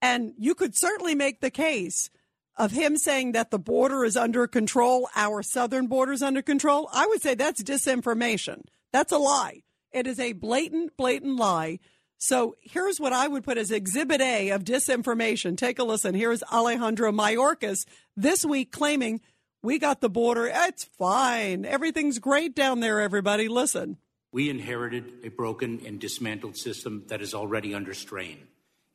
[0.00, 2.10] And you could certainly make the case
[2.56, 6.88] of him saying that the border is under control, our southern border is under control.
[6.92, 8.62] I would say that's disinformation.
[8.92, 9.62] That's a lie.
[9.92, 11.80] It is a blatant, blatant lie.
[12.18, 15.56] So here's what I would put as exhibit A of disinformation.
[15.56, 16.14] Take a listen.
[16.14, 17.84] Here's Alejandro Mayorkas
[18.16, 19.20] this week claiming
[19.62, 20.50] we got the border.
[20.50, 21.64] It's fine.
[21.64, 23.48] Everything's great down there, everybody.
[23.48, 23.98] Listen.
[24.36, 28.36] We inherited a broken and dismantled system that is already under strain.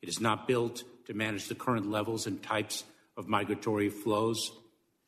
[0.00, 2.84] It is not built to manage the current levels and types
[3.16, 4.52] of migratory flows.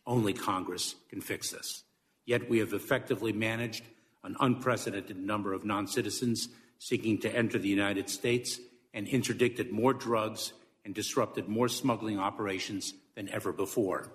[0.05, 1.85] Only Congress can fix this.
[2.27, 3.85] Yet we have effectively managed
[4.25, 6.49] an unprecedented number of non citizens
[6.81, 8.59] seeking to enter the United States
[8.93, 10.53] and interdicted more drugs
[10.85, 14.11] and disrupted more smuggling operations than ever before.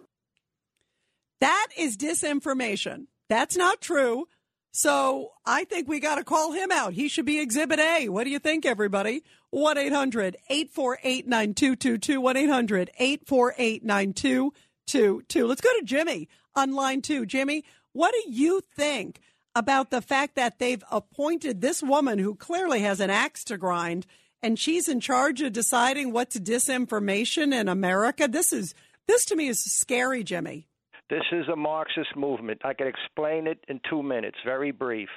[1.40, 3.06] That is disinformation.
[3.30, 4.28] That's not true.
[4.72, 6.94] So I think we got to call him out.
[6.94, 8.10] He should be Exhibit A.
[8.10, 9.24] What do you think, everybody?
[9.50, 12.22] 1 800 848 9222.
[12.22, 15.48] 1 800 848 9222.
[15.48, 17.26] Let's go to Jimmy on line two.
[17.26, 17.64] Jimmy,
[17.94, 19.22] what do you think
[19.56, 24.06] about the fact that they've appointed this woman who clearly has an axe to grind
[24.42, 28.28] and she's in charge of deciding what's disinformation in America?
[28.28, 28.74] This is,
[29.08, 30.68] this to me is scary, Jimmy.
[31.10, 32.62] This is a Marxist movement.
[32.64, 35.10] I can explain it in two minutes, very brief.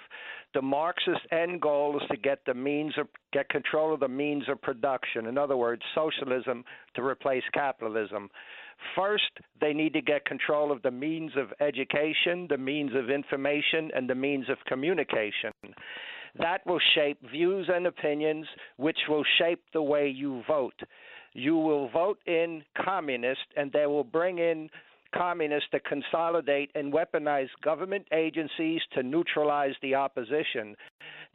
[0.55, 4.45] The Marxist end goal is to get the means of get control of the means
[4.49, 5.27] of production.
[5.27, 6.65] In other words, socialism
[6.95, 8.31] to replace capitalism.
[8.97, 13.91] First, they need to get control of the means of education, the means of information,
[13.95, 15.53] and the means of communication.
[16.39, 18.47] That will shape views and opinions,
[18.77, 20.81] which will shape the way you vote.
[21.35, 24.71] You will vote in communist, and they will bring in
[25.15, 30.77] communists to consolidate and weaponize government agencies to neutralize the opposition.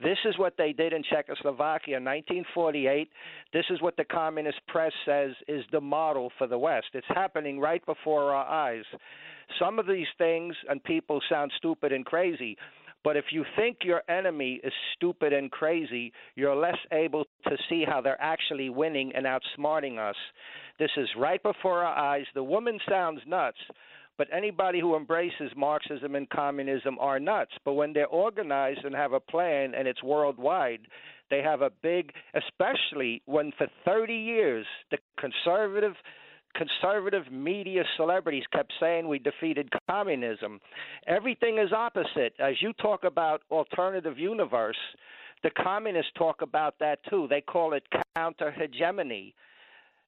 [0.01, 3.09] This is what they did in Czechoslovakia in 1948.
[3.53, 6.87] This is what the communist press says is the model for the West.
[6.93, 8.85] It's happening right before our eyes.
[9.59, 12.57] Some of these things and people sound stupid and crazy,
[13.07, 17.85] but if you think your enemy is stupid and crazy, you're less able to see
[17.87, 20.17] how they're actually winning and outsmarting us.
[20.77, 22.25] This is right before our eyes.
[22.35, 23.59] The woman sounds nuts,
[24.17, 27.51] But anybody who embraces Marxism and communism are nuts.
[27.63, 30.81] But when they're organized and have a plan and it's worldwide,
[31.29, 35.93] they have a big, especially when for 30 years the conservative
[36.55, 40.59] conservative media celebrities kept saying we defeated communism.
[41.07, 42.33] Everything is opposite.
[42.39, 44.77] As you talk about alternative universe,
[45.43, 47.27] the communists talk about that too.
[47.29, 47.83] They call it
[48.15, 49.35] counter hegemony.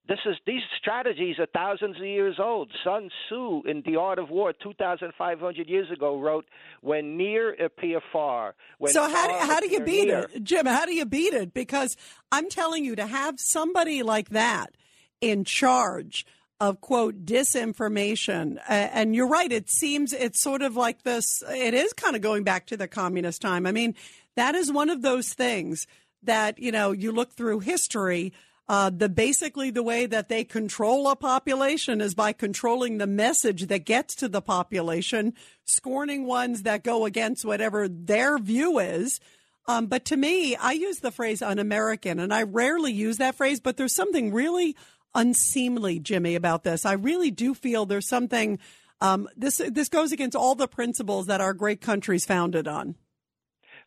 [0.07, 2.71] This is these strategies are thousands of years old.
[2.83, 6.45] Sun Tzu in The Art of War, two thousand five hundred years ago, wrote,
[6.81, 10.27] "When near appear far." When so how do, how do you beat near.
[10.33, 10.65] it, Jim?
[10.65, 11.53] How do you beat it?
[11.53, 11.95] Because
[12.31, 14.73] I'm telling you, to have somebody like that
[15.21, 16.25] in charge
[16.59, 19.51] of quote disinformation, uh, and you're right.
[19.51, 21.41] It seems it's sort of like this.
[21.49, 23.65] It is kind of going back to the communist time.
[23.65, 23.95] I mean,
[24.35, 25.87] that is one of those things
[26.23, 28.33] that you know you look through history.
[28.67, 33.65] Uh, the basically the way that they control a population is by controlling the message
[33.65, 35.33] that gets to the population,
[35.65, 39.19] scorning ones that go against whatever their view is.
[39.67, 43.59] Um, but to me, I use the phrase un-American, and I rarely use that phrase.
[43.59, 44.75] But there's something really
[45.15, 46.85] unseemly, Jimmy, about this.
[46.85, 48.59] I really do feel there's something.
[49.01, 52.95] Um, this this goes against all the principles that our great country's founded on.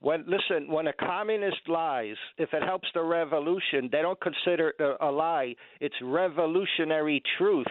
[0.00, 4.82] When listen, when a communist lies, if it helps the revolution, they don't consider it
[4.82, 5.54] a, a lie.
[5.80, 7.68] It's revolutionary truth.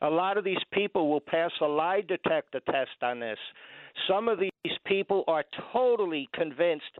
[0.00, 3.38] A lot of these people will pass a lie detector test on this.
[4.08, 6.98] Some of these people are totally convinced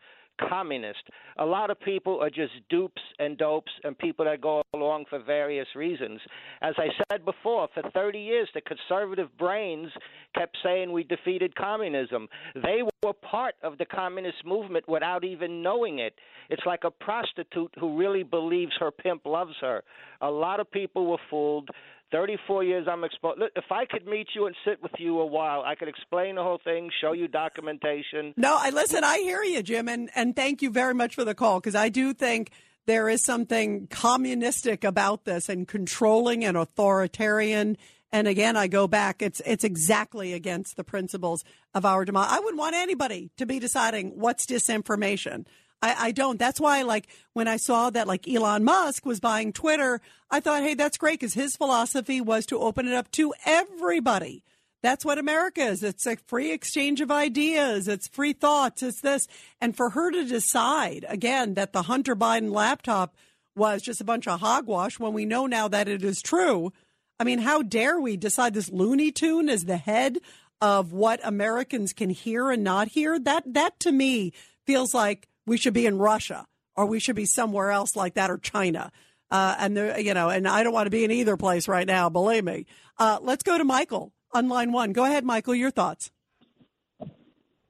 [0.48, 1.02] communist.
[1.38, 5.18] A lot of people are just dupes and dopes and people that go along for
[5.18, 6.20] various reasons.
[6.60, 9.90] As I said before, for 30 years, the conservative brains
[10.36, 12.28] kept saying we defeated communism.
[12.54, 16.14] They were part of the communist movement without even knowing it.
[16.50, 19.82] It's like a prostitute who really believes her pimp loves her.
[20.20, 21.70] A lot of people were fooled.
[22.12, 23.40] 34 years I'm exposed.
[23.40, 26.36] Look, if I could meet you and sit with you a while, I could explain
[26.36, 28.34] the whole thing, show you documentation.
[28.36, 29.02] No, I listen.
[29.02, 31.88] I hear you, Jim, and and thank you very much for the call because I
[31.88, 32.50] do think
[32.86, 37.76] there is something communistic about this and controlling and authoritarian.
[38.12, 39.22] And again, I go back.
[39.22, 41.44] It's it's exactly against the principles
[41.74, 42.36] of our democracy.
[42.36, 45.46] I wouldn't want anybody to be deciding what's disinformation.
[45.82, 46.38] I, I don't.
[46.38, 50.00] That's why, like, when I saw that, like, Elon Musk was buying Twitter,
[50.30, 54.44] I thought, hey, that's great because his philosophy was to open it up to everybody.
[54.82, 55.82] That's what America is.
[55.82, 57.86] It's a free exchange of ideas.
[57.86, 58.82] It's free thoughts.
[58.82, 59.28] It's this.
[59.60, 63.14] And for her to decide, again, that the Hunter Biden laptop
[63.54, 66.72] was just a bunch of hogwash when we know now that it is true.
[67.20, 70.18] I mean, how dare we decide this Looney Tune is the head
[70.60, 73.18] of what Americans can hear and not hear?
[73.18, 74.32] That, that to me
[74.66, 76.46] feels like we should be in Russia
[76.76, 78.90] or we should be somewhere else like that or China.
[79.30, 81.86] Uh, and there, you know, and I don't want to be in either place right
[81.86, 82.08] now.
[82.08, 82.66] Believe me.
[82.98, 84.92] Uh, let's go to Michael on line one.
[84.92, 85.54] Go ahead, Michael.
[85.54, 86.10] Your thoughts.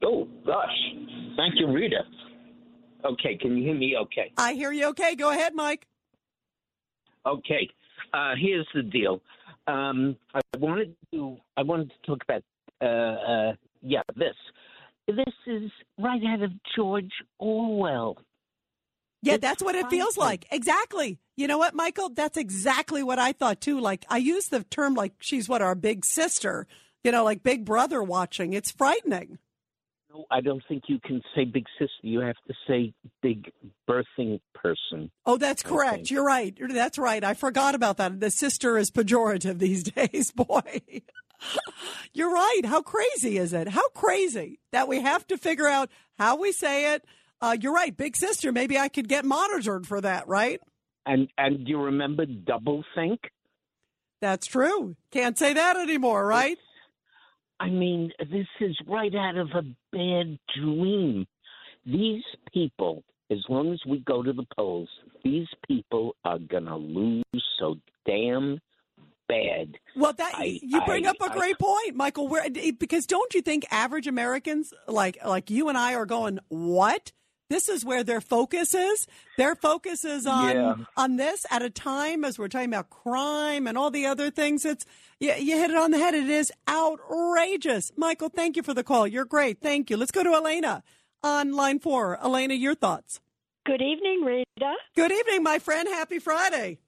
[0.04, 0.76] Oh gosh,
[1.36, 2.00] thank you, Rita.
[3.04, 3.94] Okay, can you hear me?
[4.02, 4.32] Okay.
[4.36, 4.88] I hear you.
[4.88, 5.86] Okay, go ahead, Mike.
[7.26, 7.68] Okay.
[8.12, 9.20] Uh, here's the deal.
[9.66, 11.36] Um, I wanted to.
[11.56, 12.42] I wanted to talk about.
[12.80, 14.34] Uh, uh, yeah, this.
[15.16, 18.18] This is right out of George Orwell.
[19.22, 20.46] Yeah, that's what it feels like.
[20.50, 21.18] Exactly.
[21.36, 22.08] You know what, Michael?
[22.08, 23.78] That's exactly what I thought too.
[23.78, 26.66] Like I use the term like she's what our big sister,
[27.04, 28.52] you know, like big brother watching.
[28.52, 29.38] It's frightening.
[30.12, 31.92] No, I don't think you can say big sister.
[32.02, 33.50] You have to say big
[33.88, 35.10] birthing person.
[35.24, 36.10] Oh, that's correct.
[36.10, 36.56] You're right.
[36.70, 37.22] That's right.
[37.22, 38.20] I forgot about that.
[38.20, 40.82] The sister is pejorative these days, boy.
[42.14, 42.62] You're right.
[42.64, 43.68] How crazy is it?
[43.68, 47.04] How crazy that we have to figure out how we say it.
[47.40, 48.52] Uh, you're right, big sister.
[48.52, 50.60] Maybe I could get monitored for that, right?
[51.06, 53.20] And and do you remember double think?
[54.20, 54.94] That's true.
[55.10, 56.56] Can't say that anymore, right?
[57.58, 59.62] I mean, this is right out of a
[59.92, 61.26] bad dream.
[61.84, 63.02] These people,
[63.32, 64.88] as long as we go to the polls,
[65.24, 67.24] these people are gonna lose
[67.58, 67.74] so
[68.06, 68.60] damn
[69.32, 69.78] bad.
[69.96, 72.28] Well, that I- you bring I- up a I- great point, Michael.
[72.28, 77.12] Where because don't you think average Americans like like you and I are going what?
[77.50, 79.06] This is where their focus is.
[79.36, 80.74] Their focus is on Yeah.
[80.96, 84.64] on this at a time as we're talking about crime and all the other things.
[84.64, 84.86] It's
[85.20, 86.14] you, you hit it on the head.
[86.14, 88.28] It is outrageous, Michael.
[88.30, 89.06] Thank you for the call.
[89.06, 89.60] You're great.
[89.60, 89.96] Thank you.
[89.96, 90.82] Let's go to Elena
[91.22, 92.18] on line four.
[92.24, 93.20] Elena, your thoughts.
[93.64, 94.74] Good evening, Rita.
[94.96, 95.86] Good evening, my friend.
[95.88, 96.78] Happy Friday.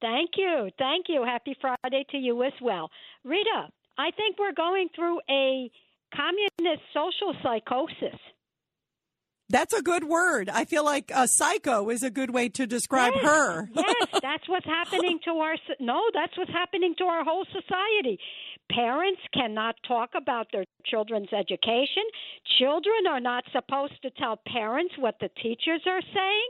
[0.00, 0.70] Thank you.
[0.78, 1.24] Thank you.
[1.24, 2.90] Happy Friday to you as well.
[3.24, 3.68] Rita,
[3.98, 5.70] I think we're going through a
[6.14, 8.18] communist social psychosis.
[9.50, 10.48] That's a good word.
[10.48, 13.68] I feel like a psycho is a good way to describe Yes, her.
[13.74, 18.18] yes, that's what's happening to our no, that's what's happening to our whole society.
[18.70, 22.02] Parents cannot talk about their children's education.
[22.58, 26.48] Children are not supposed to tell parents what the teachers are saying.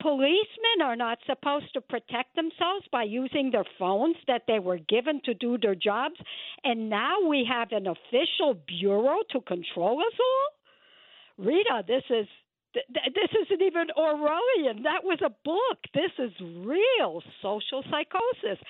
[0.00, 5.20] Policemen are not supposed to protect themselves by using their phones that they were given
[5.24, 6.16] to do their jobs.
[6.64, 11.44] And now we have an official bureau to control us all?
[11.46, 12.26] Rita, this is
[12.74, 14.82] this isn't even Orwellian.
[14.82, 15.78] That was a book.
[15.94, 18.62] This is real social psychosis.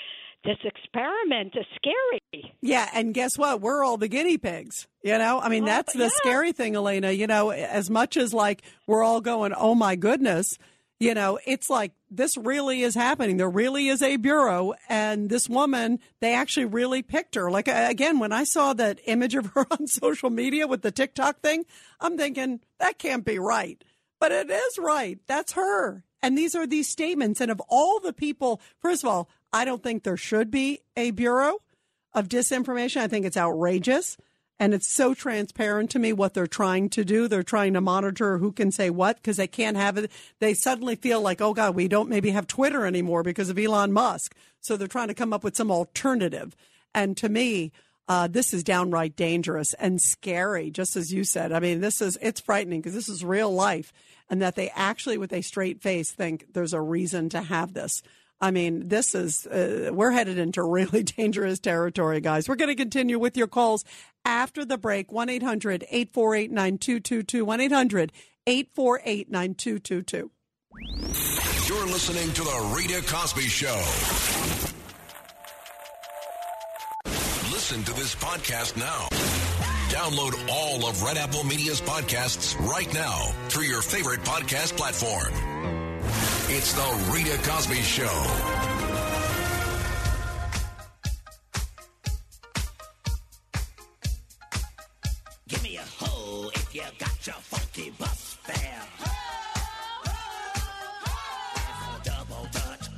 [0.45, 2.55] This experiment is scary.
[2.61, 3.61] Yeah, and guess what?
[3.61, 4.87] We're all the guinea pigs.
[5.03, 6.09] You know, I mean, Oh, that's the yeah.
[6.19, 7.11] scary thing, Elena.
[7.11, 10.57] You know, as much as like we're all going, oh my goodness,
[10.99, 13.37] you know, it's like this really is happening.
[13.37, 17.51] There really is a bureau, and this woman, they actually really picked her.
[17.51, 21.41] Like, again, when I saw that image of her on social media with the TikTok
[21.41, 21.67] thing,
[22.01, 23.83] I'm thinking, that can't be right.
[24.19, 25.19] But it is right.
[25.27, 26.05] That's her.
[26.23, 27.41] And these are these statements.
[27.41, 31.11] And of all the people, first of all, I don't think there should be a
[31.11, 31.59] bureau
[32.15, 33.03] of disinformation.
[33.03, 34.17] I think it's outrageous.
[34.59, 37.29] And it's so transparent to me what they're trying to do.
[37.29, 40.11] They're trying to monitor who can say what because they can't have it.
[40.39, 43.93] They suddenly feel like, oh God, we don't maybe have Twitter anymore because of Elon
[43.93, 44.35] Musk.
[44.61, 46.57] So they're trying to come up with some alternative.
[46.95, 47.73] And to me,
[48.09, 51.53] uh, this is downright dangerous and scary, just as you said.
[51.53, 53.93] I mean, this is, it's frightening because this is real life
[54.31, 58.03] and that they actually, with a straight face, think there's a reason to have this.
[58.41, 62.49] I mean, this is, uh, we're headed into really dangerous territory, guys.
[62.49, 63.85] We're going to continue with your calls
[64.25, 65.13] after the break.
[65.13, 67.45] 1 800 848 9222.
[67.45, 68.13] 1 800
[68.47, 70.31] 848 9222.
[71.67, 73.83] You're listening to The Rita Cosby Show.
[77.51, 79.09] Listen to this podcast now.
[79.89, 85.76] Download all of Red Apple Media's podcasts right now through your favorite podcast platform.
[86.49, 88.07] It's The Rita Cosby Show.
[95.49, 98.83] Give me a hoe if you got your funky bus fare.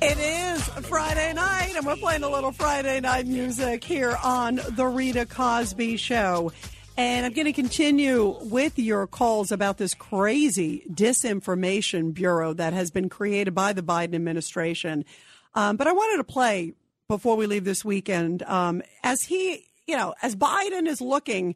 [0.03, 4.85] It is Friday night, and we're playing a little Friday night music here on The
[4.85, 6.51] Rita Cosby Show.
[6.99, 12.91] And I'm going to continue with your calls about this crazy disinformation bureau that has
[12.91, 15.05] been created by the Biden administration.
[15.53, 16.73] Um, but I wanted to play
[17.07, 21.55] before we leave this weekend um, as he, you know, as Biden is looking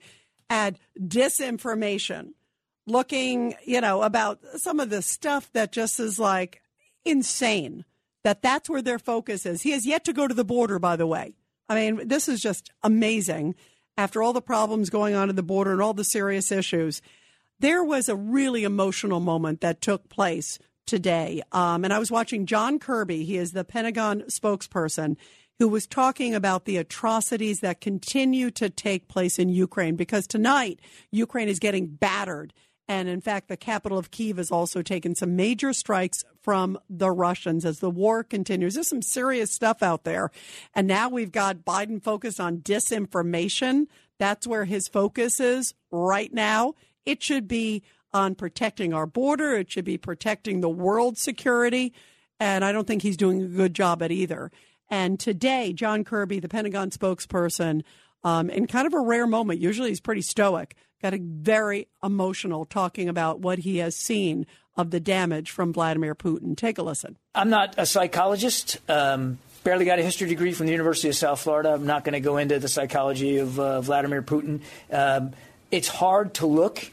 [0.50, 2.30] at disinformation,
[2.88, 6.62] looking, you know, about some of the stuff that just is like
[7.04, 7.84] insane
[8.24, 9.64] that that's where their focus is.
[9.64, 11.36] He has yet to go to the border, by the way.
[11.68, 13.56] I mean, this is just amazing.
[13.98, 17.02] After all the problems going on at the border and all the serious issues,
[17.60, 21.42] there was a really emotional moment that took place today.
[21.52, 23.24] Um, and I was watching John Kirby.
[23.24, 25.16] He is the Pentagon spokesperson
[25.60, 30.80] who was talking about the atrocities that continue to take place in Ukraine because tonight
[31.12, 32.54] Ukraine is getting battered.
[32.88, 37.12] And in fact, the capital of Kiev has also taken some major strikes from the
[37.12, 38.74] Russians as the war continues.
[38.74, 40.32] There's some serious stuff out there.
[40.76, 43.88] And now we've got Biden focused on disinformation.
[44.20, 46.74] That's where his focus is right now.
[47.06, 47.84] It should be
[48.14, 49.56] on protecting our border.
[49.56, 51.94] It should be protecting the world security.
[52.40, 54.52] And I don't think he's doing a good job at either.
[54.90, 57.84] And today, John Kirby, the Pentagon spokesperson,
[58.24, 62.64] um, in kind of a rare moment, usually he's pretty stoic, got a very emotional
[62.64, 64.48] talking about what he has seen
[64.78, 66.58] of the damage from Vladimir Putin.
[66.58, 67.18] Take a listen.
[67.36, 68.78] I'm not a psychologist.
[68.90, 71.74] Um, barely got a history degree from the University of South Florida.
[71.74, 74.62] I'm not going to go into the psychology of uh, Vladimir Putin.
[74.92, 75.34] Um,
[75.72, 76.90] it's hard to look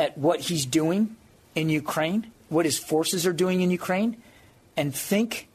[0.00, 1.14] at what he's doing
[1.54, 4.20] in Ukraine, what his forces are doing in Ukraine,
[4.76, 5.48] and think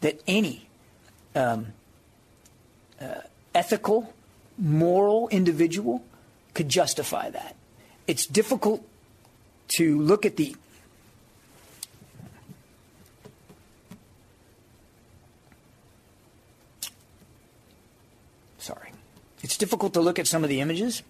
[0.00, 0.68] that any
[1.36, 1.68] um,
[3.00, 3.20] uh,
[3.54, 4.12] ethical,
[4.58, 6.02] moral individual
[6.56, 7.54] could justify that.
[8.06, 8.82] It's difficult
[9.76, 10.56] to look at the
[18.56, 18.90] sorry.
[19.42, 21.02] It's difficult to look at some of the images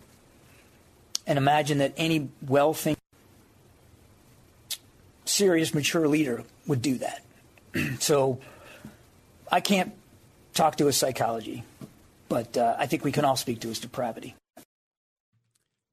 [1.28, 3.00] and imagine that any well thinking,
[5.26, 7.22] serious, mature leader would do that.
[8.00, 8.40] so
[9.50, 9.92] I can't
[10.54, 11.62] talk to his psychology,
[12.28, 14.34] but uh, I think we can all speak to his depravity.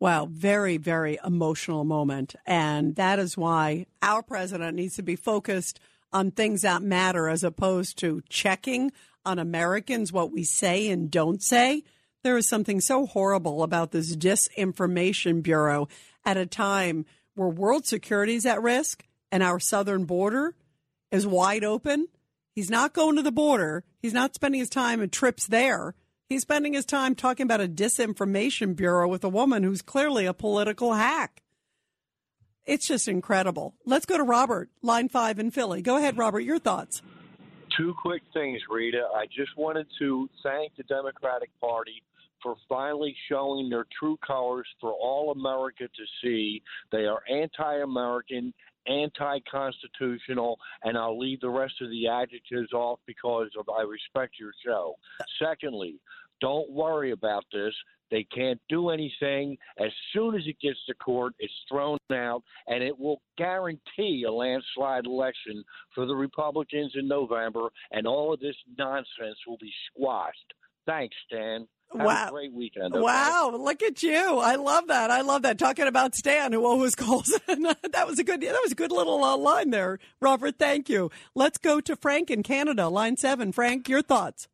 [0.03, 2.35] Wow, very, very emotional moment.
[2.45, 5.79] And that is why our president needs to be focused
[6.11, 8.91] on things that matter as opposed to checking
[9.25, 11.83] on Americans what we say and don't say.
[12.21, 15.87] There is something so horrible about this disinformation bureau
[16.25, 17.05] at a time
[17.35, 20.53] where world security is at risk and our southern border
[21.11, 22.09] is wide open.
[22.51, 23.85] He's not going to the border.
[24.01, 25.95] He's not spending his time and trips there.
[26.33, 30.33] He's spending his time talking about a disinformation bureau with a woman who's clearly a
[30.33, 31.43] political hack.
[32.65, 33.75] It's just incredible.
[33.85, 35.83] Let's go to Robert, line five in Philly.
[35.83, 37.03] Go ahead, Robert, your thoughts.
[37.77, 39.09] Two quick things, Rita.
[39.13, 42.01] I just wanted to thank the Democratic Party
[42.41, 46.63] for finally showing their true colors for all America to see.
[46.91, 48.55] They are anti American,
[48.87, 54.39] anti constitutional, and I'll leave the rest of the adjectives off because of I respect
[54.39, 54.95] your show.
[55.39, 55.99] Secondly,
[56.43, 57.73] don't worry about this.
[58.11, 59.57] They can't do anything.
[59.79, 64.31] As soon as it gets to court, it's thrown out, and it will guarantee a
[64.31, 65.63] landslide election
[65.95, 70.53] for the Republicans in November, and all of this nonsense will be squashed.
[70.85, 71.65] Thanks, Stan.
[71.97, 72.27] Have Wow.
[72.27, 72.93] a great weekend.
[72.93, 73.01] okay?
[73.01, 74.37] Wow, look at you.
[74.39, 75.09] I love that.
[75.11, 75.57] I love that.
[75.57, 77.27] Talking about Stan, who always calls.
[77.47, 79.97] that was a good that was a good little uh, line there.
[80.21, 81.09] Robert, thank you.
[81.35, 83.51] Let's go to Frank in Canada, line 7.
[83.53, 84.47] Frank, your thoughts.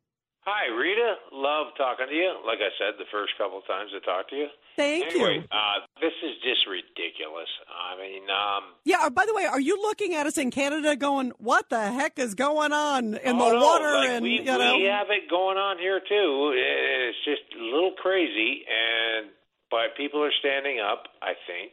[0.46, 1.16] Hi, Rita.
[1.32, 2.32] Love talking to you.
[2.46, 4.46] Like I said, the first couple of times I talked to you.
[4.76, 5.44] Thank anyway, you.
[5.52, 7.48] uh, this is just ridiculous.
[7.68, 11.32] I mean, um, Yeah, by the way, are you looking at us in Canada going,
[11.36, 14.44] "What the heck is going on in oh, the no, water like and we, you
[14.44, 16.52] know we have it going on here too.
[16.56, 19.28] It's just a little crazy, and
[19.70, 21.04] but people are standing up.
[21.20, 21.72] I think,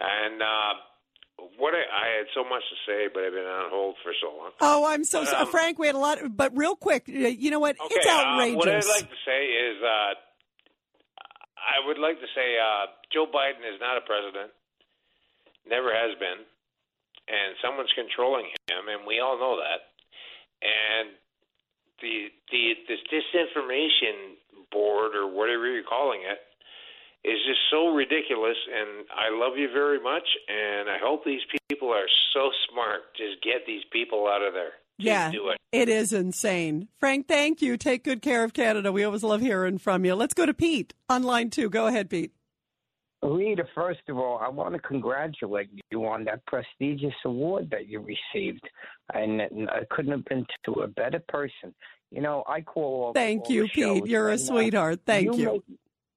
[0.00, 0.74] and uh,
[1.58, 4.36] what I, I had so much to say, but I've been on hold for so
[4.36, 4.50] long.
[4.60, 5.78] Oh, I'm so But, um, Frank.
[5.78, 7.76] We had a lot, but real quick, uh, you know what?
[7.80, 8.54] Okay, it's outrageous.
[8.54, 10.12] Uh, what I'd like to say is, uh,
[11.62, 14.50] I would like to say uh, Joe Biden is not a president,
[15.66, 16.42] never has been,
[17.28, 19.94] and someone's controlling him, and we all know that.
[20.62, 21.14] And
[22.02, 24.38] the the this disinformation
[24.70, 26.38] board or whatever you're calling it
[27.24, 28.56] is just so ridiculous.
[28.72, 33.00] And I love you very much, and I hope these people are so smart.
[33.16, 34.72] Just get these people out of there.
[35.00, 35.58] Just yeah, do it.
[35.72, 36.88] it is insane.
[36.98, 37.76] Frank, thank you.
[37.76, 38.92] Take good care of Canada.
[38.92, 40.14] We always love hearing from you.
[40.14, 41.70] Let's go to Pete on line two.
[41.70, 42.32] Go ahead, Pete.
[43.22, 48.00] Rita, first of all, I want to congratulate you on that prestigious award that you
[48.00, 48.68] received,
[49.14, 51.74] and and I couldn't have been to a better person.
[52.10, 53.12] You know, I call all.
[53.12, 54.06] Thank all you, the Pete.
[54.06, 55.00] You're a uh, sweetheart.
[55.06, 55.52] Thank you.
[55.52, 55.62] Make,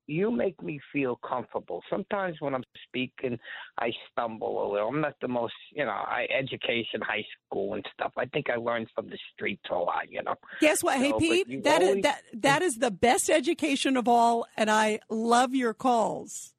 [0.07, 1.81] you make me feel comfortable.
[1.89, 3.37] Sometimes when I'm speaking,
[3.79, 4.89] I stumble a little.
[4.89, 8.11] I'm not the most, you know, I education, high school and stuff.
[8.17, 10.35] I think I learned from the streets a lot, you know.
[10.61, 10.97] Guess what?
[10.97, 14.45] Hey, So, but Pete, that is always- that that is the best education of all,
[14.55, 16.53] and I love your calls.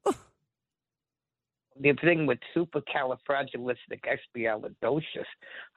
[1.79, 5.25] the thing with supercalifragilisticexpialidocious,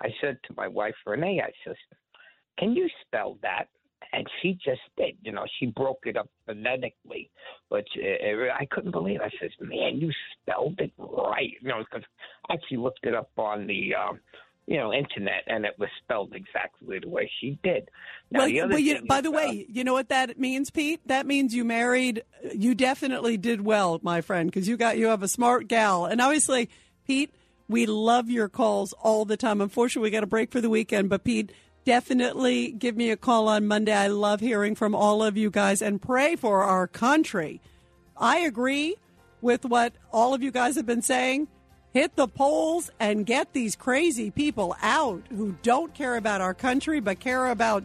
[0.00, 1.76] I said to my wife Renee, I says,
[2.58, 3.68] "Can you spell that?"
[4.12, 5.16] And she just did.
[5.22, 7.30] You know, she broke it up phonetically,
[7.68, 9.20] but uh, I couldn't believe.
[9.20, 10.10] I says, "Man, you
[10.42, 12.06] spelled it right." You know, because
[12.48, 13.94] I actually looked it up on the.
[13.94, 14.20] Um,
[14.70, 17.90] you know, internet, and it was spelled exactly the way she did.
[18.30, 20.70] Now, well, the well, you, by is, the uh, way, you know what that means,
[20.70, 21.00] Pete?
[21.06, 22.22] That means you married.
[22.54, 26.20] You definitely did well, my friend, because you got you have a smart gal, and
[26.20, 26.70] obviously,
[27.04, 27.34] Pete,
[27.68, 29.60] we love your calls all the time.
[29.60, 31.52] Unfortunately, we got a break for the weekend, but Pete.
[31.84, 33.94] Definitely give me a call on Monday.
[33.94, 37.60] I love hearing from all of you guys and pray for our country.
[38.16, 38.96] I agree
[39.40, 41.48] with what all of you guys have been saying.
[41.92, 47.00] Hit the polls and get these crazy people out who don't care about our country
[47.00, 47.84] but care about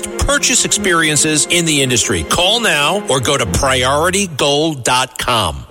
[0.00, 2.24] best purchase experiences in the industry.
[2.24, 5.66] Call now or go to prioritygold.com.